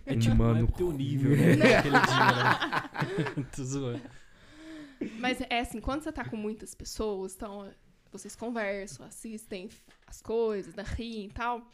É 0.05 0.17
tipo, 0.17 0.37
Mano, 0.37 0.55
não 0.61 0.69
é 0.69 0.73
teu 0.73 0.93
nível, 0.93 1.37
né? 1.37 1.53
Aquele 1.79 2.01
dia, 2.01 2.35
né? 2.35 2.59
Tô 3.55 3.65
zoando. 3.65 4.03
mas 5.19 5.41
é 5.49 5.61
assim, 5.61 5.81
quando 5.81 6.03
você 6.03 6.13
tá 6.13 6.25
com 6.25 6.37
muitas 6.37 6.75
pessoas, 6.75 7.35
então 7.35 7.73
vocês 8.11 8.35
conversam, 8.37 9.07
assistem 9.07 9.69
as 10.07 10.21
coisas, 10.21 10.75
né, 10.75 10.83
riem 10.97 11.27
e 11.27 11.31
tal. 11.33 11.67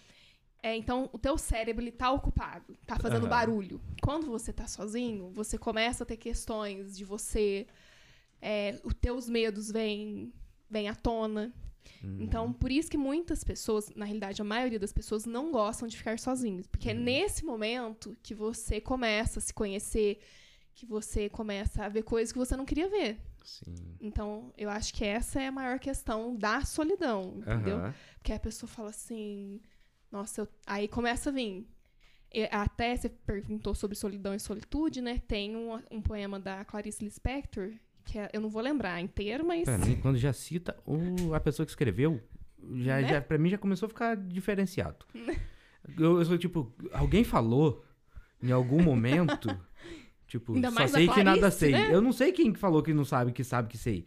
É, 0.62 0.74
então, 0.76 1.08
o 1.12 1.18
teu 1.18 1.38
cérebro 1.38 1.82
ele 1.84 1.92
tá 1.92 2.10
ocupado, 2.10 2.76
tá 2.86 2.96
fazendo 2.98 3.22
Aham. 3.22 3.30
barulho. 3.30 3.80
Quando 4.02 4.26
você 4.26 4.52
tá 4.52 4.66
sozinho, 4.66 5.30
você 5.30 5.56
começa 5.56 6.02
a 6.04 6.06
ter 6.06 6.16
questões 6.16 6.96
de 6.96 7.04
você. 7.04 7.66
É, 8.40 8.78
os 8.84 8.94
teus 8.94 9.28
medos 9.28 9.70
vêm, 9.70 10.32
vêm 10.70 10.88
à 10.88 10.94
tona. 10.94 11.52
Uhum. 12.02 12.18
Então, 12.20 12.52
por 12.52 12.70
isso 12.70 12.90
que 12.90 12.96
muitas 12.98 13.42
pessoas, 13.42 13.90
na 13.96 14.04
realidade, 14.04 14.40
a 14.40 14.44
maioria 14.44 14.78
das 14.78 14.92
pessoas 14.92 15.24
não 15.24 15.50
gostam 15.50 15.88
de 15.88 15.96
ficar 15.96 16.18
sozinhos. 16.18 16.66
Porque 16.66 16.90
é 16.90 16.94
nesse 16.94 17.44
momento 17.44 18.16
que 18.22 18.34
você 18.34 18.80
começa 18.80 19.38
a 19.38 19.42
se 19.42 19.52
conhecer, 19.52 20.20
que 20.74 20.86
você 20.86 21.28
começa 21.28 21.84
a 21.84 21.88
ver 21.88 22.02
coisas 22.02 22.30
que 22.32 22.38
você 22.38 22.56
não 22.56 22.64
queria 22.64 22.88
ver. 22.88 23.18
Sim. 23.44 23.74
Então, 24.00 24.52
eu 24.56 24.68
acho 24.68 24.92
que 24.94 25.04
essa 25.04 25.40
é 25.40 25.46
a 25.48 25.52
maior 25.52 25.78
questão 25.78 26.36
da 26.36 26.64
solidão, 26.64 27.38
entendeu? 27.38 27.78
Aham. 27.78 27.94
Porque 28.18 28.32
a 28.32 28.38
pessoa 28.38 28.68
fala 28.68 28.90
assim, 28.90 29.60
nossa, 30.12 30.42
eu- 30.42 30.48
aí 30.66 30.86
começa 30.86 31.30
a 31.30 31.32
vir. 31.32 31.66
Até 32.50 32.94
você 32.94 33.08
perguntou 33.08 33.74
sobre 33.74 33.96
solidão 33.96 34.34
e 34.34 34.38
solitude, 34.38 35.00
né? 35.00 35.18
Tem 35.26 35.56
um, 35.56 35.80
um 35.90 36.02
poema 36.02 36.38
da 36.38 36.62
Clarice 36.64 37.02
Lispector, 37.02 37.72
que 38.10 38.18
é- 38.18 38.30
eu 38.32 38.40
não 38.40 38.48
vou 38.48 38.62
lembrar 38.62 39.00
inteiro, 39.00 39.46
mas 39.46 39.64
Pra 39.64 39.76
mim, 39.78 39.96
quando 40.00 40.16
já 40.18 40.32
cita 40.32 40.76
o, 40.86 41.34
a 41.34 41.40
pessoa 41.40 41.66
que 41.66 41.70
escreveu, 41.72 42.20
já, 42.76 43.00
Né? 43.00 43.08
já, 43.08 43.20
pra 43.20 43.36
mim 43.38 43.48
já 43.50 43.58
começou 43.58 43.86
a 43.86 43.88
ficar 43.90 44.16
diferenciado. 44.16 45.04
Eu, 45.96 46.18
eu 46.18 46.24
sou 46.24 46.36
tipo, 46.36 46.70
alguém 46.92 47.24
falou 47.24 47.82
em 48.42 48.50
algum 48.52 48.82
momento, 48.82 49.48
tipo, 50.26 50.54
Ainda 50.54 50.68
só 50.68 50.74
mais 50.74 50.92
a 50.94 50.98
sei 50.98 51.08
que 51.08 51.22
nada 51.24 51.38
Clarice, 51.38 51.58
sei. 51.58 51.72
né? 51.72 51.94
Eu 51.94 52.02
não 52.02 52.12
sei 52.12 52.30
quem 52.32 52.52
que 52.52 52.58
falou 52.58 52.82
que 52.82 52.92
não 52.92 53.04
sabe 53.06 53.32
que 53.32 53.42
sabe 53.42 53.68
que 53.68 53.78
sei. 53.78 54.04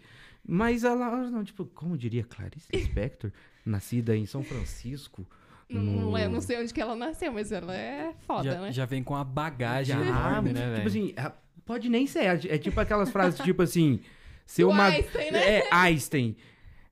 Mas 0.47 0.83
ela, 0.83 1.29
não, 1.31 1.43
tipo, 1.43 1.65
como 1.65 1.97
diria 1.97 2.23
Clarice 2.23 2.67
Lispector, 2.73 3.31
nascida 3.65 4.15
em 4.15 4.25
São 4.27 4.43
Francisco. 4.43 5.25
não, 5.67 5.81
no- 5.81 6.01
não, 6.11 6.17
é, 6.17 6.27
não 6.27 6.41
sei 6.41 6.61
onde 6.61 6.71
que 6.71 6.81
ela 6.81 6.95
nasceu, 6.95 7.31
mas 7.31 7.51
ela 7.51 7.75
é 7.75 8.13
foda, 8.27 8.43
Já, 8.51 8.61
né? 8.61 8.71
já 8.71 8.85
vem 8.85 9.03
com 9.03 9.15
a 9.15 9.23
bagagem 9.23 9.95
Já, 9.97 10.05
enorme, 10.05 10.53
né, 10.53 10.75
tipo 10.75 10.87
assim, 10.87 11.13
é- 11.17 11.31
pode 11.71 11.87
nem 11.89 12.05
ser. 12.05 12.19
É, 12.25 12.39
é 12.55 12.57
tipo 12.57 12.77
aquelas 12.79 13.09
frases, 13.09 13.39
tipo 13.39 13.61
assim, 13.61 14.01
ser 14.45 14.65
O 14.65 14.69
uma. 14.71 14.85
Einstein, 14.87 15.31
né? 15.31 15.57
É, 15.59 15.67
Einstein. 15.71 16.35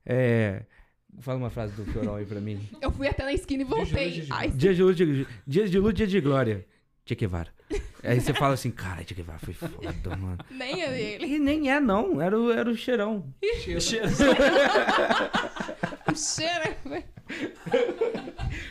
É. 0.06 0.62
Fala 1.18 1.36
uma 1.38 1.50
frase 1.50 1.74
do 1.74 1.84
Chorão 1.92 2.14
aí 2.14 2.24
pra 2.24 2.40
mim. 2.40 2.58
Eu 2.80 2.90
fui 2.90 3.06
até 3.06 3.24
na 3.24 3.32
esquina 3.34 3.62
e 3.62 3.66
voltei. 3.66 4.10
De 4.22 4.50
Dias 4.56 4.76
de 4.76 4.82
luz, 4.82 4.96
dia- 4.96 5.26
dias 5.46 5.70
de 5.70 5.78
luz, 5.78 5.94
dia 5.94 6.06
de 6.06 6.20
glória. 6.20 6.64
Che 7.04 7.14
Guevara. 7.14 7.48
Aí 8.04 8.20
você 8.20 8.32
fala 8.32 8.54
assim, 8.54 8.70
cara, 8.70 9.02
Che 9.06 9.12
Guevara 9.14 9.38
foi 9.40 9.52
foda, 9.52 10.16
mano. 10.16 10.38
nem 10.50 10.82
é 10.82 10.88
dele. 10.90 11.26
E 11.26 11.38
nem 11.38 11.70
é, 11.70 11.78
não. 11.80 12.22
Era 12.22 12.38
o, 12.38 12.50
era 12.52 12.70
o 12.70 12.76
cheirão. 12.76 13.24
O 16.10 16.14
cheiro. 16.14 16.94
é- 16.94 17.04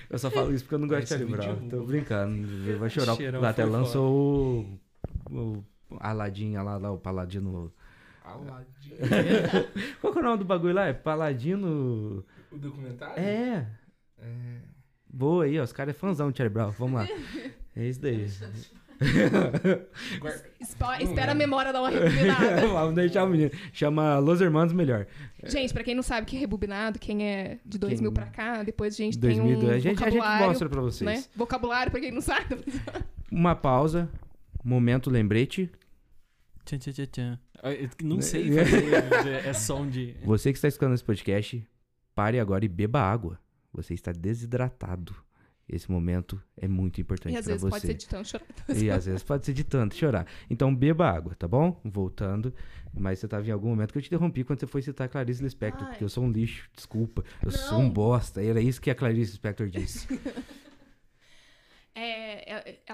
Eu 0.10 0.17
só 0.17 0.32
falo 0.32 0.54
isso 0.54 0.63
porque 0.63 0.76
eu 0.76 0.80
não 0.80 0.88
gosto 0.88 1.02
de 1.04 1.08
Parece 1.10 1.28
Charlie 1.30 1.38
Brown. 1.38 1.56
vídeo 1.56 1.69
Tô 1.80 1.86
brincando. 1.86 2.80
Vai 2.80 2.89
chorar. 2.89 3.15
Cheirão 3.15 3.41
Lá 3.41 3.50
até 3.50 3.65
lançou 3.65 4.65
o, 5.30 5.36
o 5.36 5.63
Aladinha 5.99 6.62
lá, 6.62 6.78
lá, 6.78 6.91
o 6.91 6.97
Paladino. 6.97 7.71
Aladdin. 8.23 8.93
Qual 10.02 10.13
que 10.13 10.19
é 10.19 10.21
o 10.21 10.25
nome 10.25 10.38
do 10.39 10.45
bagulho 10.45 10.73
lá? 10.75 10.86
É 10.88 10.93
Paladino. 10.93 12.23
O 12.52 12.58
documentário? 12.58 13.19
É. 13.21 13.65
É. 14.19 14.58
Boa 15.12 15.45
aí, 15.45 15.60
ó. 15.60 15.63
Os 15.63 15.73
caras 15.73 15.95
é 15.95 15.97
fãzão 15.97 16.30
de 16.32 16.38
Charlie 16.38 16.54
Brown. 16.54 16.69
Vamos 16.71 17.02
lá. 17.02 17.08
É 17.75 17.86
isso 17.88 17.99
daí. 18.02 18.28
Espo- 20.60 20.93
Espera 20.99 21.32
a 21.32 21.36
memória 21.36 21.71
dar 21.73 21.82
uma 21.82 21.89
rebobinada. 21.89 22.67
Vamos 22.67 22.95
deixar 22.95 23.23
o 23.23 23.30
menino. 23.30 23.52
Chama 23.73 24.19
Los 24.19 24.41
Hermanos 24.41 24.73
Melhor. 24.73 25.08
gente, 25.45 25.73
pra 25.73 25.84
quem 25.84 25.95
não 25.95 26.04
sabe 26.04 26.23
o 26.23 26.25
que 26.25 26.36
é 26.36 26.39
rebobinado, 26.39 26.99
quem 26.99 27.25
é 27.28 27.58
de 27.65 27.78
2000 27.78 28.12
pra 28.12 28.25
cá, 28.28 28.62
depois 28.63 28.93
a 28.93 28.97
gente 28.97 29.17
2002. 29.17 29.60
tem 29.60 29.67
um 29.67 29.71
a, 29.71 29.80
gente, 29.80 29.88
a 29.88 29.89
gente 29.89 29.99
vocabulário, 30.17 30.47
mostra 30.47 30.69
pra 30.69 30.82
vocês. 30.82 31.10
né? 31.10 31.23
Vocabulário, 31.36 31.91
pra 31.91 31.99
quem 32.02 32.12
não 32.12 32.21
sabe. 32.21 32.58
Uma 33.32 33.56
pausa. 33.56 34.10
Momento 34.63 35.10
lembrete. 35.10 35.69
Tchan, 36.65 36.78
tchan, 36.78 36.91
tchan, 36.91 37.06
tchan. 37.08 37.39
Ah, 37.63 37.72
eu 37.74 37.89
Não 38.04 38.17
Né? 38.17 38.22
sei 38.22 38.52
fazer 38.52 39.34
é 39.48 39.54
som 39.54 39.88
de... 39.88 40.15
Você 40.24 40.52
que 40.52 40.58
está 40.58 40.67
escutando 40.67 40.93
esse 40.93 41.04
podcast, 41.04 41.65
pare 42.13 42.39
agora 42.39 42.63
e 42.63 42.67
beba 42.67 43.02
água. 43.02 43.39
Você 43.74 43.93
está 43.93 44.12
desidratado. 44.12 45.15
Esse 45.72 45.89
momento 45.91 46.41
é 46.58 46.67
muito 46.67 47.00
importante 47.00 47.36
E 47.36 47.38
às 47.38 47.45
vezes 47.45 47.62
você. 47.62 47.69
pode 47.69 47.86
ser 47.86 47.93
de 47.93 48.08
tanto 48.08 48.28
chorar. 48.28 48.45
E 48.76 48.89
às 48.89 49.06
vezes 49.06 49.22
pode 49.24 49.45
ser 49.45 49.54
de 49.54 49.63
tanto 49.63 49.95
chorar. 49.95 50.26
Então 50.50 50.76
beba 50.76 51.08
água, 51.08 51.36
tá 51.36 51.48
bom? 51.48 51.80
Voltando. 51.86 52.52
Mas 52.91 53.19
você 53.19 53.28
tava 53.28 53.48
em 53.48 53.52
algum 53.52 53.69
momento 53.69 53.91
que 53.91 54.00
eu 54.00 54.02
te 54.02 54.08
interrompi 54.08 54.43
quando 54.43 54.60
você 54.60 54.65
foi 54.65 54.82
citar 54.82 55.08
Clarice 55.08 55.43
Lispector, 55.43 55.84
Ai. 55.84 55.89
porque 55.91 56.04
eu 56.04 56.10
sou 56.10 56.24
um 56.24 56.32
lixo, 56.32 56.67
desculpa. 56.76 57.24
Eu 57.43 57.52
sou 57.52 57.78
um 57.78 57.84
Não. 57.84 57.89
bosta. 57.91 58.43
Era 58.43 58.60
isso 58.60 58.82
que 58.82 58.90
a 58.90 58.96
Clarice 58.96 59.29
Lispector 59.31 59.69
disse. 59.69 60.08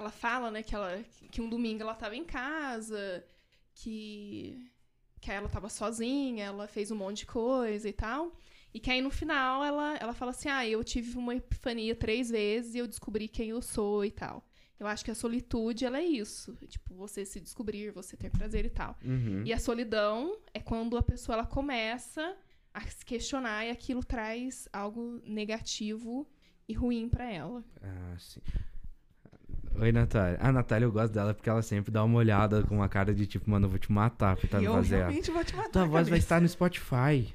Ela 0.06 0.12
fala, 0.12 0.50
né, 0.52 0.62
que, 0.62 0.72
ela, 0.72 1.02
que 1.32 1.40
um 1.40 1.48
domingo 1.48 1.82
ela 1.82 1.94
tava 1.94 2.14
em 2.14 2.24
casa, 2.24 3.24
que, 3.74 4.70
que 5.20 5.32
ela 5.32 5.48
tava 5.48 5.68
sozinha, 5.68 6.44
ela 6.44 6.68
fez 6.68 6.92
um 6.92 6.96
monte 6.96 7.18
de 7.18 7.26
coisa 7.26 7.88
e 7.88 7.92
tal. 7.92 8.32
E 8.72 8.78
que 8.78 8.88
aí 8.88 9.00
no 9.00 9.10
final 9.10 9.64
ela, 9.64 9.96
ela 9.96 10.12
fala 10.12 10.30
assim: 10.30 10.48
ah, 10.48 10.64
eu 10.64 10.84
tive 10.84 11.18
uma 11.18 11.34
epifania 11.34 11.92
três 11.96 12.30
vezes 12.30 12.76
e 12.76 12.78
eu 12.78 12.86
descobri 12.86 13.26
quem 13.26 13.50
eu 13.50 13.60
sou 13.60 14.04
e 14.04 14.12
tal. 14.12 14.46
Eu 14.78 14.86
acho 14.86 15.04
que 15.04 15.10
a 15.10 15.14
solitude, 15.14 15.84
ela 15.84 15.98
é 15.98 16.04
isso. 16.04 16.54
Tipo, 16.68 16.94
você 16.94 17.24
se 17.24 17.40
descobrir, 17.40 17.90
você 17.90 18.16
ter 18.16 18.30
prazer 18.30 18.64
e 18.64 18.70
tal. 18.70 18.96
Uhum. 19.04 19.42
E 19.44 19.52
a 19.52 19.58
solidão 19.58 20.38
é 20.54 20.60
quando 20.60 20.96
a 20.96 21.02
pessoa 21.02 21.34
ela 21.34 21.46
começa 21.46 22.36
a 22.72 22.80
se 22.82 23.04
questionar 23.04 23.64
e 23.64 23.70
aquilo 23.70 24.04
traz 24.04 24.68
algo 24.72 25.20
negativo 25.24 26.28
e 26.68 26.74
ruim 26.74 27.08
pra 27.08 27.28
ela. 27.28 27.64
Ah, 27.82 28.16
sim. 28.18 28.40
Oi, 29.78 29.92
Natália. 29.92 30.38
A 30.40 30.50
Natália, 30.50 30.86
eu 30.86 30.92
gosto 30.92 31.12
dela 31.12 31.34
porque 31.34 31.48
ela 31.50 31.60
sempre 31.62 31.90
dá 31.92 32.02
uma 32.02 32.18
olhada 32.18 32.62
com 32.62 32.76
uma 32.76 32.88
cara 32.88 33.14
de 33.14 33.26
tipo, 33.26 33.50
mano, 33.50 33.66
eu 33.66 33.70
vou 33.70 33.78
te 33.78 33.92
matar 33.92 34.36
por 34.36 34.48
eu 34.62 34.72
realmente 34.82 35.30
vou 35.30 35.44
te 35.44 35.54
matar. 35.54 35.70
Tua 35.70 35.84
voz 35.84 36.08
vai 36.08 36.18
estar 36.18 36.40
no 36.40 36.48
Spotify. 36.48 37.32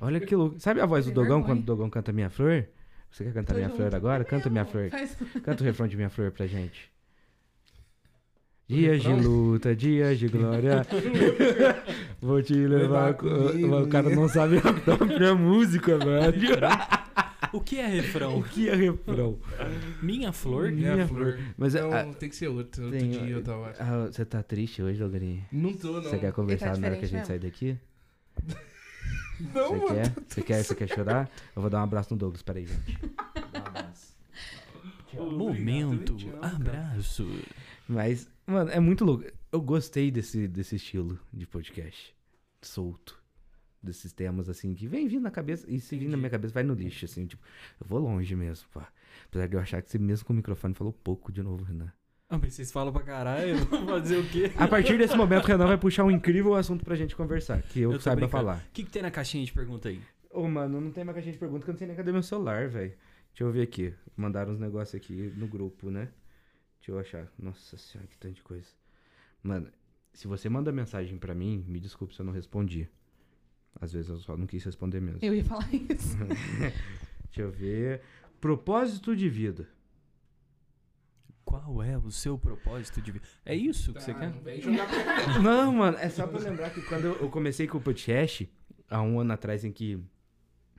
Olha 0.00 0.20
que 0.20 0.34
louco. 0.34 0.58
Sabe 0.60 0.80
a 0.80 0.86
voz 0.86 1.06
do 1.06 1.12
Dogão 1.12 1.42
quando 1.42 1.60
o 1.60 1.62
Dogão 1.62 1.88
canta 1.90 2.12
Minha 2.12 2.30
Flor? 2.30 2.66
Você 3.10 3.24
quer 3.24 3.32
cantar 3.32 3.54
Tô 3.54 3.58
Minha 3.58 3.68
junto. 3.68 3.76
Flor 3.78 3.94
agora? 3.94 4.24
Canta 4.24 4.48
Minha 4.50 4.64
Flor. 4.64 4.88
faz- 4.90 5.16
Canta 5.42 5.62
o 5.62 5.66
refrão 5.66 5.88
de 5.88 5.96
Minha 5.96 6.10
Flor 6.10 6.30
pra 6.30 6.46
gente. 6.46 6.90
Dias 8.68 9.02
de 9.02 9.12
luta, 9.12 9.74
dias 9.74 10.18
de 10.18 10.28
glória. 10.28 10.86
Vou 12.22 12.40
te 12.40 12.54
levar. 12.54 13.16
O 13.82 13.88
cara 13.88 14.10
não 14.10 14.28
sabe 14.28 14.58
a 14.58 14.72
própria 14.72 15.34
música, 15.34 15.98
velho. 15.98 16.56
O 17.52 17.60
que 17.60 17.78
é 17.78 17.86
refrão? 17.86 18.38
O 18.40 18.42
que 18.44 18.68
é 18.68 18.74
refrão? 18.74 19.38
Minha 20.02 20.32
flor? 20.32 20.70
Minha 20.70 20.94
Minha 20.94 21.08
flor. 21.08 21.38
Mas 21.56 21.74
é- 21.74 21.82
Não, 21.82 21.92
ah, 21.92 22.04
tem 22.14 22.28
que 22.28 22.36
ser 22.36 22.48
outro. 22.48 22.84
Outro 22.84 22.98
tem- 22.98 23.10
dia 23.10 23.28
eu 23.30 23.42
tava. 23.42 23.72
ah, 23.78 24.06
você 24.06 24.24
tá 24.24 24.42
triste 24.42 24.82
hoje, 24.82 25.02
Logarinho? 25.02 25.44
Não 25.50 25.72
tô, 25.72 25.92
não. 25.94 26.02
Você 26.02 26.18
quer 26.18 26.32
conversar 26.32 26.76
na 26.78 26.86
hora 26.88 26.96
que 26.96 27.04
a 27.04 27.08
gente 27.08 27.26
sair 27.26 27.38
daqui? 27.40 27.76
Não, 29.54 29.68
Você 29.68 29.76
mano. 29.76 29.86
quer? 29.94 30.12
Você 30.28 30.42
quer? 30.42 30.62
Você 30.64 30.74
quer 30.74 30.88
chorar? 30.88 31.30
Eu 31.56 31.62
vou 31.62 31.70
dar 31.70 31.80
um 31.80 31.84
abraço 31.84 32.12
no 32.12 32.18
Douglas, 32.18 32.42
peraí, 32.42 32.66
gente. 32.66 32.98
Dá 33.52 33.58
um 33.58 33.66
abraço. 33.68 34.14
Momento, 35.14 36.12
Obrigado, 36.12 36.40
tchau, 36.40 36.54
abraço. 36.54 37.26
Mas, 37.88 38.28
mano, 38.46 38.70
é 38.70 38.78
muito 38.78 39.02
louco. 39.04 39.24
Eu 39.50 39.60
gostei 39.62 40.10
desse, 40.10 40.46
desse 40.46 40.76
estilo 40.76 41.18
de 41.32 41.46
podcast. 41.46 42.14
Solto. 42.60 43.18
Desses 43.82 44.12
temas, 44.12 44.48
assim, 44.48 44.74
que 44.74 44.86
vem 44.86 45.08
vindo 45.08 45.22
na 45.22 45.30
cabeça. 45.30 45.64
E 45.68 45.80
se 45.80 45.96
vir 45.96 46.08
na 46.08 46.16
minha 46.16 46.28
cabeça, 46.28 46.52
vai 46.52 46.62
no 46.62 46.74
lixo, 46.74 47.06
assim. 47.06 47.26
Tipo, 47.26 47.42
eu 47.80 47.86
vou 47.86 47.98
longe 47.98 48.36
mesmo, 48.36 48.68
pá. 48.74 48.88
Apesar 49.26 49.46
de 49.46 49.56
eu 49.56 49.60
achar 49.60 49.80
que 49.80 49.90
você 49.90 49.98
mesmo 49.98 50.26
com 50.26 50.32
o 50.34 50.36
microfone 50.36 50.74
falou 50.74 50.92
pouco 50.92 51.32
de 51.32 51.42
novo, 51.42 51.64
Renan. 51.64 51.90
Ah, 52.28 52.38
mas 52.38 52.54
vocês 52.54 52.70
falam 52.70 52.92
pra 52.92 53.02
caralho, 53.02 53.56
vou 53.64 53.86
fazer 53.86 54.18
o 54.18 54.28
quê? 54.28 54.52
A 54.56 54.68
partir 54.68 54.98
desse 54.98 55.16
momento, 55.16 55.44
o 55.44 55.46
Renan 55.46 55.66
vai 55.66 55.78
puxar 55.78 56.04
um 56.04 56.10
incrível 56.10 56.54
assunto 56.54 56.84
pra 56.84 56.94
gente 56.94 57.16
conversar. 57.16 57.62
Que 57.62 57.80
eu, 57.80 57.92
Eu 57.92 58.00
saiba 58.00 58.20
brincando. 58.20 58.30
falar. 58.46 58.58
O 58.68 58.70
que, 58.72 58.84
que 58.84 58.90
tem 58.90 59.02
na 59.02 59.10
caixinha 59.10 59.44
de 59.44 59.52
pergunta 59.52 59.88
aí? 59.88 60.00
Ô, 60.30 60.46
mano, 60.46 60.80
não 60.80 60.92
tem 60.92 61.02
mais 61.02 61.14
caixinha 61.14 61.32
de 61.32 61.38
pergunta 61.38 61.64
que 61.64 61.70
eu 61.70 61.72
não 61.72 61.78
sei 61.78 61.86
nem 61.88 61.96
cadê 61.96 62.12
meu 62.12 62.22
celular, 62.22 62.68
velho. 62.68 62.92
Deixa 63.30 63.42
eu 63.44 63.50
ver 63.50 63.62
aqui. 63.62 63.94
Mandaram 64.16 64.52
uns 64.52 64.60
negócios 64.60 64.94
aqui 64.94 65.32
no 65.36 65.48
grupo, 65.48 65.90
né? 65.90 66.08
Deixa 66.78 66.92
eu 66.92 66.98
achar. 66.98 67.26
Nossa 67.38 67.76
senhora, 67.78 68.06
que 68.08 68.18
tanto 68.18 68.34
de 68.34 68.42
coisa. 68.42 68.68
Mano, 69.42 69.68
se 70.12 70.28
você 70.28 70.48
manda 70.48 70.70
mensagem 70.70 71.16
pra 71.18 71.34
mim, 71.34 71.64
me 71.66 71.80
desculpe 71.80 72.14
se 72.14 72.20
eu 72.20 72.26
não 72.26 72.32
respondi. 72.32 72.88
Às 73.78 73.92
vezes 73.92 74.08
eu 74.10 74.18
só 74.18 74.36
não 74.36 74.46
quis 74.46 74.62
responder 74.64 75.00
mesmo. 75.00 75.18
Eu 75.22 75.34
ia 75.34 75.44
falar 75.44 75.68
isso. 75.74 76.16
Deixa 77.26 77.42
eu 77.42 77.50
ver. 77.50 78.00
Propósito 78.40 79.14
de 79.14 79.28
vida. 79.28 79.68
Qual 81.44 81.82
é 81.82 81.98
o 81.98 82.10
seu 82.10 82.38
propósito 82.38 83.00
de 83.02 83.10
vida? 83.12 83.26
É 83.44 83.54
isso 83.54 83.92
que 83.92 84.02
você 84.02 84.12
Tá, 84.14 84.20
quer? 84.20 84.30
não 84.30 84.40
vem 84.40 84.60
jogar 84.60 84.86
pra 84.88 85.38
Não, 85.40 85.72
mano, 85.74 85.96
é 85.98 86.08
só 86.08 86.26
pra 86.26 86.38
lembrar 86.38 86.70
que 86.70 86.80
quando 86.82 87.04
eu 87.06 87.16
eu 87.20 87.28
comecei 87.28 87.66
com 87.66 87.78
o 87.78 87.80
podcast, 87.80 88.48
há 88.88 89.02
um 89.02 89.18
ano 89.20 89.32
atrás 89.32 89.64
em 89.64 89.72
que. 89.72 89.98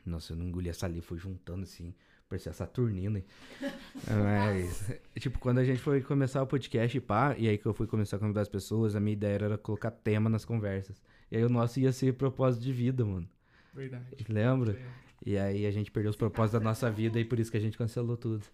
Nossa, 0.05 0.33
eu 0.33 0.37
não 0.37 0.45
engoli 0.45 0.69
essa 0.69 0.85
ali, 0.85 1.01
foi 1.01 1.17
juntando 1.17 1.63
assim. 1.63 1.93
Parecia 2.32 2.53
Saturnino, 2.53 3.17
hein? 3.17 3.25
Mas, 4.07 4.89
tipo, 5.19 5.38
quando 5.38 5.57
a 5.57 5.65
gente 5.65 5.82
foi 5.82 5.99
começar 5.99 6.41
o 6.41 6.47
podcast, 6.47 6.97
pá, 7.01 7.36
e 7.38 7.49
aí 7.49 7.57
que 7.57 7.65
eu 7.65 7.73
fui 7.73 7.86
começar 7.86 8.15
a 8.15 8.19
convidar 8.19 8.39
as 8.39 8.47
pessoas, 8.47 8.95
a 8.95 9.01
minha 9.01 9.11
ideia 9.11 9.34
era 9.34 9.57
colocar 9.57 9.91
tema 9.91 10.29
nas 10.29 10.45
conversas. 10.45 11.01
E 11.29 11.36
aí 11.36 11.43
o 11.43 11.49
nosso 11.49 11.82
ia 11.82 11.91
ser 11.91 12.13
propósito 12.13 12.63
de 12.63 12.71
vida, 12.71 13.03
mano. 13.03 13.27
Verdade. 13.73 14.05
Lembra? 14.29 14.79
E 15.25 15.38
aí 15.38 15.65
a 15.65 15.71
gente 15.71 15.91
perdeu 15.91 16.09
os 16.09 16.15
propósitos 16.15 16.57
da 16.57 16.63
nossa 16.63 16.89
vida 16.89 17.19
e 17.19 17.25
por 17.25 17.38
isso 17.38 17.51
que 17.51 17.57
a 17.57 17.59
gente 17.59 17.77
cancelou 17.77 18.15
tudo. 18.15 18.45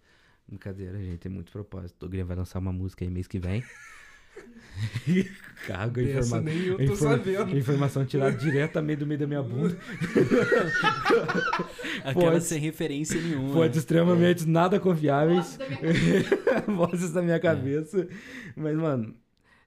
Brincadeira, 0.48 0.98
a 0.98 1.04
gente 1.04 1.20
tem 1.20 1.32
muito 1.32 1.52
propósito. 1.52 2.04
O 2.04 2.10
Grêmio 2.10 2.26
vai 2.26 2.36
lançar 2.36 2.58
uma 2.58 2.74
música 2.74 3.06
aí 3.06 3.12
mês 3.12 3.28
que 3.28 3.38
vem. 3.38 3.64
Cago, 5.66 6.00
Essa 6.00 6.10
informação. 6.10 6.42
nem 6.44 6.66
eu 6.68 6.78
tô 6.78 6.84
Infor- 6.84 6.98
sabendo. 6.98 7.58
Informação 7.58 8.06
tirada 8.06 8.36
diretamente 8.38 9.00
do 9.00 9.08
meio 9.08 9.20
da 9.20 9.28
minha 9.28 9.42
bunda. 9.44 9.78
Aquela 12.04 12.32
Pode- 12.32 12.44
sem 12.44 12.60
referência 12.60 13.20
nenhuma. 13.20 13.54
Fontes 13.54 13.78
extremamente 13.80 14.48
nada 14.48 14.80
confiáveis. 14.80 15.58
Da 15.58 16.74
Vozes 16.74 17.12
da 17.12 17.22
minha 17.22 17.40
cabeça. 17.40 18.08
Mas, 18.56 18.76
mano, 18.78 19.16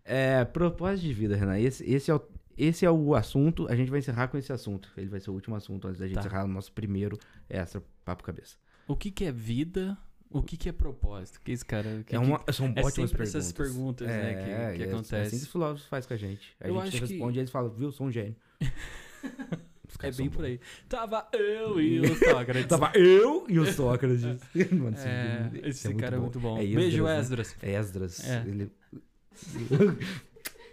é, 0.04 0.44
propósito 0.44 1.02
de 1.06 1.12
vida, 1.12 1.36
Renan. 1.36 1.58
Esse, 1.58 1.84
esse, 1.90 2.10
é 2.10 2.14
o, 2.14 2.22
esse 2.56 2.86
é 2.86 2.90
o 2.90 3.14
assunto. 3.14 3.66
A 3.68 3.76
gente 3.76 3.90
vai 3.90 3.98
encerrar 3.98 4.28
com 4.28 4.38
esse 4.38 4.52
assunto. 4.52 4.90
Ele 4.96 5.08
vai 5.08 5.20
ser 5.20 5.30
o 5.30 5.34
último 5.34 5.56
assunto 5.56 5.86
antes 5.88 6.00
da 6.00 6.06
gente 6.06 6.14
Tá. 6.14 6.20
encerrar 6.20 6.44
o 6.44 6.48
nosso 6.48 6.72
primeiro 6.72 7.18
extra 7.48 7.82
papo 8.04 8.22
cabeça. 8.22 8.56
O 8.88 8.96
que, 8.96 9.10
que 9.10 9.24
é 9.24 9.32
vida? 9.32 9.96
O 10.32 10.42
que, 10.42 10.56
que 10.56 10.68
é 10.68 10.72
propósito? 10.72 11.40
Que 11.42 11.50
esse 11.52 11.64
cara. 11.64 12.04
Que, 12.06 12.14
é 12.14 12.18
uma, 12.18 12.40
são 12.52 12.66
é 12.76 12.82
ótimas 12.84 13.10
perguntas. 13.10 13.34
essas 13.34 13.50
perguntas, 13.52 14.06
né, 14.06 14.34
que- 14.34 14.44
que 14.44 14.50
é, 14.50 14.52
É 14.52 14.70
assim 14.74 14.82
acontece. 14.84 15.30
que 15.30 15.36
os 15.42 15.48
filósofos 15.48 15.88
fazem 15.88 16.06
com 16.08 16.14
a 16.14 16.16
gente. 16.16 16.54
A 16.60 16.68
Eu 16.68 16.74
gente 16.74 16.82
acho 16.88 16.92
que- 17.06 17.12
responde 17.14 17.38
e 17.38 17.40
eles 17.40 17.50
falam, 17.50 17.70
viu, 17.70 17.90
sou 17.90 18.06
um 18.06 18.10
gênio. 18.12 18.36
É 20.02 20.10
bem 20.12 20.30
por 20.30 20.44
aí. 20.46 20.58
Tava 20.88 21.28
eu 21.32 21.78
e 21.78 22.00
o 22.00 22.14
Sócrates. 22.16 22.64
Tava 22.70 22.90
eu 22.94 23.44
e 23.48 23.58
o 23.58 23.66
Sócrates. 23.70 24.22
Mano, 24.72 24.96
esse, 24.96 25.06
É, 25.06 25.48
vídeo 25.52 25.68
esse 25.68 25.88
é 25.88 25.94
cara 25.94 26.16
é 26.16 26.18
muito 26.18 26.40
bom. 26.40 26.56
É 26.58 26.64
Beijo, 26.64 27.06
Esdras, 27.06 27.54
né? 27.60 27.72
Esdras. 27.72 28.24
É. 28.24 28.42
Ele... 28.46 28.70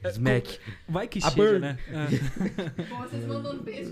Smack. 0.06 0.60
Vai 0.88 1.08
que 1.08 1.20
A 1.20 1.30
chega, 1.30 1.44
bird. 1.44 1.60
né? 1.62 1.78
Bom, 2.90 2.98
vocês 3.00 3.26
mandando 3.26 3.64
beijo 3.64 3.92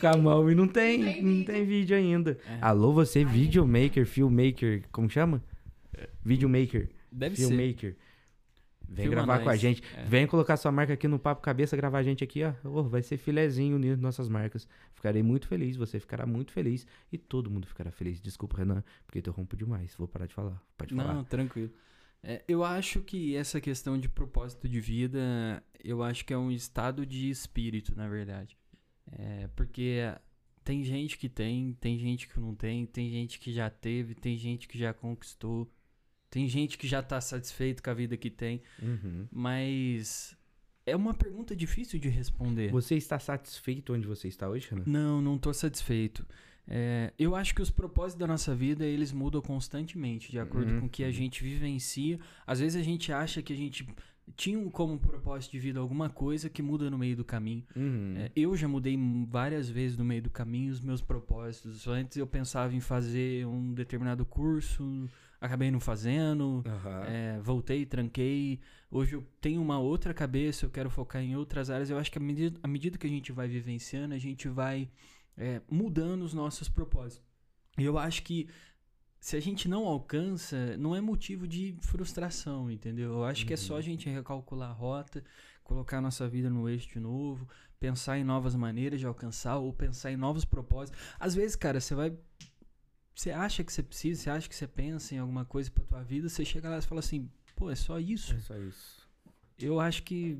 com 0.00 0.06
a 0.06 0.16
mão. 0.16 0.50
E 0.50 0.54
não 0.54 0.66
tem, 0.68 0.98
Não 0.98 1.04
tem 1.12 1.22
não 1.22 1.30
vídeo. 1.30 1.46
tem 1.46 1.64
vídeo 1.66 1.96
ainda. 1.96 2.38
É. 2.48 2.58
Alô, 2.60 2.92
você, 2.92 3.24
videomaker, 3.24 4.06
filmmaker, 4.06 4.84
como 4.90 5.08
chama? 5.08 5.42
Videomaker, 6.24 6.88
Deve 7.10 7.36
ser. 7.36 7.46
filmmaker. 7.48 7.96
Vem 8.86 9.06
Filma 9.06 9.24
gravar 9.24 9.38
com 9.42 9.48
a 9.48 9.52
nós. 9.52 9.60
gente. 9.60 9.82
É. 9.96 10.04
Vem 10.04 10.26
colocar 10.26 10.56
sua 10.56 10.70
marca 10.70 10.92
aqui 10.92 11.08
no 11.08 11.18
Papo 11.18 11.40
Cabeça, 11.40 11.76
gravar 11.76 11.98
a 11.98 12.02
gente 12.02 12.22
aqui, 12.22 12.42
ó. 12.44 12.52
Ô, 12.68 12.82
vai 12.84 13.02
ser 13.02 13.16
filezinho 13.16 13.78
nisso, 13.78 14.00
nossas 14.00 14.28
marcas. 14.28 14.68
Ficarei 14.92 15.22
muito 15.22 15.48
feliz, 15.48 15.76
você 15.76 15.98
ficará 15.98 16.26
muito 16.26 16.52
feliz 16.52 16.86
e 17.10 17.18
todo 17.18 17.50
mundo 17.50 17.66
ficará 17.66 17.90
feliz. 17.90 18.20
Desculpa, 18.20 18.56
Renan, 18.58 18.84
porque 19.06 19.26
eu 19.26 19.32
rompo 19.32 19.56
demais. 19.56 19.94
Vou 19.96 20.06
parar 20.06 20.26
de 20.26 20.34
falar. 20.34 20.62
Pode 20.76 20.94
falar. 20.94 21.14
Não, 21.14 21.24
tranquilo. 21.24 21.70
É, 22.24 22.42
eu 22.48 22.64
acho 22.64 23.00
que 23.02 23.36
essa 23.36 23.60
questão 23.60 23.98
de 23.98 24.08
propósito 24.08 24.68
de 24.68 24.80
vida, 24.80 25.62
eu 25.82 26.02
acho 26.02 26.24
que 26.24 26.32
é 26.32 26.38
um 26.38 26.50
estado 26.50 27.04
de 27.04 27.28
espírito, 27.28 27.94
na 27.94 28.08
verdade. 28.08 28.56
É, 29.12 29.48
porque 29.54 29.98
tem 30.64 30.82
gente 30.82 31.18
que 31.18 31.28
tem, 31.28 31.74
tem 31.80 31.98
gente 31.98 32.26
que 32.26 32.40
não 32.40 32.54
tem, 32.54 32.86
tem 32.86 33.10
gente 33.10 33.38
que 33.38 33.52
já 33.52 33.68
teve, 33.68 34.14
tem 34.14 34.36
gente 34.38 34.66
que 34.66 34.78
já 34.78 34.94
conquistou, 34.94 35.70
tem 36.30 36.48
gente 36.48 36.78
que 36.78 36.88
já 36.88 37.02
tá 37.02 37.20
satisfeito 37.20 37.82
com 37.82 37.90
a 37.90 37.94
vida 37.94 38.16
que 38.16 38.30
tem, 38.30 38.62
Uhum. 38.82 39.28
mas 39.30 40.34
é 40.86 40.96
uma 40.96 41.12
pergunta 41.14 41.54
difícil 41.54 41.98
de 42.00 42.08
responder. 42.08 42.70
Você 42.72 42.94
está 42.96 43.18
satisfeito 43.18 43.92
onde 43.92 44.06
você 44.06 44.28
está 44.28 44.48
hoje, 44.48 44.68
Renan? 44.70 44.84
Não, 44.86 45.20
não 45.20 45.38
tô 45.38 45.52
satisfeito. 45.52 46.26
É, 46.66 47.12
eu 47.18 47.36
acho 47.36 47.54
que 47.54 47.60
os 47.62 47.70
propósitos 47.70 48.18
da 48.18 48.26
nossa 48.26 48.54
vida, 48.54 48.84
eles 48.86 49.12
mudam 49.12 49.40
constantemente, 49.42 50.30
de 50.30 50.38
acordo 50.38 50.72
Uhum. 50.72 50.80
com 50.80 50.86
o 50.86 50.88
que 50.88 51.04
a 51.04 51.10
gente 51.10 51.42
vivencia. 51.44 52.18
Às 52.46 52.60
vezes 52.60 52.80
a 52.80 52.84
gente 52.84 53.12
acha 53.12 53.42
que 53.42 53.52
a 53.52 53.56
gente 53.56 53.86
tinha 54.34 54.58
um- 54.58 54.70
como 54.70 54.98
propósito 54.98 55.52
de 55.52 55.58
vida 55.58 55.78
alguma 55.78 56.08
coisa 56.08 56.48
que 56.48 56.62
muda 56.62 56.90
no 56.90 56.96
meio 56.96 57.14
do 57.14 57.24
caminho. 57.24 57.62
Uhum. 57.76 58.14
É, 58.16 58.30
eu 58.34 58.56
já 58.56 58.66
mudei 58.66 58.98
várias 59.28 59.68
vezes 59.68 59.98
no 59.98 60.04
meio 60.06 60.22
do 60.22 60.30
caminho 60.30 60.72
os 60.72 60.80
meus 60.80 61.02
propósitos. 61.02 61.86
Antes 61.86 62.16
eu 62.16 62.26
pensava 62.26 62.74
em 62.74 62.80
fazer 62.80 63.46
um 63.46 63.74
determinado 63.74 64.24
curso, 64.24 65.06
acabei 65.38 65.70
não 65.70 65.80
fazendo. 65.80 66.62
Aham. 66.66 67.02
É, 67.06 67.38
voltei, 67.42 67.84
tranquei. 67.84 68.58
Hoje 68.90 69.14
eu 69.16 69.22
tenho 69.42 69.60
uma 69.60 69.78
outra 69.78 70.14
cabeça, 70.14 70.64
eu 70.64 70.70
quero 70.70 70.88
focar 70.88 71.20
em 71.22 71.36
outras 71.36 71.68
áreas. 71.68 71.90
Eu 71.90 71.98
acho 71.98 72.10
que 72.10 72.16
à 72.16 72.22
medida, 72.22 72.58
à 72.62 72.66
medida 72.68 72.96
que 72.96 73.06
a 73.06 73.10
gente 73.10 73.30
vai 73.32 73.46
vivenciando, 73.46 74.14
a 74.14 74.18
gente 74.18 74.48
vai 74.48 74.88
é, 75.36 75.60
mudando 75.70 76.22
os 76.22 76.34
nossos 76.34 76.68
propósitos. 76.68 77.26
E 77.78 77.84
eu 77.84 77.98
acho 77.98 78.22
que 78.22 78.48
se 79.18 79.36
a 79.36 79.40
gente 79.40 79.68
não 79.68 79.86
alcança, 79.86 80.76
não 80.76 80.94
é 80.94 81.00
motivo 81.00 81.48
de 81.48 81.76
frustração, 81.80 82.70
entendeu? 82.70 83.12
Eu 83.12 83.24
acho 83.24 83.46
que 83.46 83.54
é 83.54 83.56
só 83.56 83.76
a 83.76 83.80
gente 83.80 84.08
recalcular 84.08 84.70
a 84.70 84.72
rota, 84.72 85.24
colocar 85.62 85.98
a 85.98 86.00
nossa 86.00 86.28
vida 86.28 86.50
no 86.50 86.68
eixo 86.68 86.88
de 86.88 87.00
novo, 87.00 87.48
pensar 87.80 88.18
em 88.18 88.24
novas 88.24 88.54
maneiras 88.54 89.00
de 89.00 89.06
alcançar 89.06 89.56
ou 89.56 89.72
pensar 89.72 90.12
em 90.12 90.16
novos 90.16 90.44
propósitos. 90.44 91.00
Às 91.18 91.34
vezes, 91.34 91.56
cara, 91.56 91.80
você 91.80 91.94
vai 91.94 92.14
você 93.14 93.30
acha 93.30 93.62
que 93.62 93.72
você 93.72 93.82
precisa, 93.82 94.22
você 94.22 94.30
acha 94.30 94.48
que 94.48 94.56
você 94.56 94.66
pensa 94.66 95.14
em 95.14 95.18
alguma 95.18 95.44
coisa 95.44 95.70
pra 95.70 95.84
tua 95.84 96.02
vida, 96.02 96.28
você 96.28 96.44
chega 96.44 96.68
lá 96.68 96.78
e 96.78 96.82
fala 96.82 96.98
assim, 96.98 97.30
pô, 97.54 97.70
é 97.70 97.76
só 97.76 97.98
isso? 97.98 98.34
É 98.34 98.40
só 98.40 98.58
isso. 98.58 99.08
Eu 99.58 99.78
acho 99.78 100.02
que 100.02 100.36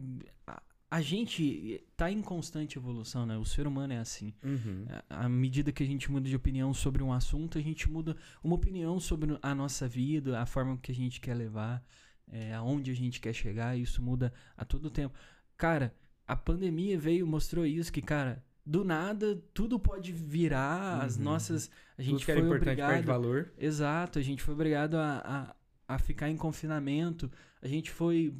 a, 0.96 1.00
gente 1.00 1.84
tá 1.96 2.10
em 2.10 2.22
constante 2.22 2.78
evolução, 2.78 3.26
né? 3.26 3.36
O 3.36 3.44
ser 3.44 3.66
humano 3.66 3.92
é 3.92 3.98
assim. 3.98 4.32
Uhum. 4.42 4.84
À 5.08 5.24
à 5.24 5.28
medida 5.28 5.72
que 5.72 5.82
a 5.82 5.86
gente 5.86 6.10
muda 6.10 6.28
de 6.28 6.36
opinião 6.36 6.72
sobre 6.72 7.02
um 7.02 7.12
assunto, 7.12 7.58
a 7.58 7.60
gente 7.60 7.90
muda 7.90 8.16
uma 8.42 8.54
opinião 8.56 9.00
sobre 9.00 9.38
a 9.42 9.54
nossa 9.54 9.88
vida, 9.88 10.40
a 10.40 10.46
forma 10.46 10.76
que 10.78 10.92
a 10.92 10.94
gente 10.94 11.20
quer 11.20 11.34
levar, 11.34 11.84
é, 12.30 12.54
aonde 12.54 12.90
a 12.90 12.94
gente 12.94 13.20
quer 13.20 13.32
chegar, 13.32 13.76
isso 13.76 14.02
muda 14.02 14.32
a 14.56 14.64
todo 14.64 14.90
tempo. 14.90 15.14
Cara, 15.56 15.94
a 16.26 16.36
pandemia 16.36 16.98
veio, 16.98 17.26
mostrou 17.26 17.66
isso, 17.66 17.92
que, 17.92 18.02
cara, 18.02 18.44
do 18.64 18.84
nada, 18.84 19.42
tudo 19.52 19.78
pode 19.78 20.12
virar, 20.12 21.02
as 21.02 21.16
Uhum. 21.16 21.24
nossas... 21.24 21.70
A 21.98 22.02
Tudo 22.02 22.04
gente 22.04 22.30
era 22.30 22.40
foi 22.40 22.48
importante 22.48 22.76
perde 22.76 22.82
obrigado... 22.82 23.06
valor. 23.06 23.52
Exato, 23.58 24.18
a 24.18 24.22
gente 24.22 24.42
foi 24.42 24.54
obrigado 24.54 24.94
a, 24.96 25.54
a, 25.88 25.94
a 25.94 25.98
ficar 25.98 26.30
em 26.30 26.36
confinamento, 26.36 27.30
a 27.62 27.68
gente 27.68 27.90
foi 27.90 28.34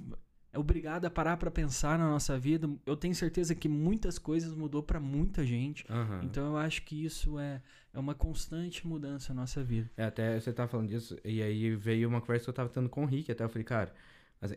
obrigado 0.57 1.05
a 1.05 1.11
parar 1.11 1.37
pra 1.37 1.51
pensar 1.51 1.99
na 1.99 2.09
nossa 2.09 2.39
vida. 2.39 2.69
Eu 2.87 2.97
tenho 2.97 3.15
certeza 3.15 3.55
que 3.55 3.69
muitas 3.69 4.19
coisas 4.19 4.55
mudou 4.55 4.83
pra 4.83 4.99
muita 5.01 5.45
gente. 5.45 5.85
Aham. 5.91 6.21
Então 6.25 6.47
eu 6.47 6.57
acho 6.57 6.83
que 6.83 7.05
isso 7.05 7.39
é, 7.39 7.61
é 7.93 7.99
uma 7.99 8.15
constante 8.15 8.87
mudança 8.87 9.33
na 9.35 9.43
nossa 9.43 9.63
vida. 9.63 9.91
É, 9.97 10.05
até 10.05 10.39
você 10.39 10.53
tava 10.53 10.69
falando 10.69 10.89
disso, 10.89 11.17
e 11.25 11.43
aí 11.43 11.75
veio 11.77 12.09
uma 12.09 12.21
conversa 12.21 12.45
que 12.45 12.51
eu 12.51 12.55
tava 12.55 12.69
tendo 12.69 12.89
com 12.89 13.03
o 13.05 13.07
Rick, 13.07 13.31
até 13.31 13.45
eu 13.45 13.49
falei, 13.49 13.65
cara, 13.65 13.93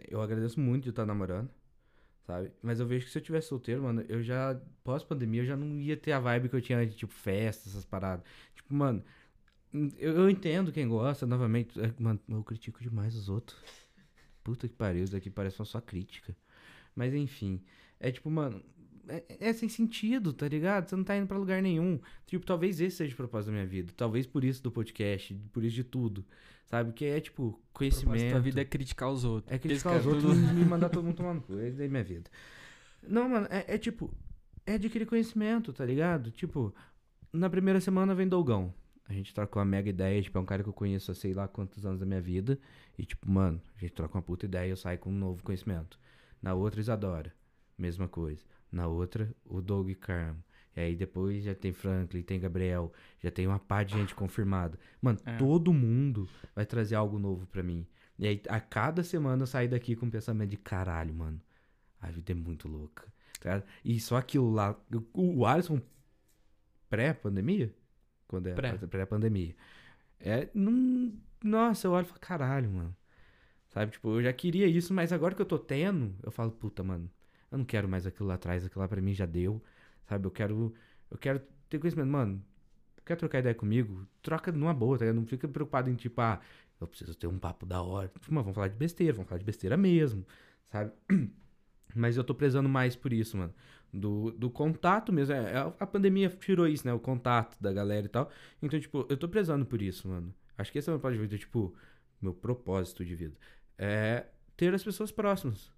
eu 0.10 0.22
agradeço 0.22 0.60
muito 0.60 0.84
de 0.84 0.90
estar 0.90 1.06
namorando, 1.06 1.50
sabe? 2.26 2.52
Mas 2.62 2.80
eu 2.80 2.86
vejo 2.88 3.06
que 3.06 3.12
se 3.12 3.18
eu 3.18 3.22
tivesse 3.24 3.48
solteiro, 3.48 3.84
mano, 3.84 4.04
eu 4.10 4.22
já, 4.22 4.60
pós-pandemia, 4.84 5.42
eu 5.42 5.46
já 5.46 5.56
não 5.56 5.80
ia 5.80 5.96
ter 5.96 6.12
a 6.12 6.20
vibe 6.20 6.50
que 6.50 6.56
eu 6.56 6.62
tinha 6.62 6.86
de, 6.86 6.96
tipo, 6.96 7.14
festa, 7.14 7.70
essas 7.70 7.86
paradas. 7.86 8.26
Tipo, 8.56 8.74
mano, 8.74 9.04
Eu, 9.98 10.14
eu 10.18 10.30
entendo 10.30 10.72
quem 10.72 10.88
gosta, 10.88 11.26
novamente. 11.26 11.80
é, 11.80 11.94
Mano, 12.00 12.20
eu 12.30 12.44
critico 12.44 12.82
demais 12.82 13.16
os 13.16 13.30
outros. 13.30 13.58
Puta 14.48 14.66
que 14.66 14.74
pariu, 14.74 15.04
isso 15.04 15.12
daqui 15.12 15.30
parece 15.30 15.60
uma 15.60 15.66
só 15.66 15.82
crítica. 15.82 16.34
Mas 16.96 17.14
enfim. 17.14 17.62
É 18.00 18.10
tipo, 18.10 18.32
mano. 18.32 18.64
É, 19.10 19.50
é 19.50 19.54
sem 19.54 19.68
sentido, 19.68 20.32
tá 20.32 20.48
ligado? 20.48 20.88
Você 20.88 20.96
não 20.96 21.04
tá 21.04 21.18
indo 21.18 21.28
pra 21.28 21.38
lugar 21.38 21.62
nenhum. 21.62 22.00
Tipo, 22.26 22.46
talvez 22.46 22.80
esse 22.80 22.96
seja 22.96 23.14
o 23.14 23.18
propósito 23.18 23.48
da 23.48 23.56
minha 23.56 23.66
vida. 23.66 23.92
Talvez 23.98 24.26
por 24.26 24.46
isso 24.46 24.64
do 24.64 24.72
podcast, 24.72 25.34
por 25.52 25.66
isso 25.66 25.76
de 25.76 25.84
tudo. 25.84 26.26
Sabe? 26.66 26.94
Que 26.94 27.04
é 27.04 27.20
tipo, 27.20 27.62
conhecimento. 27.74 28.36
da 28.36 28.40
vida 28.40 28.62
é 28.62 28.66
criticar 28.66 29.12
os 29.12 29.26
outros. 29.26 29.54
É 29.54 29.60
criticar 29.60 29.98
Esse 29.98 30.08
os 30.08 30.14
outros 30.14 30.38
e 30.38 30.54
me 30.54 30.64
mandar 30.64 30.88
todo 30.88 31.04
mundo 31.04 31.18
tomar 31.18 31.34
no 31.34 31.42
cu. 31.42 31.60
Essa 31.60 31.76
daí 31.76 31.88
é 31.88 31.90
minha 31.90 32.04
vida. 32.06 32.30
Não, 33.06 33.28
mano, 33.28 33.48
é, 33.50 33.76
é 33.76 33.78
tipo. 33.78 34.10
É 34.66 34.76
adquirir 34.76 35.06
conhecimento, 35.06 35.74
tá 35.74 35.84
ligado? 35.84 36.32
Tipo, 36.32 36.74
na 37.34 37.50
primeira 37.50 37.82
semana 37.82 38.16
vem 38.16 38.30
Dolgão. 38.30 38.74
A 39.10 39.14
gente 39.14 39.34
troca 39.34 39.58
uma 39.60 39.66
mega 39.66 39.90
ideia, 39.90 40.22
tipo, 40.22 40.38
é 40.38 40.42
um 40.42 40.46
cara 40.46 40.62
que 40.64 40.70
eu 40.70 40.74
conheço 40.74 41.12
há 41.12 41.16
sei 41.16 41.34
lá 41.34 41.48
quantos 41.48 41.86
anos 41.86 42.00
da 42.00 42.06
minha 42.06 42.20
vida. 42.22 42.60
E, 42.98 43.06
tipo, 43.06 43.30
mano, 43.30 43.62
a 43.78 43.80
gente 43.80 43.94
troca 43.94 44.18
uma 44.18 44.22
puta 44.22 44.46
ideia 44.46 44.68
e 44.68 44.72
eu 44.72 44.78
saio 44.78 45.00
com 45.00 45.10
um 45.10 45.18
novo 45.18 45.42
conhecimento. 45.44 45.98
Na 46.42 46.54
outra, 46.54 46.80
Isadora. 46.82 47.34
Mesma 47.78 48.08
coisa. 48.08 48.44
Na 48.72 48.88
outra, 48.88 49.34
o 49.46 49.62
Doug 49.62 49.90
Carmo. 49.94 50.44
E 50.76 50.80
aí 50.82 50.96
depois 50.96 51.44
já 51.44 51.56
tem 51.56 51.72
Franklin, 51.74 52.22
tem 52.22 52.40
Gabriel, 52.40 52.92
já 53.20 53.32
tem 53.32 53.48
uma 53.48 53.58
pá 53.60 53.82
de 53.84 53.94
gente 53.96 54.14
confirmada. 54.14 54.78
Mano, 55.02 55.18
É. 55.26 55.38
todo 55.38 55.74
mundo 55.74 56.28
vai 56.54 56.66
trazer 56.66 56.96
algo 56.96 57.18
novo 57.18 57.48
pra 57.48 57.64
mim. 57.64 57.88
E 58.20 58.28
aí, 58.28 58.42
a 58.50 58.60
cada 58.60 59.04
semana 59.04 59.42
eu 59.44 59.48
saio 59.48 59.70
daqui 59.70 59.96
com 59.96 60.06
um 60.08 60.10
pensamento 60.10 60.50
de 60.50 60.58
caralho, 60.58 61.14
mano. 61.14 61.40
A 62.02 62.12
vida 62.12 62.32
é 62.32 62.36
muito 62.36 62.68
louca. 62.68 63.06
tá? 63.40 63.64
E 63.86 64.00
só 64.00 64.18
aquilo 64.18 64.52
lá. 64.52 64.76
O, 65.14 65.40
o 65.40 65.46
Alisson 65.46 65.80
pré-pandemia? 66.90 67.74
Quando 68.28 68.48
é 68.48 68.54
Pré. 68.54 68.74
pré-pandemia. 68.74 69.56
É. 70.20 70.50
Não, 70.54 71.14
nossa, 71.44 71.88
eu 71.88 71.92
olho 71.92 72.06
e 72.06 72.08
falo, 72.08 72.20
caralho, 72.20 72.70
mano. 72.70 72.96
Sabe, 73.70 73.92
tipo, 73.92 74.10
eu 74.10 74.24
já 74.24 74.34
queria 74.34 74.66
isso, 74.68 74.94
mas 74.94 75.12
agora 75.12 75.36
que 75.36 75.42
eu 75.42 75.46
tô 75.46 75.60
tendo, 75.60 76.16
eu 76.24 76.32
falo, 76.32 76.52
puta, 76.52 76.84
mano, 76.84 77.10
eu 77.52 77.58
não 77.58 77.66
quero 77.66 77.88
mais 77.88 78.06
aquilo 78.06 78.28
lá 78.28 78.36
atrás, 78.36 78.66
aquilo 78.66 78.82
lá 78.82 78.88
pra 78.88 79.02
mim 79.02 79.14
já 79.14 79.26
deu. 79.26 79.62
Sabe, 80.08 80.26
eu 80.26 80.32
quero. 80.32 80.74
Eu 81.12 81.18
quero 81.18 81.42
ter 81.70 81.80
conhecimento, 81.80 82.10
mano. 82.10 82.44
Quer 83.06 83.16
trocar 83.16 83.40
ideia 83.40 83.56
comigo? 83.56 84.06
Troca 84.22 84.52
numa 84.52 84.74
boa, 84.74 84.98
tá 84.98 85.06
ligado? 85.06 85.16
Não 85.18 85.26
fica 85.26 85.48
preocupado 85.48 85.90
em 85.90 85.96
tipo, 85.96 86.20
ah, 86.20 86.42
eu 86.80 86.88
preciso 86.88 87.16
ter 87.16 87.28
um 87.28 87.40
papo 87.40 87.66
da 87.66 87.82
hora. 87.82 88.10
Tipo, 88.10 88.34
mano, 88.34 88.44
vamos 88.44 88.56
falar 88.56 88.68
de 88.68 88.76
besteira, 88.76 89.14
vamos 89.14 89.30
falar 89.30 89.40
de 89.40 89.46
besteira 89.46 89.78
mesmo, 89.78 90.26
sabe? 90.70 90.92
Mas 91.96 92.18
eu 92.18 92.24
tô 92.24 92.36
prezando 92.36 92.68
mais 92.68 92.96
por 92.96 93.14
isso, 93.14 93.38
mano. 93.38 93.54
Do, 93.94 94.32
do 94.32 94.50
contato 94.50 95.12
mesmo. 95.14 95.34
É, 95.34 95.54
é, 95.54 95.74
a 95.80 95.88
pandemia 95.88 96.30
tirou 96.30 96.68
isso, 96.68 96.86
né? 96.86 96.94
O 96.94 97.00
contato 97.00 97.58
da 97.60 97.72
galera 97.72 98.06
e 98.06 98.10
tal. 98.10 98.30
Então, 98.62 98.80
tipo, 98.80 99.06
eu 99.10 99.18
tô 99.18 99.28
prezando 99.28 99.66
por 99.66 99.82
isso, 99.82 100.08
mano. 100.08 100.34
Acho 100.58 100.72
que 100.72 100.80
esse 100.80 100.90
é 100.90 100.94
o 100.94 100.96
meu 100.96 101.00
propósito 101.00 101.22
de 101.22 101.28
vida, 101.28 101.38
tipo, 101.40 101.76
meu 102.22 102.34
propósito 102.34 103.06
de 103.06 103.16
vida. 103.16 103.36
É 103.78 104.26
ter 104.56 104.74
as 104.74 104.84
pessoas 104.84 105.12
próximas. 105.12 105.72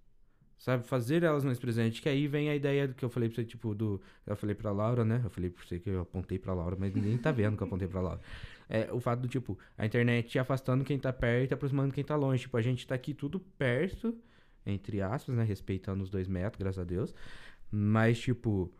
Sabe? 0.58 0.86
Fazer 0.86 1.22
elas 1.22 1.42
mais 1.42 1.58
presentes. 1.58 2.00
Que 2.00 2.08
aí 2.08 2.26
vem 2.28 2.50
a 2.50 2.54
ideia 2.54 2.86
do 2.86 2.94
que 2.94 3.02
eu 3.02 3.08
falei 3.08 3.28
pra 3.30 3.36
você, 3.36 3.44
tipo, 3.44 3.74
do. 3.74 4.00
Eu 4.26 4.36
falei 4.36 4.54
pra 4.54 4.70
Laura, 4.70 5.04
né? 5.04 5.20
Eu 5.24 5.30
falei 5.30 5.48
pra 5.48 5.64
você 5.64 5.78
que 5.78 5.88
eu 5.88 6.00
apontei 6.00 6.38
pra 6.38 6.52
Laura, 6.52 6.76
mas 6.78 6.92
ninguém 6.92 7.16
tá 7.16 7.32
vendo 7.32 7.56
que 7.56 7.62
eu 7.62 7.66
apontei 7.66 7.88
pra 7.88 8.00
Laura. 8.00 8.20
É 8.68 8.92
o 8.92 9.00
fato 9.00 9.20
do, 9.20 9.28
tipo, 9.28 9.58
a 9.76 9.86
internet 9.86 10.38
afastando 10.38 10.84
quem 10.84 10.98
tá 10.98 11.12
perto 11.12 11.50
e 11.50 11.54
aproximando 11.54 11.94
quem 11.94 12.04
tá 12.04 12.14
longe. 12.14 12.42
Tipo, 12.42 12.56
a 12.58 12.62
gente 12.62 12.86
tá 12.86 12.94
aqui 12.94 13.14
tudo 13.14 13.40
perto, 13.40 14.14
entre 14.66 15.00
aspas, 15.00 15.34
né? 15.34 15.44
Respeitando 15.44 16.04
os 16.04 16.10
dois 16.10 16.28
metros, 16.28 16.58
graças 16.58 16.78
a 16.78 16.84
Deus. 16.84 17.14
Mas, 17.70 18.18
tipo. 18.18 18.72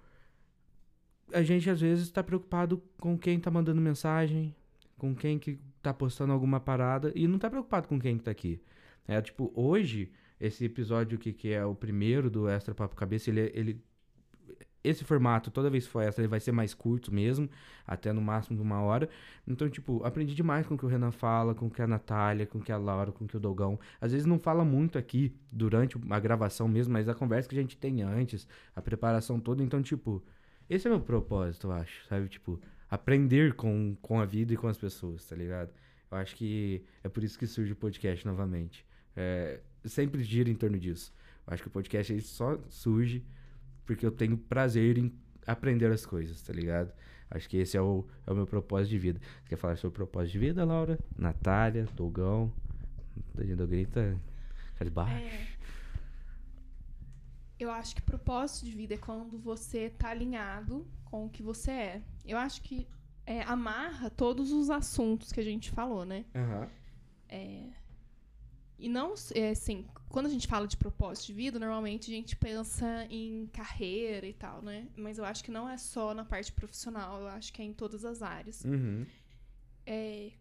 A 1.32 1.43
gente 1.43 1.70
às 1.70 1.80
vezes 1.80 2.11
tá 2.11 2.24
preocupado 2.24 2.82
com 2.99 3.16
quem 3.16 3.38
tá 3.38 3.51
mandando 3.51 3.80
mensagem, 3.80 4.55
com 4.99 5.14
quem 5.14 5.38
que 5.38 5.61
tá 5.80 5.95
postando 5.95 6.32
alguma 6.32 6.59
parada, 6.59 7.12
e 7.14 7.28
não 7.28 7.38
tá 7.38 7.49
preocupado 7.49 7.86
com 7.86 8.01
quem 8.01 8.18
que 8.18 8.24
tá 8.24 8.32
aqui. 8.32 8.61
É, 9.07 9.20
tipo, 9.20 9.53
hoje, 9.55 10.11
esse 10.41 10.64
episódio 10.64 11.18
que, 11.18 11.32
que 11.32 11.53
é 11.53 11.64
o 11.64 11.74
primeiro 11.74 12.28
do 12.30 12.49
Extra 12.49 12.74
Papo 12.74 12.97
Cabeça, 12.97 13.30
ele, 13.30 13.53
ele. 13.55 13.84
Esse 14.83 15.05
formato, 15.05 15.51
toda 15.51 15.68
vez 15.68 15.85
que 15.85 15.91
for 15.91 16.03
extra, 16.03 16.22
ele 16.22 16.28
vai 16.28 16.41
ser 16.41 16.53
mais 16.53 16.72
curto 16.72 17.12
mesmo, 17.12 17.49
até 17.87 18.12
no 18.12 18.20
máximo 18.20 18.57
de 18.57 18.62
uma 18.62 18.81
hora. 18.81 19.09
Então, 19.47 19.68
tipo, 19.68 20.03
aprendi 20.05 20.35
demais 20.35 20.66
com 20.66 20.74
o 20.74 20.78
que 20.78 20.87
o 20.87 20.89
Renan 20.89 21.11
fala, 21.11 21.55
com 21.55 21.66
o 21.66 21.70
que 21.70 21.83
a 21.83 21.87
Natália, 21.87 22.47
com 22.47 22.59
o 22.59 22.62
que 22.62 22.72
a 22.72 22.78
Laura, 22.78 23.12
com 23.12 23.24
o 23.24 23.28
que 23.28 23.37
o 23.37 23.41
Dogão. 23.41 23.78
Às 24.01 24.12
vezes 24.12 24.26
não 24.26 24.39
fala 24.39 24.64
muito 24.64 24.97
aqui 24.97 25.35
durante 25.53 25.99
a 26.09 26.18
gravação 26.18 26.66
mesmo, 26.66 26.95
mas 26.95 27.09
a 27.09 27.14
conversa 27.14 27.49
que 27.49 27.59
a 27.59 27.61
gente 27.61 27.76
tem 27.76 28.03
antes, 28.03 28.49
a 28.74 28.81
preparação 28.81 29.39
toda. 29.39 29.62
Então, 29.62 29.83
tipo, 29.83 30.22
esse 30.68 30.87
é 30.87 30.91
meu 30.91 31.01
propósito, 31.01 31.66
eu 31.66 31.72
acho, 31.72 32.07
sabe? 32.07 32.28
Tipo, 32.28 32.59
aprender 32.89 33.55
com, 33.55 33.97
com 34.01 34.18
a 34.18 34.24
vida 34.24 34.55
e 34.55 34.57
com 34.57 34.66
as 34.66 34.78
pessoas, 34.78 35.26
tá 35.26 35.37
ligado? 35.37 35.70
Eu 36.11 36.18
acho 36.18 36.35
que 36.35 36.83
é 37.05 37.09
por 37.09 37.22
isso 37.22 37.39
que 37.39 37.47
surge 37.47 37.72
o 37.72 37.76
podcast 37.76 38.26
novamente. 38.26 38.87
É, 39.14 39.61
sempre 39.85 40.22
gira 40.22 40.49
em 40.51 40.55
torno 40.55 40.78
disso. 40.78 41.12
Eu 41.47 41.55
acho 41.55 41.62
que 41.62 41.68
o 41.68 41.70
podcast 41.70 42.12
ele 42.12 42.22
só 42.22 42.59
surge 42.68 43.24
porque 43.91 44.07
eu 44.07 44.12
tenho 44.12 44.38
prazer 44.38 44.99
em 44.99 45.12
aprender 45.45 45.91
as 45.91 46.07
coisas, 46.07 46.41
tá 46.41 46.53
ligado? 46.53 46.93
Acho 47.28 47.49
que 47.49 47.57
esse 47.57 47.76
é 47.76 47.82
o, 47.82 48.07
é 48.24 48.30
o 48.30 48.36
meu 48.36 48.47
propósito 48.47 48.91
de 48.91 48.99
vida. 49.01 49.20
Você 49.43 49.49
quer 49.49 49.57
falar 49.57 49.76
sobre 49.76 49.95
o 49.95 50.07
propósito 50.07 50.34
de 50.34 50.38
vida, 50.38 50.64
Laura? 50.64 50.97
Natália, 51.18 51.88
Dogão. 51.97 52.53
Doguinho 53.34 53.88
tá 53.88 54.84
baixo. 54.93 55.24
É. 55.24 55.49
Eu 57.59 57.68
acho 57.72 57.97
que 57.97 58.03
propósito 58.03 58.64
de 58.64 58.70
vida 58.70 58.95
é 58.95 58.97
quando 58.97 59.36
você 59.36 59.91
tá 59.91 60.11
alinhado 60.11 60.86
com 61.05 61.26
o 61.26 61.28
que 61.28 61.43
você 61.43 61.72
é. 61.72 62.03
Eu 62.24 62.38
acho 62.38 62.62
que 62.62 62.86
é, 63.26 63.43
amarra 63.43 64.09
todos 64.09 64.53
os 64.53 64.70
assuntos 64.70 65.32
que 65.32 65.41
a 65.41 65.45
gente 65.45 65.68
falou, 65.72 66.05
né? 66.05 66.24
Aham. 66.32 66.68
E 68.81 68.89
não, 68.89 69.14
é, 69.35 69.51
assim, 69.51 69.87
quando 70.09 70.26
a 70.26 70.31
gente 70.31 70.49
fala 70.49 70.66
de 70.66 70.76
propósito 70.76 71.26
de 71.26 71.33
vida, 71.35 71.59
normalmente 71.59 72.11
a 72.11 72.14
gente 72.14 72.35
pensa 72.35 73.07
em 73.11 73.47
carreira 73.53 74.26
e 74.26 74.33
tal, 74.33 74.62
né? 74.62 74.89
Mas 74.97 75.18
eu 75.18 75.24
acho 75.24 75.45
que 75.45 75.51
não 75.51 75.68
é 75.68 75.76
só 75.76 76.14
na 76.14 76.24
parte 76.24 76.51
profissional, 76.51 77.20
eu 77.20 77.28
acho 77.28 77.53
que 77.53 77.61
é 77.61 77.64
em 77.64 77.72
todas 77.72 78.05
as 78.05 78.22
áreas. 78.22 78.64
Uhum. 78.64 79.07
É, 79.87 80.33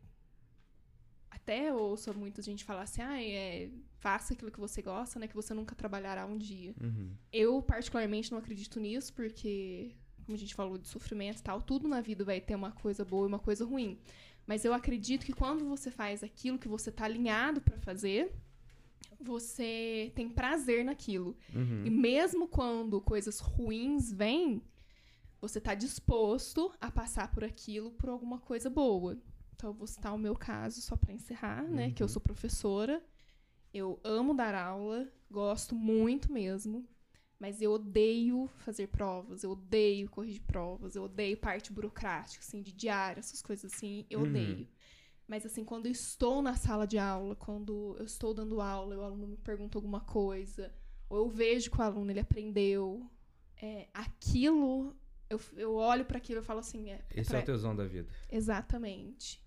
até 1.29 1.73
ouço 1.73 2.13
muita 2.13 2.41
gente 2.41 2.63
falar 2.63 2.83
assim, 2.83 3.01
ah, 3.01 3.21
é, 3.21 3.69
faça 3.97 4.33
aquilo 4.33 4.51
que 4.51 4.59
você 4.59 4.81
gosta, 4.81 5.19
né? 5.19 5.27
Que 5.27 5.35
você 5.35 5.53
nunca 5.53 5.75
trabalhará 5.75 6.25
um 6.25 6.37
dia. 6.37 6.73
Uhum. 6.81 7.11
Eu, 7.31 7.61
particularmente, 7.61 8.31
não 8.31 8.37
acredito 8.39 8.79
nisso, 8.79 9.13
porque, 9.13 9.95
como 10.25 10.35
a 10.35 10.39
gente 10.39 10.55
falou 10.55 10.77
de 10.77 10.87
sofrimento 10.87 11.39
e 11.39 11.43
tal, 11.43 11.61
tudo 11.61 11.87
na 11.87 12.01
vida 12.01 12.23
vai 12.23 12.39
ter 12.39 12.55
uma 12.55 12.71
coisa 12.71 13.03
boa 13.03 13.25
e 13.25 13.27
uma 13.27 13.39
coisa 13.39 13.65
ruim. 13.65 13.99
Mas 14.49 14.65
eu 14.65 14.73
acredito 14.73 15.27
que 15.27 15.31
quando 15.31 15.63
você 15.65 15.91
faz 15.91 16.23
aquilo 16.23 16.57
que 16.57 16.67
você 16.67 16.91
tá 16.91 17.05
alinhado 17.05 17.61
pra 17.61 17.77
fazer, 17.77 18.33
você 19.21 20.11
tem 20.15 20.27
prazer 20.27 20.83
naquilo. 20.83 21.37
Uhum. 21.53 21.83
E 21.85 21.89
mesmo 21.91 22.47
quando 22.47 22.99
coisas 22.99 23.39
ruins 23.39 24.11
vêm, 24.11 24.59
você 25.39 25.61
tá 25.61 25.75
disposto 25.75 26.73
a 26.81 26.89
passar 26.89 27.29
por 27.31 27.43
aquilo 27.43 27.91
por 27.91 28.09
alguma 28.09 28.39
coisa 28.39 28.71
boa. 28.71 29.15
Então, 29.55 29.69
eu 29.69 29.73
vou 29.75 29.85
citar 29.85 30.15
o 30.15 30.17
meu 30.17 30.33
caso 30.35 30.81
só 30.81 30.95
pra 30.97 31.13
encerrar, 31.13 31.61
né? 31.69 31.91
Que 31.91 32.01
eu 32.01 32.05
Uhum. 32.05 32.13
sou 32.13 32.21
professora. 32.21 33.05
Eu 33.71 33.99
amo 34.03 34.33
dar 34.33 34.55
aula, 34.55 35.07
gosto 35.29 35.75
muito 35.75 36.31
mesmo. 36.31 36.87
Mas 37.39 37.61
eu 37.61 37.71
odeio 37.71 38.49
fazer 38.57 38.87
provas, 38.87 39.43
eu 39.43 39.51
odeio 39.51 40.09
corrigir 40.09 40.41
provas, 40.41 40.95
eu 40.95 41.03
odeio 41.03 41.37
parte 41.37 41.71
burocrática, 41.71 42.43
assim, 42.43 42.61
de 42.61 42.71
diário, 42.73 43.19
essas 43.19 43.41
coisas 43.41 43.71
assim, 43.73 44.05
eu 44.09 44.19
Uhum. 44.19 44.25
odeio. 44.29 44.67
Mas 45.27 45.45
assim, 45.45 45.63
quando 45.63 45.85
eu 45.85 45.91
estou 45.91 46.41
na 46.41 46.55
sala 46.55 46.85
de 46.85 46.97
aula, 46.97 47.35
quando 47.35 47.95
eu 47.97 48.03
estou 48.05 48.33
dando 48.33 48.59
aula 48.59 48.93
e 48.93 48.97
o 48.97 49.03
aluno 49.03 49.27
me 49.27 49.37
pergunta 49.37 49.77
alguma 49.77 50.01
coisa, 50.01 50.73
ou 51.07 51.17
eu 51.19 51.29
vejo 51.29 51.71
que 51.71 51.77
o 51.77 51.81
aluno 51.81 52.11
ele 52.11 52.19
aprendeu, 52.19 53.09
é, 53.61 53.87
aquilo, 53.93 54.93
eu, 55.29 55.39
eu 55.55 55.75
olho 55.75 56.03
para 56.03 56.17
aquilo 56.17 56.41
e 56.41 56.43
falo 56.43 56.59
assim, 56.59 56.89
é, 56.89 57.05
Esse 57.15 57.29
pra- 57.29 57.39
é 57.39 57.43
o 57.43 57.45
tesão 57.45 57.75
da 57.75 57.85
vida. 57.85 58.11
Exatamente. 58.29 59.41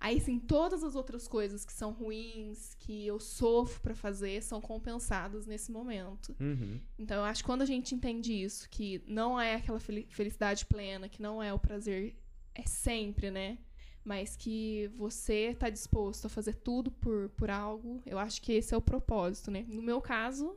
Aí, 0.00 0.20
sim, 0.20 0.38
todas 0.38 0.84
as 0.84 0.94
outras 0.94 1.26
coisas 1.26 1.64
que 1.64 1.72
são 1.72 1.90
ruins, 1.92 2.74
que 2.78 3.04
eu 3.06 3.18
sofro 3.18 3.80
pra 3.80 3.94
fazer, 3.96 4.40
são 4.42 4.60
compensadas 4.60 5.44
nesse 5.46 5.72
momento. 5.72 6.36
Uhum. 6.38 6.80
Então, 6.96 7.16
eu 7.18 7.24
acho 7.24 7.42
que 7.42 7.46
quando 7.46 7.62
a 7.62 7.66
gente 7.66 7.94
entende 7.94 8.32
isso, 8.32 8.68
que 8.70 9.02
não 9.06 9.40
é 9.40 9.56
aquela 9.56 9.80
fel- 9.80 10.04
felicidade 10.10 10.64
plena, 10.66 11.08
que 11.08 11.20
não 11.20 11.42
é 11.42 11.52
o 11.52 11.58
prazer, 11.58 12.14
é 12.54 12.62
sempre, 12.62 13.30
né? 13.30 13.58
Mas 14.04 14.36
que 14.36 14.88
você 14.96 15.54
tá 15.58 15.68
disposto 15.68 16.26
a 16.26 16.28
fazer 16.30 16.54
tudo 16.54 16.90
por, 16.92 17.28
por 17.30 17.50
algo, 17.50 18.00
eu 18.06 18.18
acho 18.20 18.40
que 18.40 18.52
esse 18.52 18.72
é 18.72 18.76
o 18.76 18.80
propósito, 18.80 19.50
né? 19.50 19.64
No 19.68 19.82
meu 19.82 20.00
caso, 20.00 20.56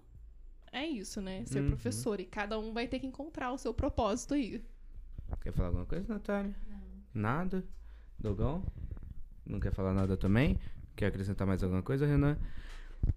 é 0.71 0.85
isso, 0.85 1.19
né? 1.19 1.43
Ser 1.45 1.61
Uhum. 1.61 1.67
professor. 1.69 2.19
E 2.19 2.25
cada 2.25 2.59
um 2.59 2.71
vai 2.73 2.87
ter 2.87 2.99
que 2.99 3.07
encontrar 3.07 3.51
o 3.51 3.57
seu 3.57 3.73
propósito 3.73 4.35
aí. 4.35 4.63
Quer 5.41 5.51
falar 5.51 5.69
alguma 5.69 5.85
coisa, 5.87 6.13
Natália? 6.13 6.55
Nada? 7.13 7.65
Dogão? 8.19 8.63
Não 9.51 9.59
quer 9.59 9.71
falar 9.71 9.93
nada 9.93 10.15
também? 10.15 10.57
Quer 10.95 11.07
acrescentar 11.07 11.45
mais 11.45 11.61
alguma 11.61 11.81
coisa, 11.81 12.05
Renan? 12.05 12.37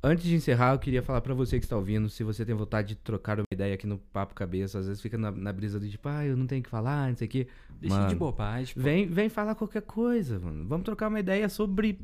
Antes 0.03 0.25
de 0.25 0.35
encerrar, 0.35 0.73
eu 0.75 0.79
queria 0.79 1.03
falar 1.03 1.21
pra 1.21 1.35
você 1.35 1.59
que 1.59 1.65
está 1.67 1.77
ouvindo, 1.77 2.09
se 2.09 2.25
você 2.25 2.45
tem 2.45 2.55
vontade 2.55 2.89
de 2.89 2.95
trocar 2.97 3.39
uma 3.39 3.47
ideia 3.53 3.75
aqui 3.75 3.87
no 3.87 3.99
Papo 3.99 4.35
Cabeça, 4.35 4.79
às 4.79 4.87
vezes 4.87 5.01
fica 5.01 5.19
na, 5.19 5.31
na 5.31 5.53
brisa 5.53 5.79
do 5.79 5.89
tipo, 5.89 6.09
ah, 6.09 6.25
eu 6.25 6.37
não 6.37 6.47
tenho 6.47 6.61
o 6.61 6.65
que 6.65 6.71
falar, 6.71 7.09
não 7.11 7.17
sei 7.17 7.27
o 7.27 7.31
quê. 7.31 7.47
Deixa 7.81 7.95
Mano, 7.97 8.09
de 8.09 8.15
bobagem. 8.17 8.75
pô. 8.75 8.81
Vem, 8.81 9.07
vem 9.07 9.29
falar 9.29 9.55
qualquer 9.55 9.83
coisa, 9.83 10.41
mano. 10.41 10.67
Vamos 10.67 10.85
trocar 10.85 11.09
uma 11.09 11.21
ideia 11.21 11.49
sobre 11.49 12.01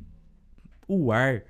o 0.87 1.11
ar. 1.11 1.43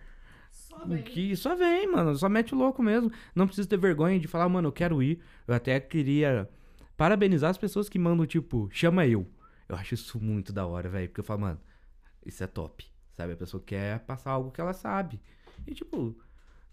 Só 0.50 0.84
vem. 0.86 1.02
Que 1.02 1.36
só 1.36 1.56
vem, 1.56 1.90
mano. 1.90 2.14
Só 2.16 2.28
mete 2.28 2.54
o 2.54 2.58
louco 2.58 2.82
mesmo. 2.82 3.10
Não 3.34 3.46
precisa 3.46 3.68
ter 3.68 3.76
vergonha 3.76 4.18
de 4.18 4.28
falar, 4.28 4.48
mano, 4.48 4.68
eu 4.68 4.72
quero 4.72 5.02
ir. 5.02 5.20
Eu 5.48 5.54
até 5.54 5.78
queria 5.80 6.48
parabenizar 6.96 7.50
as 7.50 7.58
pessoas 7.58 7.88
que 7.88 7.98
mandam, 7.98 8.24
tipo, 8.24 8.68
chama 8.72 9.06
eu. 9.06 9.26
Eu 9.68 9.74
acho 9.76 9.94
isso 9.94 10.20
muito 10.20 10.52
da 10.52 10.64
hora, 10.64 10.88
velho. 10.88 11.08
Porque 11.08 11.20
eu 11.20 11.24
falo, 11.24 11.40
mano, 11.40 11.60
isso 12.24 12.42
é 12.42 12.46
top. 12.46 12.86
Sabe? 13.16 13.32
A 13.32 13.36
pessoa 13.36 13.62
quer 13.64 14.00
passar 14.00 14.30
algo 14.32 14.50
que 14.50 14.60
ela 14.60 14.72
sabe. 14.72 15.20
E, 15.66 15.74
tipo, 15.74 16.16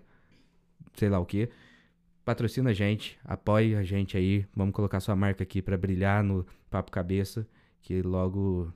sei 0.93 1.09
lá 1.09 1.19
o 1.19 1.25
que, 1.25 1.49
patrocina 2.23 2.69
a 2.69 2.73
gente, 2.75 3.19
apoie 3.25 3.75
a 3.75 3.83
gente 3.83 4.19
aí. 4.19 4.45
Vamos 4.55 4.75
colocar 4.75 5.01
sua 5.01 5.17
marca 5.17 5.43
aqui 5.45 5.63
pra 5.63 5.79
brilhar 5.79 6.23
no 6.23 6.45
Papo 6.69 6.91
Cabeça, 6.91 7.49
que 7.81 8.03
logo 8.03 8.71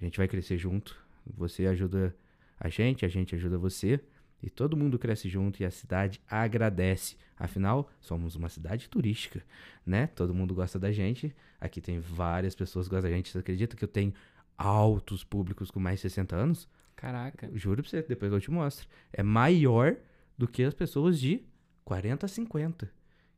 a 0.00 0.04
gente 0.04 0.16
vai 0.16 0.28
crescer 0.28 0.56
junto. 0.56 0.96
Você 1.26 1.66
ajuda 1.66 2.14
a 2.60 2.68
gente, 2.68 3.04
a 3.04 3.08
gente 3.08 3.34
ajuda 3.34 3.58
você. 3.58 3.98
E 4.46 4.50
todo 4.50 4.76
mundo 4.76 4.96
cresce 4.96 5.28
junto 5.28 5.60
e 5.60 5.66
a 5.66 5.72
cidade 5.72 6.20
agradece. 6.30 7.16
Afinal, 7.36 7.90
somos 8.00 8.36
uma 8.36 8.48
cidade 8.48 8.88
turística, 8.88 9.42
né? 9.84 10.06
Todo 10.06 10.32
mundo 10.32 10.54
gosta 10.54 10.78
da 10.78 10.92
gente. 10.92 11.34
Aqui 11.60 11.80
tem 11.80 11.98
várias 11.98 12.54
pessoas 12.54 12.86
que 12.86 12.94
gostam 12.94 13.10
da 13.10 13.16
gente. 13.16 13.28
Você 13.28 13.38
acredita 13.38 13.76
que 13.76 13.82
eu 13.82 13.88
tenho 13.88 14.14
altos 14.56 15.24
públicos 15.24 15.68
com 15.68 15.80
mais 15.80 15.96
de 15.96 16.02
60 16.02 16.36
anos? 16.36 16.68
Caraca. 16.94 17.50
Juro 17.54 17.82
pra 17.82 17.90
você, 17.90 18.02
depois 18.02 18.32
eu 18.32 18.40
te 18.40 18.52
mostro. 18.52 18.86
É 19.12 19.20
maior 19.20 19.96
do 20.38 20.46
que 20.46 20.62
as 20.62 20.72
pessoas 20.72 21.18
de 21.18 21.42
40 21.84 22.26
a 22.26 22.28
50. 22.28 22.88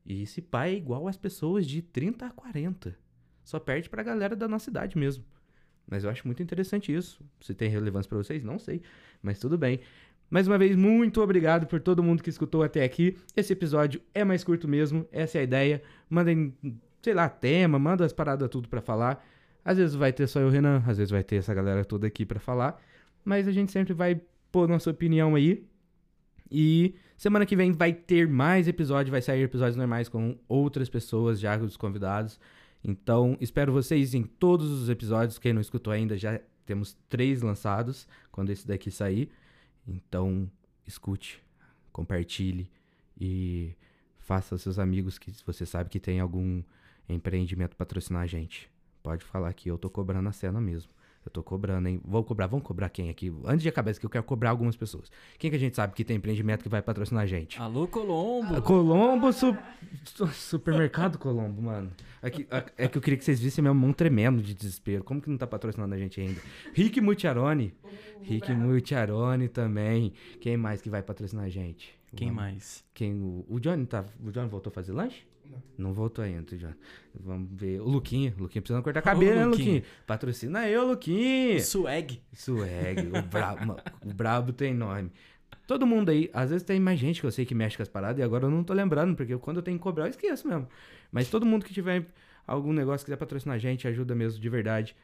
E 0.04 0.24
esse 0.24 0.42
pai 0.42 0.74
é 0.74 0.76
igual 0.76 1.09
às 1.09 1.16
pessoas 1.16 1.66
de 1.66 1.80
30 1.80 2.26
a 2.26 2.30
40. 2.30 2.94
Só 3.42 3.59
perde 3.59 3.88
pra 3.88 4.02
galera 4.02 4.36
da 4.36 4.46
nossa 4.46 4.68
idade 4.68 4.98
mesmo. 4.98 5.24
Mas 5.86 6.04
eu 6.04 6.11
acho 6.11 6.26
muito 6.26 6.42
interessante 6.42 6.94
isso. 6.94 7.24
Se 7.40 7.54
tem 7.54 7.70
relevância 7.70 8.09
pra 8.09 8.18
vocês, 8.18 8.44
não 8.44 8.59
sei. 8.59 8.82
Mas 9.22 9.38
tudo 9.38 9.56
bem. 9.56 9.80
Mais 10.31 10.47
uma 10.47 10.59
vez, 10.59 10.76
muito 10.76 11.22
obrigado 11.22 11.66
por 11.66 11.81
todo 11.81 12.03
mundo 12.03 12.22
que 12.22 12.29
escutou 12.29 12.62
até 12.62 12.85
aqui. 12.85 13.16
Esse 13.35 13.55
episódio 13.55 14.01
é 14.14 14.24
mais 14.24 14.45
curto 14.45 14.68
mesmo, 14.68 15.07
essa 15.11 15.39
é 15.39 15.41
a 15.41 15.45
ideia. 15.45 15.83
Mandem, 16.09 16.55
sei 17.01 17.14
lá, 17.14 17.29
tema, 17.31 17.79
manda 17.79 18.05
as 18.05 18.12
paradas 18.12 18.49
tudo 18.51 18.68
pra 18.68 18.83
falar. 18.83 19.24
Às 19.64 19.79
vezes 19.79 19.95
vai 19.95 20.12
ter 20.12 20.26
só 20.26 20.41
eu, 20.41 20.51
Renan, 20.51 20.83
às 20.87 20.99
vezes 20.99 21.11
vai 21.11 21.24
ter 21.24 21.37
essa 21.37 21.55
galera 21.55 21.83
toda 21.83 22.07
aqui 22.07 22.26
pra 22.26 22.39
falar. 22.39 22.79
Mas 23.24 23.49
a 23.49 23.53
gente 23.53 23.72
sempre 23.72 23.95
vai 23.95 24.20
pôr 24.53 24.68
nossa 24.68 24.91
opinião 24.91 25.35
aí. 25.35 25.64
E 26.51 26.95
semana 27.16 27.47
que 27.47 27.57
vem 27.57 27.72
vai 27.72 27.93
ter 27.93 28.29
mais 28.29 28.68
episódio, 28.68 29.11
vai 29.11 29.22
sair 29.22 29.43
episódios 29.43 29.76
normais 29.76 30.11
com 30.11 30.39
outras 30.47 30.91
pessoas, 30.91 31.41
já 31.41 31.57
os 31.57 31.76
convidados. 31.76 32.39
Então, 32.85 33.37
espero 33.41 33.72
vocês 33.72 34.14
em 34.14 34.22
todos 34.22 34.70
os 34.70 34.91
episódios. 34.91 35.39
Quem 35.39 35.55
não 35.55 35.61
escutou 35.61 35.93
ainda, 35.93 36.18
já 36.18 36.39
temos 36.66 36.97
três 37.09 37.41
lançados 37.41 38.07
quando 38.31 38.51
esse 38.51 38.66
daqui 38.66 38.91
sair. 38.91 39.31
Então, 39.89 40.51
escute, 40.86 41.43
compartilhe 41.91 42.70
e 43.18 43.74
faça 44.18 44.59
seus 44.59 44.78
amigos 44.78 45.18
que 45.18 45.32
você 45.47 45.64
sabe 45.64 45.89
que 45.89 45.99
tem 45.99 46.20
algum 46.20 46.62
empreendimento 47.09 47.74
patrocinar 47.74 48.22
a 48.22 48.26
gente. 48.26 48.70
Pode 49.03 49.24
falar 49.24 49.53
que 49.55 49.70
eu 49.70 49.78
tô 49.78 49.89
cobrando 49.89 50.28
a 50.28 50.32
cena 50.32 50.61
mesmo. 50.61 50.91
Eu 51.29 51.31
tô 51.31 51.43
cobrando, 51.43 51.87
hein? 51.89 52.01
Vou 52.07 52.24
cobrar, 52.24 52.47
vamos 52.47 52.66
cobrar 52.66 52.89
quem 52.89 53.11
aqui? 53.11 53.31
Antes 53.45 53.62
de 53.62 53.68
acabar 53.68 53.91
isso 53.91 53.99
aqui, 53.99 54.07
eu 54.07 54.11
quero 54.11 54.24
cobrar 54.24 54.49
algumas 54.49 54.74
pessoas. 54.76 55.11
Quem 55.39 55.51
que 55.51 55.57
a 55.57 55.61
gente 55.61 55.76
sabe 55.76 55.93
que 55.93 56.03
tem 56.03 56.16
empreendimento 56.16 56.62
que 56.62 56.70
vai 56.70 56.81
patrocinar 56.81 57.24
a 57.24 57.26
gente? 57.26 57.61
Alô, 57.61 57.87
Colombo. 57.87 58.62
Colombo, 58.62 59.31
su- 59.31 59.55
su- 60.05 60.26
supermercado 60.29 61.18
Colombo, 61.18 61.61
mano. 61.61 61.91
Aqui, 62.22 62.47
a- 62.51 62.64
é 62.79 62.89
que 62.89 62.97
eu 62.97 63.03
queria 63.03 63.18
que 63.18 63.24
vocês 63.26 63.39
vissem 63.39 63.61
minha 63.61 63.74
mão 63.74 63.93
tremendo 63.93 64.41
de 64.43 64.55
desespero. 64.55 65.05
Como 65.05 65.20
que 65.20 65.29
não 65.29 65.37
tá 65.37 65.47
patrocinando 65.47 65.95
a 65.95 65.99
gente 65.99 66.18
ainda? 66.18 66.41
Rick 66.72 66.99
Mutiarone. 66.99 67.74
Rick 68.22 68.51
Mutiarone 68.55 69.49
também. 69.49 70.14
Quem 70.41 70.57
mais 70.57 70.81
que 70.81 70.89
vai 70.89 71.03
patrocinar 71.03 71.45
a 71.45 71.49
gente? 71.51 71.95
Quem 72.16 72.29
Vamos- 72.29 72.43
mais? 72.43 72.85
Quem, 72.95 73.12
o, 73.20 73.45
o 73.49 73.61
Johnny 73.61 73.85
tá. 73.85 74.03
O 74.24 74.31
Johnny 74.33 74.49
voltou 74.49 74.70
a 74.70 74.74
fazer 74.74 74.93
lanche? 74.93 75.26
Não. 75.49 75.62
Não 75.78 75.92
voltou 75.92 76.24
ainda, 76.24 76.55
o 76.55 76.59
Johnny. 76.59 76.74
Vamos 77.14 77.49
ver. 77.53 77.80
O 77.80 77.88
Luquinha. 77.88 78.34
O 78.38 78.42
Luquinha 78.42 78.62
precisa 78.62 78.82
cortar 78.82 79.03
cabelo, 79.03 79.34
né, 79.34 79.46
Luquinha. 79.46 79.74
Luquinha? 79.76 79.84
Patrocina 80.07 80.68
eu, 80.68 80.86
Luquinha. 80.86 81.61
Swag. 81.61 82.20
Swag, 82.32 83.09
o 83.09 83.22
brabo, 83.28 83.66
mano, 83.66 83.80
o 84.05 84.12
brabo 84.12 84.53
tem 84.53 84.74
nome. 84.74 85.11
Todo 85.66 85.86
mundo 85.86 86.11
aí, 86.11 86.30
às 86.32 86.51
vezes 86.51 86.64
tem 86.64 86.80
mais 86.80 86.99
gente 86.99 87.20
que 87.20 87.26
eu 87.26 87.30
sei 87.30 87.44
que 87.44 87.55
mexe 87.55 87.76
com 87.76 87.82
as 87.82 87.88
paradas 87.88 88.18
e 88.18 88.22
agora 88.22 88.46
eu 88.46 88.51
não 88.51 88.64
tô 88.64 88.72
lembrando, 88.72 89.14
porque 89.14 89.36
quando 89.36 89.59
eu 89.59 89.62
tenho 89.62 89.76
que 89.76 89.82
cobrar 89.82 90.05
eu 90.05 90.11
esqueço 90.11 90.49
mesmo. 90.49 90.66
Mas 91.12 91.28
todo 91.28 91.44
mundo 91.44 91.64
que 91.64 91.72
tiver 91.72 92.07
algum 92.46 92.72
negócio 92.72 93.05
que 93.05 93.11
quiser 93.11 93.18
patrocinar 93.18 93.57
a 93.57 93.59
gente, 93.59 93.86
ajuda 93.86 94.14
mesmo 94.14 94.40
de 94.40 94.49
verdade. 94.49 94.96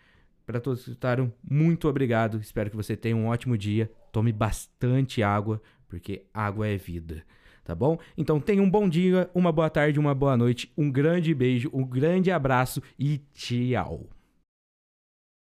Pra 0.46 0.60
todos 0.60 0.84
que 0.84 0.90
escutaram, 0.90 1.32
muito 1.42 1.88
obrigado. 1.88 2.38
Espero 2.38 2.70
que 2.70 2.76
você 2.76 2.96
tenha 2.96 3.16
um 3.16 3.28
ótimo 3.28 3.56
dia. 3.56 3.90
Tome 4.12 4.32
bastante 4.32 5.22
água, 5.22 5.60
porque 5.88 6.24
água 6.32 6.66
é 6.66 6.76
vida. 6.76 7.24
Tá 7.64 7.74
bom? 7.74 7.98
Então 8.16 8.38
tenha 8.38 8.62
um 8.62 8.68
bom 8.68 8.86
dia, 8.88 9.30
uma 9.34 9.50
boa 9.50 9.70
tarde, 9.70 9.98
uma 9.98 10.14
boa 10.14 10.36
noite, 10.36 10.70
um 10.76 10.90
grande 10.90 11.32
beijo, 11.34 11.70
um 11.72 11.84
grande 11.84 12.30
abraço 12.30 12.82
e 12.98 13.22
tchau. 13.32 14.13